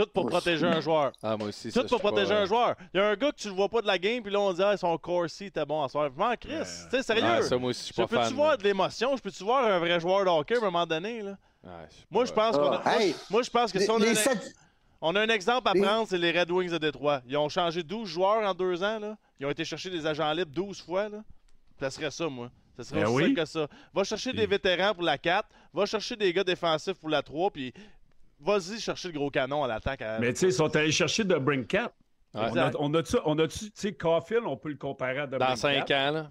Tout 0.04 0.10
pour 0.12 0.24
Moi, 0.24 0.30
protéger 0.32 0.66
un 0.66 0.80
joueur. 0.80 1.12
Ah, 1.22 1.36
moi 1.36 1.48
aussi. 1.48 1.70
ça, 1.70 1.80
Tout 1.80 1.86
je 1.86 1.90
pour 1.94 2.00
pas, 2.02 2.08
protéger 2.10 2.32
euh, 2.32 2.42
un 2.42 2.46
joueur. 2.46 2.74
Il 2.94 2.98
y 2.98 3.00
a 3.00 3.08
un 3.08 3.14
gars 3.16 3.30
que 3.32 3.36
tu 3.36 3.48
le 3.48 3.54
vois 3.54 3.68
pas 3.68 3.82
de 3.82 3.86
la 3.86 3.98
game, 3.98 4.22
puis 4.22 4.32
là, 4.32 4.40
on 4.40 4.52
dit, 4.52 4.62
ah, 4.62 4.76
son 4.76 4.96
Corsi 4.98 5.46
était 5.46 5.64
bon 5.64 5.82
à 5.82 5.88
soir. 5.88 6.10
Vraiment, 6.10 6.34
Chris, 6.40 6.52
Ouais. 6.52 6.64
tu 6.64 6.96
sais, 6.96 7.02
sérieux. 7.02 7.22
Ouais, 7.24 7.42
ça, 7.42 7.56
moi 7.58 7.70
aussi, 7.70 7.80
je 7.80 7.84
suis 7.86 7.94
pas 7.94 8.06
fan. 8.06 8.22
peux-tu 8.22 8.34
voir 8.34 8.56
de 8.58 8.62
l'émotion? 8.64 9.16
Je 9.16 9.22
peux-tu 9.22 9.44
voir 9.44 9.64
un 9.64 9.78
vrai 9.78 9.98
joueur 10.00 10.24
de 10.24 10.30
hockey 10.30 10.54
à 10.54 10.58
un 10.58 10.62
moment 10.62 10.86
donné? 10.86 11.22
Là? 11.22 11.36
Moi, 12.10 12.24
je 12.24 12.32
pense 12.32 12.56
qu'on 12.56 12.72
a. 12.72 12.82
Ah, 12.84 12.90
moi, 12.94 13.02
hey, 13.02 13.12
je- 13.12 13.32
moi, 13.32 13.42
je 13.42 13.50
pense 13.50 13.72
que 13.72 13.78
si 13.78 13.90
on 13.90 14.00
a, 14.00 14.06
un, 14.10 14.14
on 15.02 15.14
a 15.16 15.20
un 15.20 15.28
exemple 15.28 15.68
à 15.68 15.72
les- 15.74 15.82
prendre, 15.82 16.08
c'est 16.08 16.18
les 16.18 16.30
Red 16.38 16.50
Wings 16.50 16.70
de 16.70 16.78
Détroit. 16.78 17.20
Ils 17.26 17.36
ont 17.36 17.48
changé 17.48 17.82
12 17.82 18.08
joueurs 18.08 18.48
en 18.48 18.54
deux 18.54 18.82
ans. 18.82 18.98
Là. 18.98 19.16
Ils 19.38 19.46
ont 19.46 19.50
été 19.50 19.64
chercher 19.64 19.90
des 19.90 20.06
agents 20.06 20.32
libres 20.32 20.52
12 20.52 20.80
fois. 20.82 21.08
Là. 21.08 21.18
Ça 21.78 21.90
serait 21.90 22.10
ça, 22.10 22.28
moi. 22.28 22.50
Ça 22.76 22.84
serait 22.84 23.00
Ben 23.00 23.06
aussi 23.08 23.16
oui. 23.16 23.22
simple 23.24 23.40
que 23.40 23.44
ça. 23.44 23.66
Va 23.92 24.04
chercher 24.04 24.32
des 24.32 24.46
vétérans 24.46 24.94
pour 24.94 25.02
la 25.02 25.18
4, 25.18 25.46
va 25.74 25.84
chercher 25.84 26.16
des 26.16 26.32
gars 26.32 26.44
défensifs 26.44 26.94
pour 26.94 27.10
la 27.10 27.22
3, 27.22 27.50
puis 27.50 27.74
vas-y 28.40 28.78
chercher 28.80 29.08
le 29.08 29.14
gros 29.18 29.30
canon 29.30 29.64
à 29.64 29.68
l'attaque. 29.68 30.02
à- 30.02 30.18
Mais 30.18 30.32
tu 30.32 30.40
sais, 30.40 30.46
ils 30.48 30.52
sont 30.52 30.74
allés 30.76 30.92
chercher 30.92 31.24
de 31.24 31.36
Brinkat. 31.36 31.92
Ouais. 32.34 32.42
On 32.52 32.56
a, 32.56 32.70
on 32.78 32.94
a-tu, 32.94 33.16
on 33.24 33.36
tu 33.36 33.70
sais, 33.74 33.92
Caulfield, 33.94 34.44
on 34.46 34.56
peut 34.56 34.68
le 34.68 34.76
comparer 34.76 35.18
à 35.18 35.26
de 35.26 35.36
Dans 35.36 35.56
cinq 35.56 35.90
ans, 35.90 36.10
là. 36.12 36.30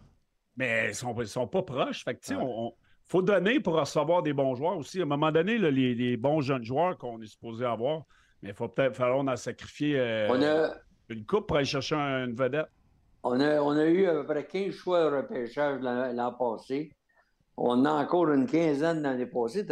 Mais 0.56 0.90
ils 0.90 0.96
sont, 0.96 1.14
ils 1.20 1.28
sont 1.28 1.48
pas 1.48 1.62
proches. 1.62 2.04
Fait 2.04 2.16
que, 2.16 2.20
tu 2.22 2.28
sais, 2.28 2.36
Ouais. 2.36 2.42
on, 2.44 2.68
on- 2.68 2.74
faut 3.06 3.22
donner 3.24 3.60
pour 3.60 3.74
recevoir 3.74 4.22
des 4.22 4.34
bons 4.34 4.54
joueurs 4.56 4.78
aussi. 4.78 5.00
À 5.00 5.04
un 5.04 5.06
moment 5.06 5.32
donné, 5.32 5.58
là, 5.58 5.72
les, 5.72 5.96
les 5.96 6.16
bons 6.16 6.42
jeunes 6.42 6.64
joueurs 6.64 6.96
qu'on 6.98 7.20
est 7.22 7.26
supposé 7.26 7.66
avoir, 7.66 8.04
mais 8.42 8.50
il 8.50 8.56
faut 8.56 8.68
peut-être 8.70 8.96
falloir 8.96 9.20
en 9.20 9.36
sacrifier 9.36 10.00
euh, 10.00 10.28
on 10.30 10.42
a, 10.44 10.76
une 11.10 11.26
coupe 11.26 11.48
pour 11.48 11.58
aller 11.58 11.66
chercher 11.66 11.96
un- 11.96 12.26
une 12.26 12.36
vedette. 12.36 12.68
On 13.24 13.40
a, 13.40 13.60
on 13.62 13.72
a 13.72 13.86
eu 13.86 14.06
à 14.06 14.14
peu 14.14 14.26
près 14.26 14.46
15 14.46 14.74
choix 14.76 15.10
de 15.10 15.16
repêchage 15.18 15.82
l'an 15.82 16.14
l'an 16.14 16.32
passé. 16.34 16.92
On 17.58 17.84
a 17.84 17.92
encore 17.92 18.30
une 18.32 18.46
quinzaine 18.46 19.02
l'année 19.02 19.26
passée. 19.26 19.66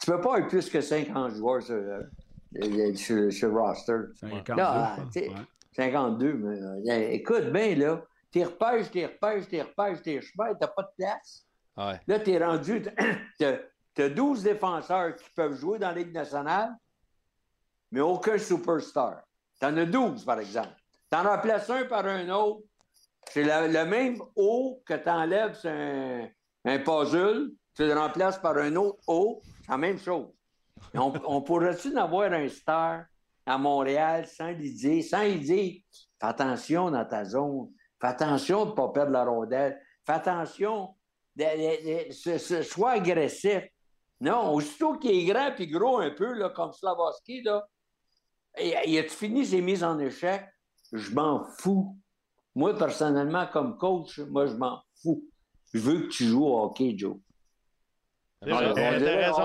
Tu 0.00 0.10
peux 0.10 0.20
pas 0.20 0.34
avoir 0.36 0.48
plus 0.48 0.68
que 0.70 0.80
50 0.80 1.34
joueurs 1.34 1.62
sur, 1.62 1.74
euh, 1.74 2.94
sur, 2.94 3.32
sur 3.32 3.48
le 3.48 3.60
roster. 3.60 3.96
52, 4.20 4.54
Là, 4.54 4.94
je 4.96 5.02
pense. 5.02 5.12
tu 5.12 5.20
sais, 5.20 5.28
Ouais. 5.28 5.34
52, 5.76 6.32
mais 6.34 6.90
euh, 6.92 7.08
écoute 7.10 7.44
bien, 7.52 7.74
là, 7.76 8.02
t'es 8.32 8.44
repêches, 8.44 8.90
t'es 8.90 9.06
repêches, 9.06 9.48
t'es 9.48 9.62
repêches, 9.62 10.02
t'es 10.02 10.16
repêches, 10.18 10.56
t'as 10.60 10.66
pas 10.68 10.82
de 10.82 10.88
place. 10.96 11.44
Ouais. 11.76 12.00
Là, 12.06 12.18
t'es 12.20 12.44
rendu, 12.44 12.82
t'as 13.38 13.58
t'as 13.94 14.08
12 14.08 14.42
défenseurs 14.44 15.14
qui 15.16 15.28
peuvent 15.34 15.54
jouer 15.56 15.78
dans 15.78 15.88
la 15.88 15.94
Ligue 15.94 16.12
nationale, 16.12 16.70
mais 17.90 18.00
aucun 18.00 18.38
superstar. 18.38 19.22
T'en 19.60 19.76
as 19.76 19.86
12, 19.86 20.24
par 20.24 20.38
exemple. 20.38 20.68
T'en 21.10 21.22
remplaces 21.24 21.68
un 21.70 21.84
par 21.84 22.06
un 22.06 22.28
autre. 22.30 22.62
C'est 23.30 23.42
le 23.44 23.84
même 23.84 24.20
haut 24.36 24.80
que 24.86 24.94
t'enlèves 24.94 25.54
sur 25.54 25.70
un, 25.70 26.28
un 26.64 26.78
puzzle, 26.78 27.50
tu 27.78 27.86
le 27.86 27.94
remplaces 27.94 28.38
par 28.38 28.56
un 28.56 28.74
autre 28.74 28.98
haut, 29.06 29.40
c'est 29.62 29.70
la 29.70 29.78
même 29.78 30.00
chose. 30.00 30.26
On, 30.94 31.12
on 31.24 31.42
pourrait-tu 31.42 31.96
avoir 31.96 32.32
un 32.32 32.48
star 32.48 33.04
à 33.46 33.56
Montréal 33.56 34.26
sans 34.26 34.50
lui 34.50 35.00
sans 35.04 35.22
lui 35.22 35.38
dire, 35.38 35.80
fais 36.20 36.26
attention 36.26 36.90
dans 36.90 37.04
ta 37.04 37.24
zone, 37.24 37.70
fais 38.00 38.08
attention 38.08 38.64
de 38.64 38.70
ne 38.70 38.74
pas 38.74 38.88
perdre 38.88 39.12
la 39.12 39.24
rondelle, 39.24 39.80
fais 40.04 40.14
attention, 40.14 40.96
sois 42.62 42.90
agressif. 42.90 43.62
Non, 44.20 44.54
aussitôt 44.54 44.98
qu'il 44.98 45.12
est 45.12 45.32
grand 45.32 45.52
puis 45.54 45.68
gros 45.68 45.98
un 45.98 46.10
peu, 46.10 46.36
comme 46.48 46.72
Slavoski, 46.72 47.42
là, 47.42 47.64
il 48.58 48.98
a-tu 48.98 49.10
fini 49.10 49.46
ses 49.46 49.60
mises 49.60 49.84
en 49.84 50.00
échec? 50.00 50.44
Je 50.90 51.14
m'en 51.14 51.44
fous. 51.44 51.96
Moi, 52.56 52.76
personnellement, 52.76 53.46
comme 53.46 53.78
coach, 53.78 54.18
moi, 54.18 54.46
je 54.46 54.54
m'en 54.54 54.82
fous. 55.00 55.22
Je 55.72 55.78
veux 55.78 56.00
que 56.00 56.08
tu 56.08 56.24
joues 56.24 56.44
au 56.44 56.64
hockey, 56.64 56.98
Joe. 56.98 57.18
C'est 58.42 58.52
On, 58.52 58.56
vrai, 58.56 58.66
on 58.70 58.74
t'as 58.74 58.98
dirait, 58.98 59.26
raison. 59.26 59.42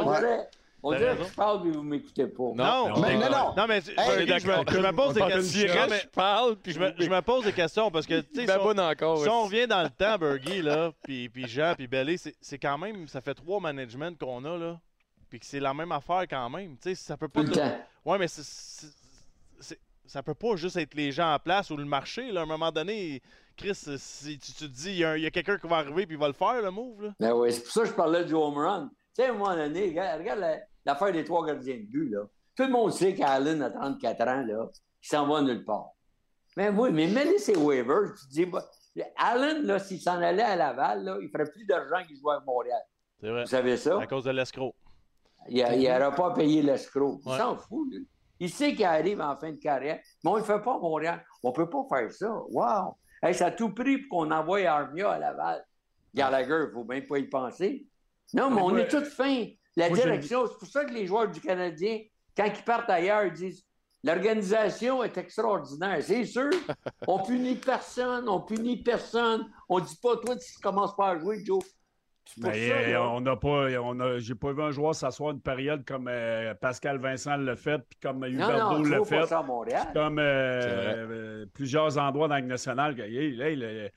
on 0.84 0.92
que 0.92 0.98
je 1.00 1.34
parle, 1.36 1.62
mais 1.64 1.72
vous 1.72 1.84
ne 1.84 1.90
m'écoutez 1.90 2.28
pas. 2.28 2.44
Non, 2.44 2.54
Non, 2.90 3.00
Mais 3.02 3.16
non, 3.16 3.30
non. 3.30 3.54
Non, 3.56 3.66
mais 3.68 3.82
tu- 3.82 3.92
Hey, 3.98 4.28
je, 4.28 4.40
je 4.40 4.48
me, 4.48 4.54
je 4.70 4.78
me 4.80 4.92
pose 4.92 5.14
des 5.14 5.22
questions. 5.22 5.88
mais 5.90 6.00
Je 6.02 6.08
parle, 6.08 6.56
puis 6.58 6.74
je, 6.74 6.80
me, 6.80 6.94
je 7.00 7.10
me 7.10 7.22
pose 7.22 7.46
des 7.46 7.54
questions 7.54 7.90
parce 7.90 8.06
que, 8.06 8.20
tu 8.20 8.36
sais, 8.36 8.46
si 8.52 8.52
on- 8.60 8.78
encore. 8.78 9.24
Si 9.24 9.30
on 9.30 9.40
ouais. 9.42 9.46
revient 9.46 9.68
dans 9.68 9.82
le 9.82 9.90
temps, 9.90 10.18
Bergie, 10.18 10.62
là, 10.62 10.92
puis, 11.04 11.30
puis 11.30 11.48
Jean, 11.48 11.74
puis 11.76 11.88
Bellé, 11.88 12.18
c'est 12.18 12.36
c'est 12.42 12.58
quand 12.60 12.78
même, 12.78 13.08
ça 13.08 13.22
fait 13.22 13.34
trois 13.34 13.60
managements 13.62 14.14
qu'on 14.14 14.44
a, 14.46 14.58
là, 14.58 14.80
puis 15.30 15.40
que 15.40 15.46
c'est 15.46 15.62
la 15.62 15.74
même 15.74 15.92
affaire 15.94 16.24
quand 16.30 16.50
même. 16.50 16.74
Tu 16.78 16.90
sais, 16.90 16.96
ça 16.96 17.16
peut 17.18 17.30
pas... 17.30 17.42
Tout 17.42 17.48
le 17.48 17.54
temps. 17.54 17.78
Ouais, 18.06 18.18
mais 18.20 18.28
c'est- 18.28 18.94
ça 20.14 20.22
peut 20.22 20.36
pas 20.36 20.56
juste 20.56 20.78
être 20.78 20.94
les 20.94 21.12
gens 21.12 21.34
en 21.34 21.40
place 21.40 21.72
ou 21.72 21.76
le 21.76 21.86
marché, 21.86 22.32
là. 22.32 22.42
À 22.42 22.44
un 22.44 22.46
moment 22.46 22.72
donné, 22.72 23.20
Chris, 23.58 23.74
si 23.98 24.38
tu, 24.38 24.52
tu 24.54 24.54
te 24.54 24.66
dis, 24.66 24.92
il 24.92 24.98
y 24.98 25.04
a, 25.26 25.32
quelqu'un 25.32 25.58
qui 25.58 25.68
va 25.68 25.78
arriver 25.78 26.06
puis 26.06 26.16
il 26.16 26.20
va 26.20 26.28
le 26.28 26.34
faire, 26.34 26.62
le 26.62 26.70
move, 26.70 27.02
là. 27.06 27.14
Ben 27.20 27.34
oui, 27.34 27.52
c'est 27.52 27.64
pour 27.64 27.72
ça 27.72 27.82
que 27.82 27.88
je 27.88 27.94
parlais 27.94 28.24
du 28.24 28.36
home 28.36 28.56
run. 28.60 28.90
Tu 28.94 29.24
sais, 29.24 29.26
à 29.26 29.32
un 29.32 29.34
moment 29.34 29.56
donné, 29.56 29.88
regarde, 29.90 30.20
regarde 30.20 30.40
la- 30.40 30.60
l'affaire 30.86 31.12
des 31.12 31.24
trois 31.24 31.44
gardiens 31.48 31.78
de 31.78 31.88
but, 31.90 32.10
là. 32.12 32.20
Tout 32.56 32.64
le 32.64 32.70
monde 32.70 32.92
sait 32.92 33.16
qu'Allen 33.16 33.64
a 33.64 33.72
34 33.72 34.22
ans, 34.28 34.46
là, 34.46 34.70
il 35.02 35.08
s'en 35.08 35.28
va 35.28 35.42
nulle 35.42 35.66
part. 35.66 35.88
Mais 36.58 36.70
oui, 36.70 36.92
mais 36.92 37.08
mets-les 37.08 37.40
ses 37.40 37.56
waivers, 37.58 38.14
tu 38.16 38.28
te 38.28 38.32
dis, 38.32 38.46
bah, 38.46 38.64
Allen, 39.18 39.64
là, 39.66 39.80
s'il 39.80 40.00
s'en 40.00 40.22
allait 40.22 40.44
à 40.44 40.56
Laval, 40.56 41.04
là, 41.04 41.18
il 41.24 41.30
ferait 41.30 41.50
plus 41.50 41.66
d'argent 41.66 42.06
qu'il 42.06 42.20
jouait 42.20 42.36
à 42.36 42.40
Montréal. 42.46 42.82
C'est 43.20 43.30
vrai. 43.32 43.42
Vous 43.46 43.50
savez 43.50 43.78
ça? 43.78 44.00
À 44.00 44.06
cause 44.06 44.26
de 44.26 44.30
l'escroc. 44.32 44.76
Il 45.50 45.64
n'aurait 45.64 46.16
pas 46.16 46.32
payé 46.36 46.62
l'escroc. 46.62 47.20
Il 47.26 47.32
Ouais. 47.32 47.38
s'en 47.40 47.58
fout, 47.58 47.88
lui. 47.92 48.08
Il 48.40 48.50
sait 48.50 48.74
qu'il 48.76 48.86
arrive 48.86 49.22
en 49.22 49.36
fin 49.38 49.52
de 49.52 49.58
carrière, 49.58 50.00
mais 50.24 50.30
on 50.30 50.34
ne 50.36 50.40
le 50.40 50.46
fait 50.46 50.62
pas 50.62 50.76
à 50.76 50.80
Montréal. 50.80 51.24
On 51.44 51.50
ne 51.50 51.54
peut 51.54 51.70
pas 51.70 51.84
faire 51.90 52.12
ça. 52.12 52.30
Wow! 52.50 52.98
Hey, 53.22 53.34
ça 53.34 53.48
a 53.48 53.52
tout 53.52 53.74
pris 53.74 54.00
pour 54.00 54.20
qu'on 54.20 54.32
envoie 54.32 54.60
Armia 54.66 55.12
à 55.12 55.20
Laval. 55.20 55.66
Gallagher, 56.14 56.64
il 56.64 56.68
ne 56.68 56.72
faut 56.72 56.84
même 56.84 57.06
pas 57.08 57.18
y 57.20 57.28
penser. 57.28 57.88
Non, 58.34 58.50
mais 58.50 58.56
Mais 58.58 58.62
on 58.62 58.70
moi- 58.70 58.80
est 58.82 58.88
tous 58.88 59.06
fins. 59.06 59.46
La 59.76 59.90
moi, 59.90 59.98
direction, 59.98 60.46
c'est 60.48 60.58
pour 60.58 60.68
ça 60.68 60.86
que 60.86 60.94
les 60.94 61.08
joueurs 61.08 61.30
du 61.30 61.40
Canadien, 61.40 62.00
quand 62.36 62.46
ils 62.46 62.64
partent 62.64 62.90
ailleurs, 62.90 63.24
ils 63.26 63.34
disent 63.34 63.64
L'organisation 64.06 65.02
est 65.04 65.18
extraordinaire. 65.18 65.98
C'est 66.04 66.26
sûr, 66.26 66.50
on 67.08 67.20
punit 67.24 67.56
personne, 67.56 68.28
on 68.28 68.42
punit 68.42 68.84
personne. 68.84 69.50
On 69.70 69.80
dit 69.80 69.98
pas, 70.02 70.18
toi, 70.18 70.36
tu 70.36 70.60
commences 70.62 70.96
pas 70.96 71.12
à 71.12 71.20
jouer, 71.20 71.44
Joe. 71.46 71.64
Mais, 72.38 72.70
ça, 72.70 72.76
euh, 72.76 72.92
là. 72.94 73.10
on 73.10 73.22
n'a 73.22 73.36
pas, 73.36 73.68
on 73.82 74.00
a, 74.00 74.18
j'ai 74.20 74.34
pas 74.36 74.54
vu 74.54 74.62
un 74.64 74.72
joueur 74.72 74.96
s'asseoir 74.96 75.32
une 75.32 75.42
période 75.42 75.84
comme 75.86 76.08
euh, 76.08 76.54
Pascal 76.56 76.98
Vincent 76.98 77.36
l'a 77.38 77.56
fait, 77.56 77.80
puis 77.80 78.00
comme 78.02 78.24
l'a 78.90 78.98
vois 78.98 79.08
pas 79.08 79.22
fait, 79.22 79.28
ça 79.28 79.40
à 79.40 79.44
Montréal. 79.44 79.88
comme 79.94 80.20
euh, 80.20 80.24
euh, 80.24 81.46
plusieurs 81.54 81.98
endroits 81.98 82.28
dans 82.30 82.38
que, 82.96 83.02
hey, 83.02 83.36
là, 83.36 83.50
il 83.50 83.92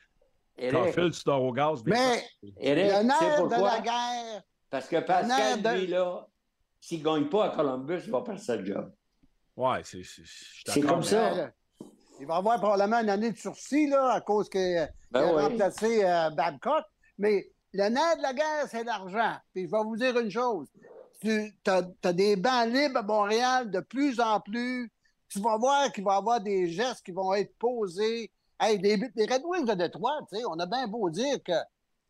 Caulfield, 0.72 1.12
tu 1.12 1.22
dors 1.24 1.43
au 1.43 1.53
gaz. 1.53 1.83
Mais 1.85 2.24
Eric, 2.59 2.93
le 2.93 3.03
nerf 3.05 3.47
de 3.47 3.62
la 3.64 3.81
guerre, 3.81 4.43
Parce 4.70 4.89
que 4.89 5.01
Pascal, 5.01 5.62
de- 5.62 5.68
lui, 5.81 5.87
là, 5.87 6.27
s'il 6.81 7.01
ne 7.01 7.05
gagne 7.05 7.29
pas 7.29 7.47
à 7.47 7.49
Columbus, 7.51 8.01
il 8.07 8.11
va 8.11 8.22
perdre 8.22 8.41
sa 8.41 8.62
job. 8.62 8.93
Ouais, 9.57 9.81
c'est, 9.85 10.03
c'est, 10.66 10.81
comme 10.83 11.03
ça. 11.03 11.33
euh, 11.33 11.49
il 12.20 12.27
va 12.27 12.37
avoir 12.37 12.59
probablement 12.61 13.01
une 13.01 13.09
année 13.11 13.31
de 13.33 13.37
sursis 13.39 13.87
là, 13.89 14.12
à 14.14 14.20
cause 14.20 14.49
qu'il 14.49 14.89
Ben 15.11 15.22
a 15.22 15.35
oui. 15.35 15.43
remplacé 15.43 16.05
euh, 16.05 16.31
Babcock. 16.31 16.85
Mais 17.18 17.47
le 17.77 17.89
nerf 17.89 18.16
de 18.16 18.22
la 18.22 18.33
guerre, 18.33 18.66
c'est 18.70 18.85
l'argent. 18.85 19.37
Puis 19.53 19.66
je 19.66 19.70
vais 19.70 19.83
vous 19.83 19.97
dire 19.97 20.18
une 20.18 20.31
chose. 20.31 20.66
Tu 21.20 21.53
as, 21.66 22.12
des 22.12 22.37
bancs 22.37 22.68
libres 22.68 22.99
à 22.99 23.03
Montréal 23.03 23.70
de 23.70 23.81
plus 23.81 24.20
en 24.20 24.41
plus. 24.41 24.91
Tu 25.29 25.41
vas 25.41 25.57
voir 25.57 25.93
qu'il 25.93 26.05
va 26.05 26.14
y 26.14 26.18
avoir 26.18 26.41
des 26.41 26.68
gestes 26.68 27.05
qui 27.05 27.12
vont 27.12 27.35
être 27.35 27.57
posés. 27.59 28.31
Hey, 28.61 28.79
des, 28.79 28.97
les 29.14 29.27
Red 29.27 29.43
Wings 29.45 29.66
de 29.66 29.74
Détroit, 29.74 30.20
on 30.49 30.59
a 30.59 30.66
bien 30.66 30.87
beau 30.87 31.11
dire 31.11 31.43
que 31.43 31.53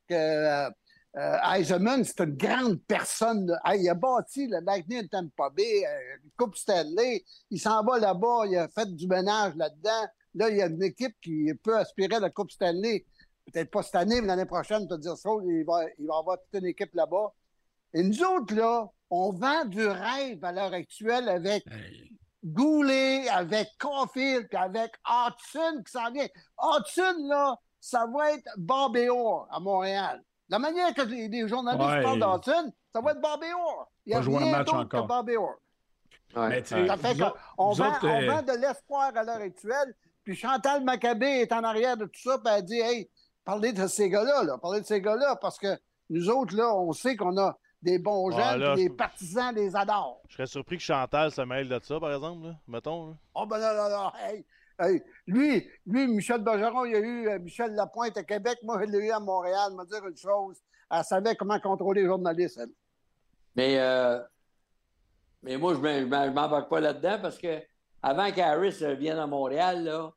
que 0.07 0.15
euh, 0.15 0.71
euh, 1.17 1.65
c'est 2.05 2.21
une 2.21 2.37
grande 2.37 2.81
personne. 2.83 3.59
Hey, 3.65 3.83
il 3.83 3.89
a 3.89 3.95
bâti 3.95 4.47
le 4.47 4.61
Lightning 4.61 5.03
de 5.03 5.09
Tampa 5.09 5.51
Bay, 5.51 5.85
euh, 5.85 6.17
Coupe 6.37 6.57
Stanley. 6.57 7.25
Il 7.51 7.61
s'en 7.61 7.83
va 7.83 7.99
là-bas, 7.99 8.45
il 8.47 8.57
a 8.57 8.69
fait 8.69 8.95
du 8.95 9.07
ménage 9.07 9.55
là-dedans. 9.57 10.07
Là, 10.35 10.51
il 10.51 10.57
y 10.59 10.63
a 10.63 10.67
une 10.67 10.83
équipe 10.83 11.15
qui 11.23 11.51
peut 11.63 11.77
aspirer 11.77 12.17
à 12.17 12.21
la 12.21 12.31
Coupe 12.31 12.51
Stanley. 12.51 13.07
Peut-être 13.53 13.71
pas 13.71 13.83
cette 13.83 13.95
année, 13.95 14.21
mais 14.21 14.27
l'année 14.29 14.45
prochaine, 14.45 14.87
te 14.89 14.95
dire 14.95 15.17
ça, 15.17 15.31
il 15.45 15.65
va, 15.65 15.85
il 15.99 16.07
va 16.07 16.19
avoir 16.19 16.39
toute 16.39 16.61
une 16.61 16.67
équipe 16.69 16.95
là-bas. 16.95 17.33
Et 17.95 18.03
nous 18.03 18.23
autres, 18.25 18.55
là, 18.55 18.89
on 19.11 19.31
vend 19.33 19.65
du 19.65 19.87
rêve 19.87 20.45
à 20.45 20.53
l'heure 20.53 20.73
actuelle 20.73 21.29
avec 21.29 21.65
Goulet, 22.45 23.29
avec 23.29 23.69
Caulfield, 23.79 24.49
puis 24.49 24.59
avec 24.59 24.93
Hudson 25.09 25.83
qui 25.85 25.93
s'en 25.93 26.11
vient. 26.13 26.27
Hudson, 26.63 27.17
là, 27.29 27.57
ça 27.81 28.07
va 28.07 28.33
être 28.33 28.49
Bobby 28.57 29.09
Orr 29.09 29.49
à 29.51 29.59
Montréal. 29.61 30.23
La 30.49 30.59
manière 30.59 30.95
que 30.95 31.03
les, 31.03 31.29
les 31.29 31.49
journalistes 31.49 31.85
Ouais. 31.89 32.03
parlent 32.03 32.21
d'Hudson, 32.21 32.73
ça 32.95 33.01
va 33.01 33.13
être 33.13 33.21
Bobby 33.21 33.47
Orr. 33.53 33.91
Il 34.07 34.13
y 34.13 34.15
a 34.15 34.21
rien 34.21 34.53
match 34.53 34.67
d'autre 34.67 34.79
encore. 34.81 35.07
que. 35.25 35.59
Ouais. 36.37 36.49
Mais 36.49 36.65
Ça 36.65 36.97
fait 36.97 37.19
qu'on 37.57 37.71
vous 37.71 37.75
vend, 37.75 37.89
autres, 37.89 38.07
on 38.07 38.23
euh, 38.23 38.31
vend 38.31 38.43
de 38.43 38.53
l'espoir 38.61 39.13
à 39.17 39.23
l'heure 39.25 39.37
actuelle. 39.41 39.95
Puis 40.23 40.37
Chantal 40.37 40.83
Maccabé 40.85 41.27
est 41.27 41.53
en 41.53 41.63
arrière 41.65 41.97
de 41.97 42.05
tout 42.05 42.21
ça, 42.21 42.39
puis 42.39 42.53
elle 42.55 42.65
dit 42.65 42.79
Hey, 42.81 43.11
parlez 43.47 43.73
de 43.73 43.87
ces 43.87 44.11
gars-là, 44.11 44.43
là, 44.45 44.59
parlez 44.59 44.83
de 44.83 44.87
ces 44.87 45.01
gars-là, 45.01 45.37
parce 45.41 45.59
que 45.59 45.69
nous 46.11 46.29
autres, 46.29 46.55
là, 46.55 46.75
on 46.77 46.93
sait 46.93 47.17
qu'on 47.17 47.39
a 47.39 47.57
des 47.81 47.99
bons 47.99 48.31
Ah, 48.37 48.53
jeunes, 48.53 48.61
là, 48.61 48.73
puis 48.75 48.83
les 48.83 48.89
je- 48.89 48.95
partisans 48.95 49.55
les 49.55 49.75
adorent. 49.75 50.21
Je 50.29 50.35
serais 50.35 50.47
surpris 50.47 50.77
que 50.77 50.83
Chantal 50.83 51.31
se 51.31 51.41
mêle 51.43 51.69
de 51.69 51.79
ça, 51.83 51.99
par 51.99 52.13
exemple, 52.13 52.49
là, 52.49 52.55
mettons. 52.69 53.07
là. 53.09 53.15
Oh, 53.35 53.47
ben 53.47 53.59
là, 53.59 53.73
là, 53.73 53.89
là, 53.89 54.13
hey, 54.29 54.45
hey, 54.81 55.03
lui, 55.27 55.67
lui, 55.87 56.07
Michel 56.09 56.43
Bergeron, 56.43 56.85
il 56.85 56.93
y 56.93 56.97
a 56.97 56.99
eu 57.01 57.29
euh, 57.29 57.39
Michel 57.39 57.73
Lapointe 57.75 58.17
à 58.19 58.25
Québec, 58.25 58.59
moi, 58.65 58.79
je 58.85 58.91
l'ai 58.91 59.07
eu 59.07 59.11
à 59.11 59.21
Montréal, 59.21 59.73
me 59.75 59.85
dire 59.87 60.05
une 60.07 60.17
chose. 60.17 60.59
Elle 60.91 61.05
savait 61.05 61.35
comment 61.37 61.59
contrôler 61.61 62.03
les 62.03 62.07
journalistes, 62.09 62.59
elle. 62.61 62.71
Mais, 63.55 63.79
euh, 63.79 64.21
mais 65.43 65.57
moi, 65.57 65.75
je 65.75 65.81
ne 65.81 66.05
m'embarque 66.33 66.69
pas 66.69 66.81
là-dedans 66.81 67.19
parce 67.23 67.39
que 67.39 67.63
avant 68.03 68.31
qu'Harris 68.33 68.79
euh, 68.83 68.95
vienne 68.95 69.19
à 69.19 69.27
Montréal, 69.27 69.85
là, 69.85 70.13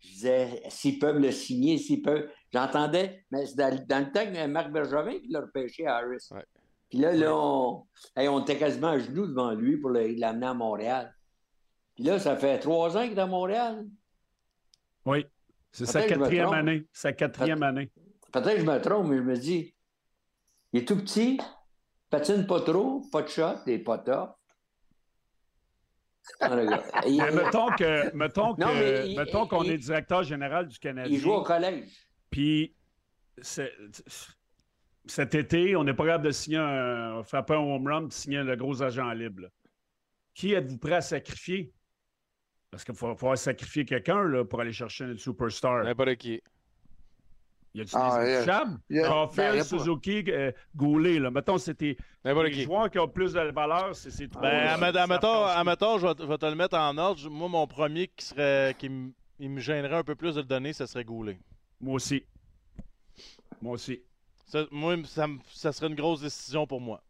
je 0.00 0.08
disais 0.08 0.62
s'ils 0.68 0.98
peuvent 0.98 1.18
le 1.18 1.32
signer, 1.32 1.78
s'ils 1.78 2.02
peuvent. 2.02 2.28
J'entendais, 2.52 3.24
mais 3.30 3.46
c'est 3.46 3.56
dans, 3.56 3.74
dans 3.86 3.98
le 4.06 4.10
temps 4.12 4.24
que 4.24 4.46
Marc 4.46 4.70
Bergevin 4.70 5.18
qui 5.20 5.28
l'a 5.28 5.40
repêché 5.42 5.86
à 5.86 5.96
Harris. 5.96 6.26
Ouais. 6.30 6.44
Puis 6.88 6.98
là, 6.98 7.12
là, 7.12 7.34
on, 7.36 7.86
hey, 8.16 8.28
on 8.28 8.40
était 8.40 8.56
quasiment 8.56 8.88
à 8.88 8.98
genoux 8.98 9.26
devant 9.26 9.52
lui 9.52 9.76
pour 9.76 9.90
l'amener 9.90 10.46
à 10.46 10.54
Montréal. 10.54 11.14
Puis 11.94 12.04
là, 12.04 12.18
ça 12.18 12.36
fait 12.36 12.58
trois 12.58 12.96
ans 12.96 13.02
qu'il 13.02 13.12
est 13.18 13.20
à 13.20 13.26
Montréal. 13.26 13.84
Oui. 15.04 15.26
C'est 15.70 15.84
sa 15.84 16.02
quatrième 16.02 16.52
année. 16.52 16.86
Sa 16.92 17.12
quatrième 17.12 17.62
année. 17.62 17.90
Peut-être 18.32 18.54
que 18.54 18.60
je 18.60 18.64
me 18.66 18.80
trompe, 18.80 19.08
mais 19.08 19.16
je 19.18 19.22
me 19.22 19.36
dis, 19.36 19.74
il 20.72 20.80
est 20.80 20.84
tout 20.88 20.96
petit, 20.96 21.38
patine 22.08 22.46
pas 22.46 22.60
trop, 22.62 23.02
pas 23.12 23.22
de 23.22 23.28
shot, 23.28 23.64
des 23.66 23.78
pas 23.78 23.98
top. 23.98 24.34
Ah. 26.40 26.60
Il- 27.06 27.16
Mais 27.18 27.30
mettons 27.32 27.68
que 27.70 28.14
mettons 28.14 28.54
il- 28.54 29.48
qu'on 29.48 29.62
il- 29.62 29.72
est 29.72 29.78
directeur 29.78 30.22
général 30.22 30.68
du 30.68 30.78
Canadien. 30.78 31.10
il 31.14 31.20
joue 31.20 31.32
au 31.32 31.42
collège. 31.42 32.07
Puis 32.30 32.74
cet 35.06 35.34
été, 35.34 35.74
on 35.76 35.84
n'est 35.84 35.94
pas 35.94 36.04
capable 36.06 36.26
de 36.26 36.30
signer 36.30 36.58
un 36.58 37.22
frapper 37.22 37.54
un 37.54 37.58
home 37.58 37.86
run, 37.86 38.02
de 38.02 38.12
signer 38.12 38.42
le 38.42 38.56
gros 38.56 38.82
agent 38.82 39.10
libre. 39.12 39.42
là. 39.42 39.48
Qui 40.34 40.52
êtes-vous 40.52 40.78
prêt 40.78 40.96
à 40.96 41.00
sacrifier? 41.00 41.72
Parce 42.70 42.84
qu'il 42.84 42.94
faut 42.94 43.14
falloir 43.16 43.38
sacrifier 43.38 43.84
quelqu'un 43.84 44.22
là, 44.24 44.44
pour 44.44 44.60
aller 44.60 44.72
chercher 44.72 45.04
une 45.04 45.16
superstar. 45.18 45.84
N'importe 45.84 46.16
qui. 46.16 46.40
Y 47.74 47.80
a-tu 47.82 47.92
Ah, 47.94 48.20
des 48.22 48.30
yeah. 48.30 48.38
intouchables? 48.40 48.78
Yeah. 48.90 49.02
Ben, 49.02 49.08
Caulfield, 49.08 49.54
y 49.54 49.58
a 49.58 49.58
pas. 49.58 49.64
Suzuki, 49.64 50.24
euh, 50.28 50.52
Goulet. 50.74 51.18
Là. 51.18 51.30
Mettons, 51.30 51.58
c'était 51.58 51.96
les 52.24 52.50
qui. 52.50 52.62
joueurs 52.64 52.90
qui 52.90 52.98
ont 52.98 53.08
plus 53.08 53.32
de 53.32 53.40
valeur, 53.40 53.94
c'est 53.96 54.10
ces 54.10 54.28
trois. 54.28 54.42
Ben, 54.42 54.74
je 54.76 54.80
vais, 54.80 54.92
te- 54.92 56.22
je 56.22 56.26
vais 56.26 56.38
te 56.38 56.46
le 56.46 56.54
mettre 56.54 56.76
en 56.76 56.96
ordre. 56.98 57.28
Moi, 57.30 57.48
mon 57.48 57.66
premier 57.66 58.08
qui 58.08 58.26
serait 58.26 58.74
qui 58.78 58.88
me 58.90 59.60
gênerait 59.60 59.96
un 59.96 60.04
peu 60.04 60.14
plus 60.14 60.34
de 60.34 60.40
le 60.40 60.46
donner, 60.46 60.72
ce 60.72 60.86
serait 60.86 61.04
Goulet. 61.04 61.38
Moi 61.80 61.94
aussi. 61.94 62.24
Moi 63.60 63.72
aussi. 63.74 64.02
Ça, 64.46 64.64
moi, 64.70 64.96
ça, 65.04 65.26
ça 65.52 65.72
serait 65.72 65.88
une 65.88 65.94
grosse 65.94 66.22
décision 66.22 66.66
pour 66.66 66.80
moi. 66.80 67.02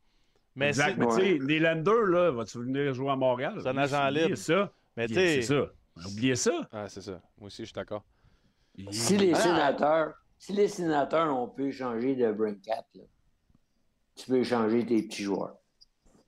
Mais, 0.56 0.68
exact. 0.68 0.98
Mais 0.98 1.06
tu 1.06 1.14
sais, 1.14 1.38
Nylander, 1.38 1.92
là, 2.08 2.30
vas-tu 2.32 2.58
venir 2.58 2.92
jouer 2.92 3.10
à 3.10 3.16
Montréal? 3.16 3.58
C'est 3.62 3.68
un 3.68 3.76
agent 3.78 4.08
libre. 4.08 4.36
ça. 4.36 4.72
mais 4.96 5.06
tu 5.06 5.14
C'est 5.14 5.42
ça. 5.42 5.66
Oubliez 6.06 6.34
ça. 6.36 6.68
Ah, 6.72 6.88
c'est 6.88 7.00
ça. 7.02 7.20
Moi 7.38 7.46
aussi, 7.46 7.62
je 7.62 7.66
suis 7.66 7.72
d'accord. 7.74 8.04
Si 8.90 9.16
les 9.16 9.32
Ah. 9.32 9.40
sénateurs, 9.40 10.14
si 10.38 10.52
les 10.52 10.68
sénateurs 10.68 11.36
ont 11.36 11.48
pu 11.48 11.72
changer 11.72 12.14
de 12.16 12.32
Brincat, 12.32 12.84
là, 12.94 13.02
tu 14.16 14.26
peux 14.26 14.42
changer 14.42 14.84
tes 14.86 15.02
petits 15.02 15.22
joueurs. 15.22 15.56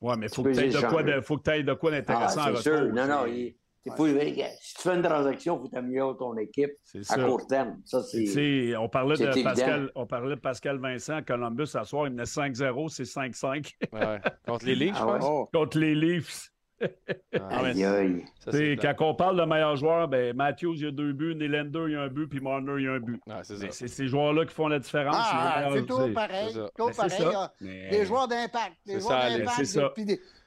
Ouais, 0.00 0.16
mais 0.16 0.28
faut 0.28 0.42
Tu 0.42 0.50
que 0.50 0.54
tu 0.54 0.60
aies 0.64 0.68
de 0.68 0.78
quoi, 0.78 1.02
échanger. 1.02 1.14
de, 1.16 1.20
faut 1.20 1.36
que 1.38 1.42
t'aies 1.42 1.62
de 1.62 1.74
quoi 1.74 1.90
Ah, 1.92 1.96
d'intéressant 2.00 2.40
en 2.40 2.56
c'est 2.56 2.70
retour. 2.70 2.86
sûr. 2.86 2.94
Non, 2.94 3.06
non, 3.06 3.26
il- 3.26 3.54
c'est 3.84 3.90
pas- 3.96 4.06
si 4.60 4.74
tu 4.74 4.82
fais 4.82 4.94
une 4.94 5.02
transaction, 5.02 5.56
il 5.58 5.62
faut 5.62 5.68
t'améliorer 5.68 6.16
ton 6.18 6.36
équipe 6.36 6.72
C'est 6.82 6.98
à 7.00 7.02
ça. 7.02 7.24
court 7.24 7.46
terme. 7.46 7.80
Ça, 7.84 7.98
on 8.78 8.88
parlait 8.88 9.16
de 9.16 9.26
évident. 9.26 9.44
Pascal, 9.50 9.90
on 9.94 10.06
parlait 10.06 10.34
de 10.36 10.40
Pascal 10.40 10.78
Vincent 10.78 11.16
à 11.16 11.22
Columbus 11.22 11.66
ce 11.66 11.84
soir, 11.84 12.06
il 12.06 12.12
menait 12.12 12.24
5-0, 12.26 12.88
c'est 12.88 13.04
5-5 13.04 13.72
Ouais, 13.92 13.98
ouais. 14.06 14.20
Contre 14.46 14.66
les 14.66 14.74
Leafs, 14.76 14.96
Ah 14.98 15.06
ouais? 15.06 15.18
pense. 15.18 15.28
Oh. 15.30 15.48
contre 15.52 15.78
les 15.78 15.94
Leafs. 15.94 16.50
Ah, 17.34 17.58
Aïe, 17.64 17.84
aïe. 17.84 18.24
ça, 18.38 18.50
quand 18.52 18.76
clair. 18.78 18.94
on 19.00 19.14
parle 19.14 19.38
de 19.38 19.44
meilleurs 19.44 19.76
joueurs, 19.76 20.08
ben, 20.08 20.34
Matthews, 20.34 20.76
il 20.76 20.82
y 20.84 20.86
a 20.86 20.90
deux 20.90 21.12
buts, 21.12 21.34
Nylander, 21.34 21.84
il 21.88 21.92
y 21.92 21.96
a 21.96 22.00
un 22.02 22.08
but, 22.08 22.26
puis 22.26 22.40
Marner, 22.40 22.72
il 22.78 22.84
y 22.84 22.88
a 22.88 22.92
un 22.92 23.00
but. 23.00 23.20
Ah, 23.28 23.42
c'est 23.44 23.70
ces 23.88 24.06
joueurs-là 24.06 24.46
qui 24.46 24.54
font 24.54 24.66
la 24.66 24.78
différence. 24.78 25.14
Ah, 25.18 25.68
c'est 25.74 25.84
tout 25.84 26.12
pareil. 26.14 26.46
c'est 26.48 26.54
ça. 26.58 26.70
Tout 26.76 26.86
Ben, 26.86 26.92
c'est 26.92 26.96
pareil. 27.18 27.18
ça. 27.18 27.30
ah. 27.34 27.52
Mais- 27.60 27.90
Des 27.90 28.06
joueurs 28.06 28.28
d'impact. 28.28 28.76
Des 28.86 28.98
joueurs 29.00 29.28
d'impact. 29.28 29.90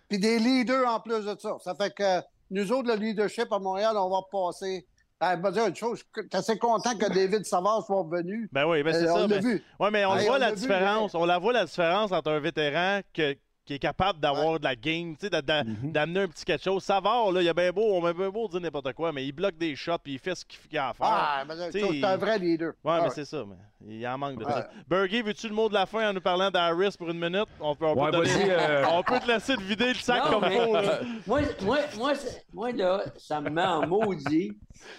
puis 0.09 0.19
des 0.19 0.39
leaders 0.39 0.88
en 0.88 0.99
plus 0.99 1.23
de 1.23 1.36
ça. 1.39 1.55
Ça 1.59 1.75
fait 1.75 1.93
que 1.93 2.19
nous 2.54 2.72
autres, 2.72 2.89
le 2.89 2.95
leadership 2.95 3.51
à 3.51 3.60
Montréal, 3.60 3.95
on 3.97 4.10
va 4.10 4.22
passer. 4.32 4.86
Ah, 5.20 5.38
je 5.38 5.41
vais 5.41 5.51
dire 5.54 5.68
une 5.68 5.76
chose, 5.76 6.04
je 6.16 6.22
suis 6.22 6.30
assez 6.34 6.58
content 6.58 6.97
que 6.97 7.08
David 7.14 7.45
Savard 7.45 7.86
soit 7.86 8.04
venu. 8.12 8.49
ben 8.51 8.66
oui, 8.66 8.84
ben 8.84 8.93
c'est 8.93 9.04
Euh, 9.04 9.08
ça. 9.08 9.14
on 9.16 9.20
l'a 9.20 9.28
mais- 9.28 9.39
vu. 9.39 9.64
Ouais, 9.80 9.89
mais 9.91 10.04
on 10.06 10.16
Hey, 10.18 10.26
voit 10.28 10.36
on 10.36 10.39
la 10.39 10.49
vu, 10.51 10.56
différence. 10.58 11.16
On 11.16 11.26
la 11.26 11.38
voit 11.39 11.54
la 11.54 11.64
différence 11.66 12.12
entre 12.12 12.32
un 12.32 12.39
vétéran 12.39 12.99
que- 13.14 13.38
qui 13.66 13.76
est 13.76 13.80
capable 13.80 14.20
d'avoir 14.20 14.59
de 14.59 14.64
la 14.66 14.76
game, 14.76 15.14
tu 15.16 15.22
sais, 15.22 15.30
d'a- 15.30 15.41
d'a- 15.41 15.64
Mhm. 15.64 15.91
d'amener 15.93 16.20
un 16.22 16.28
petit 16.28 16.43
quelque 16.43 16.64
chose. 16.64 16.84
Savard, 16.84 17.32
là, 17.32 17.41
il 17.41 17.47
a 17.47 17.53
bien 17.53 17.72
beau, 17.72 17.93
on 17.93 18.05
a 18.05 18.11
bien 18.11 18.30
beau 18.30 18.47
dire 18.49 18.59
n'importe 18.59 18.91
quoi, 18.93 19.14
mais 19.14 19.26
il 19.26 19.32
bloque 19.32 19.57
des 19.57 19.74
shots 19.76 19.97
puis 20.03 20.14
il 20.14 20.20
fait 20.20 20.36
ce 20.36 20.43
qu'il 20.43 20.78
a 20.78 20.89
à 20.89 20.93
faire. 20.93 21.07
Ah, 21.09 21.45
T'sais, 21.70 21.82
c'est 21.82 22.03
un 22.03 22.18
vrai 22.18 22.38
leader. 22.39 22.74
Ouais, 22.84 22.91
Ah, 22.99 23.01
mais 23.03 23.09
c'est 23.11 23.24
ça. 23.24 23.45
Mais 23.80 23.95
il 23.95 24.05
en 24.07 24.18
manque 24.18 24.38
de 24.39 24.43
Ouais. 24.45 24.51
ça. 24.51 24.70
Bergie, 24.88 25.22
veux-tu 25.22 25.47
le 25.47 25.53
mot 25.55 25.70
de 25.70 25.74
la 25.74 25.86
fin 25.86 26.09
en 26.09 26.14
nous 26.14 26.20
parlant 26.22 26.51
d'Harris 26.51 26.95
pour 26.97 27.09
une 27.09 27.20
minute? 27.20 27.47
On 27.61 27.74
peut, 27.74 27.86
on 27.86 27.95
peut 28.05 28.11
donner- 28.11 28.51
euh, 28.51 28.86
on 28.91 29.01
peut 29.01 29.20
te 29.22 29.28
laisser 29.32 29.55
te 29.55 29.61
vider 29.61 29.88
le 29.89 29.93
sac 29.95 30.26
Non, 30.26 30.32
comme 30.39 30.49
mais- 30.49 30.59
faut. 30.66 30.74
là. 30.74 30.99
Moi, 31.26 31.41
moi, 31.64 32.14
moi, 32.53 32.72
là, 32.74 33.03
ça 33.18 33.39
me 33.39 33.49
met 33.49 33.64
en 33.64 33.88
maudit 33.88 34.57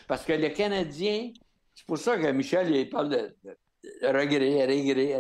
parce 0.08 0.24
que 0.24 0.32
le 0.32 0.48
Canadien, 0.48 1.32
c'est 1.74 1.86
pour 1.86 1.98
ça 1.98 2.16
que 2.16 2.26
Michel, 2.30 2.74
il 2.74 2.88
parle 2.88 3.10
de, 3.10 3.36
de, 3.44 3.56
regret, 4.06 4.64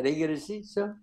régresser, 0.00 0.62
ça. 0.62 0.94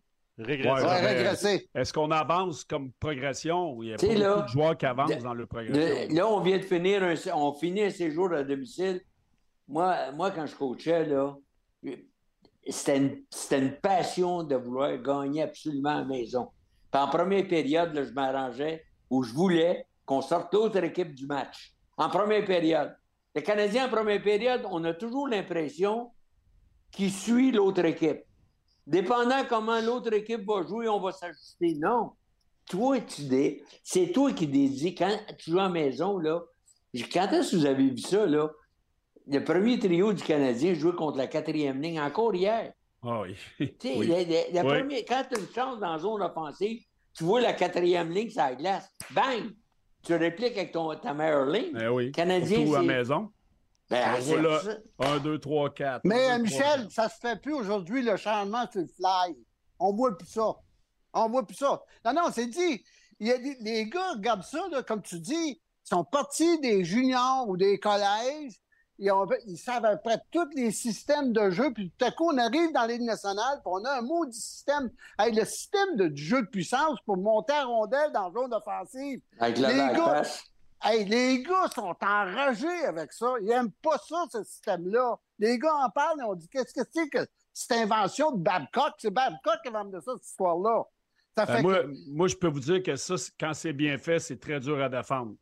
Ouais, 0.46 1.06
régresser. 1.16 1.70
Est-ce 1.76 1.92
qu'on 1.94 2.12
avance 2.12 2.64
comme 2.64 2.92
progression 2.94 3.74
ou 3.74 3.84
il 3.84 3.90
y 3.90 3.94
a 3.94 3.98
pas 3.98 4.08
beaucoup 4.08 4.42
de 4.44 4.48
joueurs 4.48 4.78
qui 4.78 4.86
avancent 4.86 5.16
de- 5.18 5.22
dans 5.24 5.34
le 5.34 5.44
De- 5.44 5.48
progression? 5.50 6.16
là, 6.16 6.28
on 6.28 6.40
vient 6.40 6.58
de 6.58 6.64
finir 6.64 7.04
un, 7.04 7.16
on 7.34 7.54
finit 7.54 7.84
un 7.84 7.90
séjour 7.90 8.32
à 8.34 8.44
domicile. 8.44 9.02
Moi, 9.68 10.12
moi 10.14 10.32
quand 10.32 10.46
je 10.46 10.56
coachais, 10.56 11.06
là, 11.06 11.36
c'était 12.68 12.98
une, 12.98 13.24
c'était 13.30 13.60
une 13.60 13.76
passion 13.76 14.44
de 14.44 14.56
vouloir 14.56 14.98
gagner 14.98 15.44
absolument 15.44 15.90
à 15.90 16.00
la 16.00 16.06
maison. 16.06 16.50
Puis 16.92 17.02
en 17.02 17.08
première 17.08 17.48
période, 17.48 17.94
là, 17.94 18.04
je 18.04 18.12
m'arrangeais 18.12 18.84
où 19.10 19.24
je 19.24 19.34
voulais 19.34 19.86
qu'on 20.06 20.22
sorte 20.22 20.54
l'autre 20.54 20.84
équipe 20.84 21.14
du 21.16 21.26
match. 21.26 21.74
En 21.98 22.10
première 22.10 22.44
période. 22.46 22.96
Les 23.34 23.44
Canadiens, 23.44 23.86
en 23.86 23.90
première 23.90 24.22
période, 24.22 24.64
on 24.70 24.84
a 24.84 24.94
toujours 24.94 25.28
l'impression 25.28 26.12
qu'ils 26.92 27.12
suivent 27.12 27.56
l'autre 27.56 27.86
équipe. 27.86 28.22
Dépendant 28.88 29.44
comment 29.48 29.80
l'autre 29.82 30.12
équipe 30.14 30.46
va 30.46 30.64
jouer, 30.68 30.90
on 30.90 31.00
va 31.00 31.12
s'ajuster. 31.12 31.76
Non. 31.76 32.12
Toi, 32.70 33.00
tu 33.02 33.24
dé... 33.24 33.64
c'est 33.84 34.12
toi 34.12 34.32
qui 34.32 34.48
dédies. 34.48 34.96
Quand 34.96 35.18
tu 35.38 35.52
joues 35.52 35.60
à 35.60 35.64
la 35.64 35.70
maison, 35.70 36.18
là, 36.18 36.42
quand 37.12 37.28
est-ce 37.32 37.52
que 37.52 37.56
vous 37.58 37.66
avez 37.66 37.90
vu 37.90 37.98
ça, 37.98 38.26
là? 38.26 38.50
Le 39.28 39.44
premier 39.44 39.78
trio 39.78 40.14
du 40.14 40.24
Canadien 40.24 40.74
jouait 40.74 40.94
contre 40.96 41.18
la 41.18 41.28
quatrième 41.28 41.80
ligne 41.82 42.00
encore 42.02 42.34
hier. 42.34 42.74
Ah 43.04 43.22
oui. 43.22 43.36
Tu 43.80 43.88
sais, 43.90 43.98
Oui. 43.98 44.08
le 44.08 44.60
Oui. 44.62 44.68
premier- 44.80 45.06
quand 45.06 45.24
tu 45.30 45.36
as 45.38 45.40
une 45.40 45.54
chance 45.54 45.80
dans 45.80 45.94
la 45.94 46.00
zone 46.00 46.22
offensive, 46.22 46.82
tu 47.14 47.24
vois 47.24 47.42
la 47.42 47.54
quatrième 47.54 48.10
ligne 48.12 48.32
la 48.36 48.56
glace. 48.56 48.90
Bang! 49.12 49.52
Tu 50.04 50.16
répliques 50.16 50.58
avec 50.58 50.72
ton, 50.72 50.96
ta 50.96 51.14
meilleure 51.14 51.46
ligne. 51.46 51.78
Eh 51.80 51.88
oui. 51.88 52.12
Canadien, 52.12 52.58
Surtout 52.58 52.76
à 52.76 52.82
la 52.82 52.86
maison. 52.98 53.30
Ben, 53.92 54.10
On 54.18 54.22
c'est 54.22 54.38
voit 54.38 54.42
là. 54.42 54.60
ça. 55.00 55.08
1, 55.14 55.20
2, 55.20 55.40
3, 55.40 55.74
4. 55.74 56.02
Mais 56.06 56.32
euh, 56.32 56.40
Michel, 56.40 56.88
ça 56.90 57.10
se 57.10 57.16
fait 57.20 57.40
plus 57.42 57.54
aujourd'hui, 57.54 58.02
le 58.02 58.16
changement 58.18 58.66
sur 58.72 58.82
le 58.82 58.88
fly. 58.88 59.38
On 59.80 59.94
voit 59.94 60.18
plus 60.18 60.28
ça. 60.28 60.54
On 61.14 61.30
voit 61.30 61.46
plus 61.46 61.56
ça. 61.56 61.82
Non, 62.06 62.14
non, 62.14 62.22
c'est 62.34 62.48
dit. 62.48 62.84
Il 63.20 63.28
y 63.28 63.32
a 63.32 63.38
des- 63.38 63.58
les 63.62 63.86
gars 63.88 64.12
regardent 64.14 64.44
ça, 64.44 64.64
là, 64.72 64.82
comme 64.82 65.02
tu 65.02 65.20
dis, 65.20 65.34
ils 65.36 65.60
sont 65.84 66.04
partis 66.04 66.60
des 66.60 66.84
juniors 66.84 67.48
ou 67.48 67.58
des 67.58 67.80
collèges. 67.80 68.54
ils, 69.04 69.12
ont- 69.12 69.28
ils 69.48 69.58
savent 69.58 69.84
à 69.86 69.96
peu 69.98 70.02
près 70.12 70.22
tous 70.32 70.48
les 70.56 70.72
systèmes 70.72 71.34
de 71.34 71.50
jeu, 71.50 71.74
puis 71.74 71.92
tout 71.98 72.06
à 72.06 72.12
coup, 72.12 72.30
on 72.32 72.38
arrive 72.38 72.72
dans 72.72 72.82
la 72.82 72.88
Ligue 72.88 73.02
nationale, 73.02 73.56
puis 73.64 73.64
on 73.74 73.84
a 73.84 73.98
un 73.98 74.02
maudit 74.04 74.40
système. 74.40 74.92
Hey, 75.18 75.34
le 75.34 75.44
système 75.44 75.96
de 75.96 76.08
du 76.08 76.22
jeu 76.24 76.44
de 76.44 76.48
puissance 76.48 77.00
pour 77.08 77.18
monter 77.18 77.54
à 77.54 77.66
rondelle 77.66 78.12
dans 78.14 78.28
le 78.30 78.34
zone 78.36 78.54
offensive. 78.54 79.20
Avec 79.40 79.58
la 79.58 79.70
Les 79.72 79.78
back 79.78 79.96
gars-. 79.96 80.24
Hey, 80.84 81.06
les 81.06 81.44
gars 81.44 81.68
sont 81.74 81.96
enragés 82.02 82.86
avec 82.86 83.14
ça. 83.14 83.34
Ils 83.42 83.48
n'aiment 83.48 83.72
pas 83.84 83.98
ça, 84.00 84.24
ce 84.32 84.44
système-là. 84.44 85.18
Les 85.40 85.60
gars 85.60 85.76
en 85.76 85.90
parlent 85.90 86.20
et 86.20 86.24
on 86.24 86.34
dit 86.36 86.48
qu'est-ce 86.48 86.74
que 86.74 86.88
c'est 86.92 87.08
que 87.10 87.26
cette 87.54 87.72
invention 87.78 88.32
de 88.32 88.38
Babcock? 88.42 88.94
C'est 88.98 89.12
Babcock 89.12 89.58
qui 89.64 89.70
a 89.70 89.78
inventé 89.80 89.98
ça, 90.04 90.14
cette 90.18 90.26
histoire-là. 90.28 90.84
Ça 91.38 91.44
Euh, 91.44 91.46
fait 91.46 91.62
moi, 91.62 91.76
que- 91.84 92.12
moi, 92.12 92.28
je 92.28 92.36
peux 92.36 92.48
vous 92.48 92.60
dire 92.60 92.82
que 92.84 92.96
ça, 92.96 93.16
quand 93.40 93.54
c'est 93.54 93.74
bien 93.74 93.98
fait, 93.98 94.20
c'est 94.20 94.40
très 94.40 94.60
dur 94.60 94.82
à 94.82 94.90
défendre. 94.90 95.36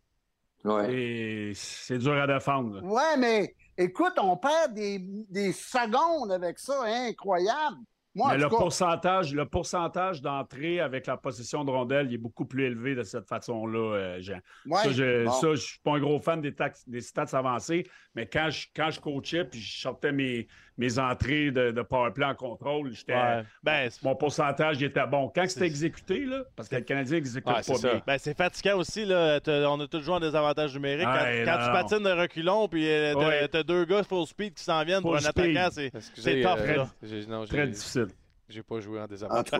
Ouais. 0.65 0.93
Et 0.93 1.53
c'est 1.55 1.97
dur 1.97 2.13
à 2.21 2.27
défendre. 2.27 2.83
Ouais, 2.83 3.15
mais 3.17 3.55
écoute, 3.77 4.13
on 4.21 4.35
perd 4.35 4.73
des, 4.73 4.99
des 4.99 5.53
secondes 5.53 6.31
avec 6.33 6.59
ça, 6.59 6.81
hein, 6.83 7.07
incroyable. 7.09 7.77
Moi, 8.19 8.31
Mais 8.33 8.37
le 8.37 8.49
cas, 8.49 8.57
pourcentage, 8.57 9.33
le 9.33 9.45
pourcentage 9.45 10.21
d'entrée 10.21 10.81
avec 10.81 11.07
la 11.07 11.15
possession 11.15 11.63
de 11.63 11.71
rondelles, 11.71 12.07
il 12.07 12.15
est 12.15 12.17
beaucoup 12.17 12.43
plus 12.45 12.65
élevé 12.65 12.93
de 12.93 13.03
cette 13.03 13.25
façon-là, 13.29 13.95
euh, 13.95 14.19
Jean. 14.19 14.39
ouais, 14.65 14.83
ça, 14.83 14.91
je 14.91 15.23
bon. 15.23 15.51
ne 15.51 15.55
suis 15.55 15.79
pas 15.79 15.95
un 15.95 15.99
gros 16.01 16.19
fan 16.19 16.41
des, 16.41 16.53
tax- 16.53 16.83
des 16.87 16.99
stats 16.99 17.29
avancés, 17.31 17.85
mais 18.15 18.27
quand 18.27 18.49
je, 18.49 18.67
quand 18.75 18.89
je 18.91 18.99
coachais 18.99 19.45
puis 19.45 19.61
je 19.61 19.79
sortais 19.79 20.11
mes, 20.11 20.47
mes 20.79 20.97
entrées 20.97 21.51
de, 21.51 21.69
de 21.71 21.81
powerplay 21.83 22.25
en 22.25 22.33
contrôle, 22.35 22.91
j'étais. 22.93 23.13
Ouais. 23.13 23.43
Ben, 23.61 23.89
Mon 24.01 24.15
pourcentage 24.15 24.81
était 24.81 25.05
bon. 25.05 25.29
Quand 25.35 25.43
c'était 25.47 25.65
exécuté, 25.67 26.25
là, 26.25 26.43
parce 26.55 26.67
que 26.69 26.77
le 26.77 26.81
Canadien 26.83 27.17
n'exécute 27.17 27.45
Ouais, 27.47 27.61
pas 27.61 27.77
bien. 27.91 28.01
Ben, 28.07 28.17
c'est 28.17 28.35
fatigant 28.35 28.77
aussi. 28.77 29.03
Là. 29.05 29.39
On 29.45 29.79
a 29.81 29.87
tous 29.87 30.01
joué 30.01 30.15
en 30.15 30.19
désavantage 30.19 30.73
numérique. 30.73 31.05
Quand, 31.05 31.57
tu 31.65 31.71
patines 31.71 32.03
de 32.03 32.11
reculons, 32.11 32.67
puis 32.67 32.89
euh, 32.89 33.13
t'as 33.13 33.57
Ouais. 33.59 33.63
deux 33.65 33.85
gars 33.85 34.03
full 34.03 34.25
speed 34.25 34.53
qui 34.55 34.63
s'en 34.63 34.83
viennent 34.83 35.01
pour 35.01 35.15
un 35.15 35.19
speed. 35.19 35.57
attaquant, 35.57 35.69
c'est 36.15 36.41
tough. 36.41 36.57
euh, 36.59 36.75
là. 36.77 36.89
non, 37.27 37.45
Très 37.45 37.67
difficile. 37.67 38.07
j'ai 38.47 38.63
pas 38.63 38.79
joué 38.79 38.99
en 38.99 39.03
tout 39.03 39.09
désavantage. 39.09 39.59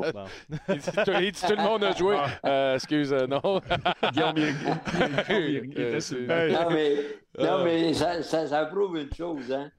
Il 0.70 0.78
dit, 0.78 0.92
tout, 1.06 1.12
il 1.20 1.32
dit, 1.32 1.42
tout 1.48 1.56
le 1.56 1.62
monde 1.64 1.84
a 1.84 1.92
joué. 1.92 2.18
Euh, 2.46 2.76
excuse, 2.76 3.12
euh, 3.14 3.28
non. 3.28 3.42
Guillaume, 4.14 4.36
Euh. 5.30 6.50
Non, 6.52 6.70
mais, 6.70 6.96
non, 7.38 7.58
Ah. 7.60 7.62
mais 7.64 7.94
ça, 7.94 8.24
ça, 8.24 8.48
ça 8.48 8.66
prouve 8.66 8.98
une 8.98 9.14
chose, 9.14 9.52
hein. 9.52 9.70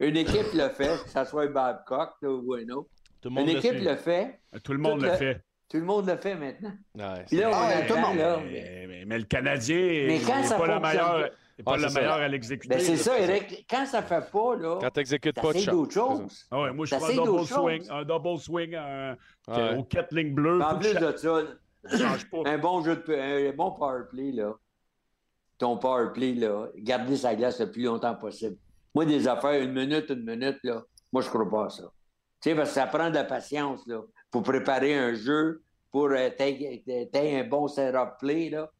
Une 0.00 0.16
équipe 0.16 0.52
le 0.54 0.68
fait, 0.70 0.98
que 1.04 1.10
ce 1.10 1.24
soit 1.24 1.46
Babcock 1.48 2.10
là, 2.22 2.28
ou 2.30 2.54
un 2.54 2.68
autre. 2.70 2.88
Tout 3.22 3.28
le 3.28 3.34
monde 3.34 3.46
Une 3.48 3.52
le 3.54 3.58
équipe 3.58 3.74
suit. 3.76 3.84
le 3.84 3.96
fait, 3.96 4.40
Tout 4.62 4.72
le 4.72 4.78
monde 4.78 4.98
Tout 5.00 5.06
le 5.06 5.12
fait. 5.12 5.42
tout 5.68 5.76
le 5.78 5.84
monde 5.84 6.06
le 6.06 6.16
fait 6.16 6.34
maintenant. 6.34 6.72
Ouais, 6.94 7.24
Puis 7.26 7.36
là, 7.38 7.48
on 7.50 7.52
Ah, 7.54 7.66
ouais, 7.68 7.86
tout 7.86 7.94
le 7.94 7.98
attend, 8.00 8.08
monde. 8.08 8.18
là. 8.18 8.40
Mais, 8.44 8.84
mais- 8.88 9.04
mais 9.06 9.18
le 9.18 9.24
Canadien 9.24 9.76
Mais 9.76 10.06
n'est 10.06 10.18
pas 10.20 10.36
le 10.38 10.42
fonctionne 10.44 10.82
meilleur, 10.82 11.12
pas- 11.20 11.26
est 11.58 11.62
pas 11.62 11.72
Ah, 11.72 11.76
le 11.78 11.88
ça. 11.88 12.00
meilleur 12.00 12.12
à 12.14 12.28
l'exécuter. 12.28 12.74
Ben, 12.74 12.80
c'est 12.80 12.96
ça, 12.96 13.18
Eric. 13.18 13.66
Quand 13.70 13.86
ça 13.86 14.02
fait 14.02 14.30
pas, 14.30 14.56
là, 14.56 14.78
Quand 14.80 14.90
t'exécutes 14.90 15.34
pas 15.40 15.52
de 15.52 15.70
d'autres 15.70 15.92
choses. 15.94 16.46
Ah 16.50 16.60
ouais, 16.62 16.72
moi, 16.72 16.84
je 16.86 16.94
fais 16.94 17.02
un 17.04 17.14
double 17.16 17.26
d'autres 17.26 17.44
swing, 17.46 17.78
choses. 17.80 17.90
un 17.90 18.04
double 18.04 18.38
swing 18.38 18.74
un- 18.74 19.16
Ouais. 19.48 19.76
au 19.78 19.84
quatre 19.84 20.14
lignes 20.14 20.34
bleues. 20.34 20.60
En 20.62 20.78
plus 20.78 20.94
de 20.94 21.16
ça, 21.16 21.40
ça 21.86 21.98
change 21.98 22.30
pas. 22.30 22.38
un 22.44 22.58
bon 22.58 22.84
jeu 22.84 22.96
de 22.96 23.48
un 23.50 23.52
bon 23.56 23.70
power 23.72 24.02
play, 24.10 24.30
là. 24.32 24.52
Ton 25.58 25.78
power 25.78 26.08
play, 26.12 26.34
là, 26.34 26.66
garder 26.76 27.16
sa 27.16 27.34
glace 27.34 27.58
le 27.60 27.70
plus 27.70 27.82
longtemps 27.84 28.14
possible. 28.14 28.56
Moi, 28.96 29.04
des 29.04 29.28
affaires, 29.28 29.60
une 29.60 29.74
minute, 29.74 30.06
une 30.08 30.24
minute, 30.24 30.56
là, 30.64 30.82
moi, 31.12 31.20
je 31.20 31.28
crois 31.28 31.46
pas 31.50 31.66
à 31.66 31.68
ça. 31.68 31.82
Tu 32.40 32.48
sais, 32.48 32.54
parce 32.56 32.70
que 32.70 32.74
ça 32.76 32.86
prend 32.86 33.10
de 33.10 33.14
la 33.14 33.24
patience, 33.24 33.86
là, 33.86 34.00
pour 34.30 34.42
préparer 34.42 34.94
un 34.96 35.12
jeu, 35.12 35.62
pour 35.92 36.06
euh, 36.06 36.30
t'aies 36.30 37.12
un 37.38 37.44
bon 37.46 37.68
setup 37.68 38.12
play, 38.18 38.48
là. 38.48 38.70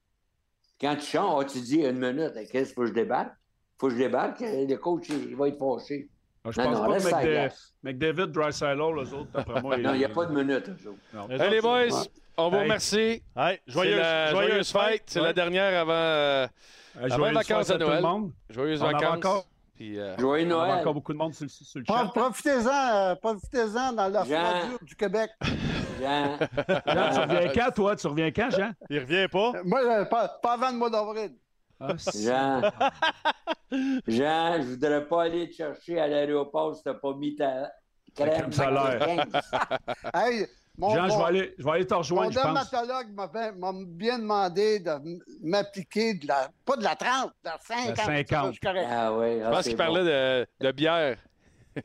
Quand 0.81 0.97
tu 0.97 1.05
chantes, 1.05 1.43
ah, 1.43 1.45
tu 1.45 1.61
dis 1.61 1.83
une 1.83 1.99
minute, 1.99 2.33
qu'est-ce 2.51 2.69
qu'il 2.69 2.75
faut 2.77 2.81
que 2.81 2.87
je 2.87 2.93
débarque? 2.95 3.35
faut 3.79 3.89
que 3.89 3.93
je 3.93 3.99
débarque, 3.99 4.41
euh, 4.41 4.67
le 4.67 4.77
coach, 4.77 5.11
il 5.11 5.37
va 5.37 5.49
être 5.49 5.59
fâché. 5.59 6.09
Ah, 6.47 6.51
Je 6.51 6.61
Non, 6.62 6.71
pense 6.71 6.79
non, 6.81 6.87
pas 6.87 6.99
que 7.23 7.29
McDa-. 7.29 7.55
McDavid, 7.83 8.27
Dreisaitl, 8.29 8.79
les 8.79 9.12
autres, 9.12 9.31
d'après 9.35 9.61
moi. 9.61 9.77
Non, 9.85 9.93
il 9.93 9.99
n'y 9.99 10.05
a 10.07 10.09
pas 10.09 10.25
de 10.25 10.33
minute, 10.35 10.67
eux 10.71 10.89
autres. 10.89 11.31
Hey, 11.45 11.59
autres, 11.59 11.61
boys, 11.91 12.07
on 12.39 12.49
vous 12.49 12.57
Hey. 12.57 12.62
remercie. 12.62 13.23
C'est 13.37 13.61
joyeuse, 13.67 13.97
la 13.99 14.31
joyeuse 14.31 14.49
joyeuse 14.49 14.73
fête. 14.73 15.03
C'est 15.09 15.21
Ouais. 15.21 15.27
la 15.27 15.33
dernière 15.35 15.79
avant. 15.79 15.93
euh, 15.93 16.47
Euh, 16.97 17.05
Avant 17.05 17.17
joyeuses 17.17 17.35
vacances 17.35 17.71
à 17.71 17.75
à 17.75 17.77
tout 17.79 17.83
le 17.85 17.89
Noël. 17.91 18.03
monde. 18.03 18.33
joyeuses 18.49 18.83
On 18.83 18.87
vacances. 18.87 19.45
Puis, 19.77 19.99
euh, 19.99 20.16
Joyeux 20.18 20.45
Il 20.47 20.49
y 20.49 20.53
a 20.53 20.57
Noël. 20.57 20.70
encore 20.81 20.95
beaucoup 20.95 21.12
de 21.12 21.18
monde 21.18 21.35
sur, 21.35 21.45
le- 21.45 21.49
sur 21.51 21.79
le 21.81 21.85
chat. 21.87 22.11
Profitez-en, 22.14 22.95
euh, 22.95 23.14
profitez-en 23.16 23.93
dans 23.93 24.09
la 24.09 24.24
froidure 24.24 24.79
du 24.83 24.97
Québec. 24.97 25.31
Jean. 26.01 26.39
Jean, 26.87 27.11
tu 27.12 27.20
reviens 27.20 27.53
quand, 27.55 27.70
toi? 27.74 27.97
Tu 27.97 28.07
reviens 28.07 28.31
quand, 28.31 28.51
Jean? 28.51 28.72
Il 28.89 29.01
revient 29.01 29.29
pas? 29.31 29.53
Moi, 29.64 29.81
euh, 29.85 30.05
pas, 30.07 30.29
pas 30.43 30.53
avant 30.55 30.70
le 30.70 30.77
mois 30.79 30.91
d'avril. 30.91 31.33
Ah, 31.79 31.89
Jean. 32.14 32.62
Jean, 34.07 34.62
je 34.62 34.66
voudrais 34.68 35.07
pas 35.07 35.24
aller 35.24 35.51
te 35.51 35.55
chercher 35.57 36.01
à 36.01 36.07
l'aéroport 36.09 36.74
si 36.74 36.83
t'as 36.83 36.95
pas 36.95 37.12
mis 37.14 37.37
ta 37.37 37.70
crème 38.14 38.53
solaire. 38.53 38.99
15. 39.33 39.43
Hey, 40.14 40.47
mon, 40.79 40.95
Jean, 40.95 41.09
je 41.09 41.12
mon- 41.12 41.18
vais 41.18 41.24
aller, 41.24 41.55
je 41.59 41.64
vais 41.64 41.70
aller 41.70 41.87
te 41.87 41.95
mon 41.95 41.99
rejoindre, 42.01 42.33
je 42.33 42.39
pense. 42.39 42.70
dermatologue 42.70 43.12
m'a 43.14 43.72
bien 43.87 44.18
demandé 44.18 44.81
de 44.81 44.93
m'appliquer 45.43 46.14
de 46.14 46.27
la. 46.27 46.49
Pas 46.64 46.77
de 46.77 46.85
la 46.85 46.97
30, 46.97 47.33
de 47.45 47.49
la 47.49 47.59
50. 47.59 47.97
La 47.97 48.05
50. 48.05 48.55
Ça, 48.62 48.74
je. 48.74 48.81
Ah 48.89 49.16
oui, 49.16 49.41
je 49.43 49.51
pense 49.51 49.64
qu'il 49.64 49.77
parlait 49.77 50.05
de, 50.05 50.47
de 50.66 50.72
bière. 50.72 51.16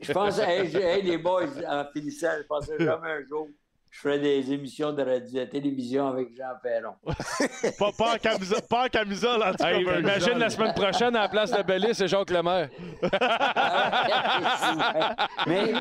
Je 0.00 0.12
pense, 0.12 0.38
hey, 0.38 0.74
hey, 0.76 1.02
les 1.02 1.18
boys, 1.18 1.46
en 1.68 1.84
finissant, 1.92 2.28
je 2.38 2.46
pensais 2.46 2.78
jamais 2.78 3.10
un 3.10 3.26
jour 3.28 3.48
je 3.92 4.00
ferais 4.00 4.18
des 4.18 4.52
émissions 4.52 4.92
de 4.92 5.02
radio, 5.02 5.40
de 5.40 5.44
télévision 5.44 6.08
avec 6.08 6.34
Jean 6.34 6.54
Perron. 6.62 6.94
Pas, 7.78 7.92
pas 7.92 8.14
en 8.14 8.18
camisole, 8.18 8.62
pas 8.62 8.86
en 8.86 8.88
camisole, 8.88 9.42
en 9.42 9.50
tout 9.50 9.58
cas. 9.58 9.70
Hey, 9.70 9.84
Bernie. 9.84 10.00
imagine 10.00 10.38
la 10.38 10.48
semaine 10.48 10.72
prochaine, 10.72 11.14
à 11.14 11.22
la 11.22 11.28
place 11.28 11.50
de 11.50 11.62
Bellis, 11.62 11.94
c'est 11.94 12.08
Jacques 12.08 12.30
Lemaire. 12.30 12.70
mais, 15.46 15.74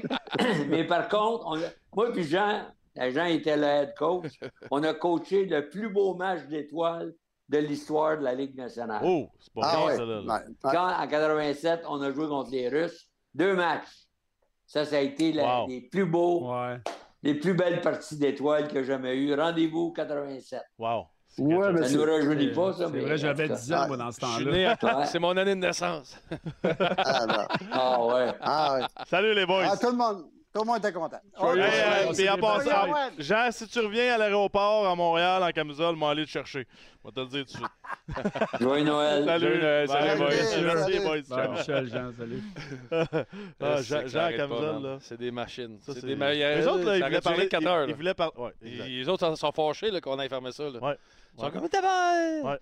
mais 0.68 0.84
par 0.84 1.08
contre, 1.08 1.46
on 1.48 1.58
moi 1.96 2.12
puis 2.12 2.26
Jean, 2.26 2.66
Jean 2.96 3.26
était 3.26 3.58
le 3.58 3.64
head 3.64 3.94
coach, 3.98 4.32
on 4.72 4.84
a 4.84 4.94
coaché 4.94 5.46
le 5.46 5.70
plus 5.70 5.90
beau 5.90 6.16
match 6.16 6.46
d'étoiles 6.48 7.14
de 7.50 7.58
l'histoire 7.58 8.18
de 8.18 8.24
la 8.24 8.34
Ligue 8.34 8.56
nationale. 8.56 9.02
Oh, 9.04 9.28
c'est 9.40 9.54
pas 9.54 9.62
Ah 9.64 9.76
bien, 9.78 9.86
ouais. 9.88 9.96
ça, 9.98 10.06
là. 10.06 10.44
Quand, 10.62 11.04
en 11.04 11.08
87, 11.08 11.84
on 11.90 12.02
a 12.02 12.12
joué 12.12 12.28
contre 12.28 12.52
les 12.52 12.70
Russes, 12.70 13.10
deux 13.34 13.56
matchs. 13.56 13.88
Ça, 14.66 14.86
ça 14.86 14.98
a 14.98 15.00
été 15.00 15.34
la- 15.34 15.62
Wow. 15.64 15.68
les 15.68 15.82
plus 15.82 16.06
beaux, 16.06 16.50
Ouais. 16.50 16.78
les 17.24 17.36
plus 17.36 17.54
belles 17.54 17.82
parties 17.82 18.18
d'étoiles 18.18 18.70
que 18.70 18.76
j'ai 18.82 18.86
jamais 18.86 19.18
eues. 19.18 19.34
Rendez-vous 19.36 19.92
87. 19.92 20.62
Wow. 20.80 21.08
Ouais, 21.38 21.72
mais. 21.74 21.84
Ça 21.88 21.94
ne 21.94 21.98
nous 22.06 22.12
rajeunit 22.12 22.52
pas, 22.54 22.74
ça. 22.74 22.90
C'est 22.92 23.00
vrai, 23.00 23.18
j'avais 23.18 23.48
tout 23.48 23.54
cas. 23.54 23.60
10 23.60 23.74
ans, 23.74 23.88
moi, 23.88 23.98
dans 23.98 24.12
ce 24.12 24.20
temps-là. 24.22 24.78
à-. 24.82 25.06
C'est 25.06 25.20
mon 25.20 25.36
année 25.36 25.56
de 25.56 25.60
naissance. 25.62 26.18
Ah, 26.64 27.26
non. 27.26 27.68
Ah 27.72 28.06
ouais. 28.06 28.34
Ah, 28.42 28.76
ouais. 28.80 28.86
Salut, 29.08 29.34
les 29.34 29.46
boys. 29.46 29.64
Ah, 29.70 29.78
tout, 29.78 29.92
le 29.92 29.98
monde, 29.98 30.26
tout 30.54 30.62
le 30.62 30.66
monde 30.66 30.78
était 30.80 30.92
content. 30.92 31.20
Joyeux 31.40 31.62
Hey, 31.62 31.82
euh, 31.82 32.04
Noël. 32.04 32.16
puis 32.16 32.42
bonnes. 32.42 33.14
Jean, 33.20 33.52
si 33.52 33.68
tu 33.68 33.80
reviens 33.80 34.16
à 34.16 34.18
l'aéroport 34.18 34.88
à 34.88 34.96
Montréal 34.96 35.42
en 35.44 35.52
camisole, 35.52 35.96
moi 35.96 36.12
aller 36.12 36.26
te 36.26 36.30
chercher. 36.30 36.68
Je 37.04 37.08
vais 37.10 37.14
te 37.14 37.20
le 37.22 37.26
dire 37.28 37.46
tout 37.46 37.54
de 37.54 37.58
suite. 37.58 38.52
Joyeux 38.60 38.84
Noël. 38.84 39.26
Salut, 39.26 39.46
Joyeux 39.46 39.62
Noël, 39.62 39.88
salut, 39.88 40.20
boys. 40.20 40.62
Merci, 40.62 41.00
boys. 41.00 41.48
Michel, 41.52 41.88
Jean, 41.88 42.12
salut. 42.18 42.44
Ah, 42.92 43.06
Euh, 43.62 43.82
Jean, 43.84 44.08
Jean 44.08 44.28
en 44.28 44.38
camisole, 44.38 44.84
là. 44.84 44.98
C'est 45.02 45.18
des 45.18 45.32
machines. 45.32 45.78
Ça, 45.82 45.94
C'est 45.94 46.06
des 46.06 46.16
meilleurs. 46.16 46.58
Les 46.58 46.68
autres, 46.68 46.84
là, 46.86 46.98
ils 46.98 47.04
voulaient 47.04 47.22
parler. 47.22 47.48
4 47.48 47.68
heures. 47.68 47.90
Ils, 47.90 47.96
voulaient 47.96 48.14
parler. 48.14 48.34
Les 48.62 49.08
autres 49.08 49.36
sont 49.36 49.52
fâchés 49.52 49.90
là, 49.90 50.02
qu'on 50.02 50.20
ait 50.20 50.30
fermé 50.30 50.52
ça. 50.52 50.66
Ils 50.66 51.40
sont 51.40 51.50
comme 51.50 51.70
tabac! 51.70 52.42
Ouais. 52.44 52.60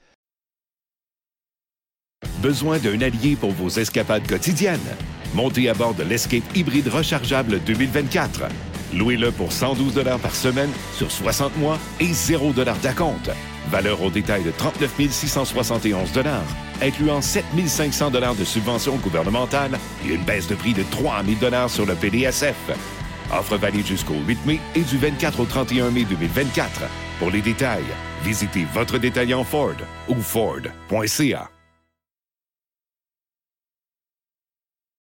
Besoin 2.42 2.78
d'un 2.78 3.02
allié 3.02 3.36
pour 3.36 3.52
vos 3.52 3.70
escapades 3.70 4.26
quotidiennes? 4.26 4.80
Montez 5.34 5.68
à 5.68 5.74
bord 5.74 5.94
de 5.94 6.04
l'Escape 6.04 6.44
hybride 6.56 6.88
rechargeable 6.88 7.60
2024. 7.66 8.44
Louez-le 8.94 9.32
pour 9.32 9.52
112 9.52 10.02
par 10.22 10.34
semaine 10.34 10.70
sur 10.96 11.12
60 11.12 11.58
mois 11.58 11.78
et 12.00 12.14
0 12.14 12.54
d'acompte. 12.54 13.30
Valeur 13.70 14.02
au 14.02 14.10
détail 14.10 14.44
de 14.44 14.52
39 14.52 15.12
671 15.12 16.10
incluant 16.82 17.22
7 17.22 17.44
500 17.68 18.12
de 18.12 18.46
subventions 18.46 18.96
gouvernementales 18.96 19.78
et 20.06 20.14
une 20.14 20.24
baisse 20.24 20.48
de 20.48 20.56
prix 20.56 20.74
de 20.74 20.84
3 20.92 21.24
000 21.42 21.68
sur 21.68 21.86
le 21.86 21.96
PDSF. 21.96 22.56
Offre 23.32 23.58
valide 23.58 23.86
jusqu'au 23.86 24.16
8 24.26 24.46
mai 24.46 24.60
et 24.76 24.82
du 24.82 24.98
24 24.98 25.42
au 25.42 25.46
31 25.46 25.92
mai 25.92 26.06
2024. 26.06 26.84
Pour 27.20 27.32
les 27.32 27.42
détails, 27.42 27.84
visitez 28.24 28.66
votre 28.74 28.98
détaillant 28.98 29.44
Ford 29.44 29.76
ou 30.08 30.16
Ford.ca. 30.16 31.50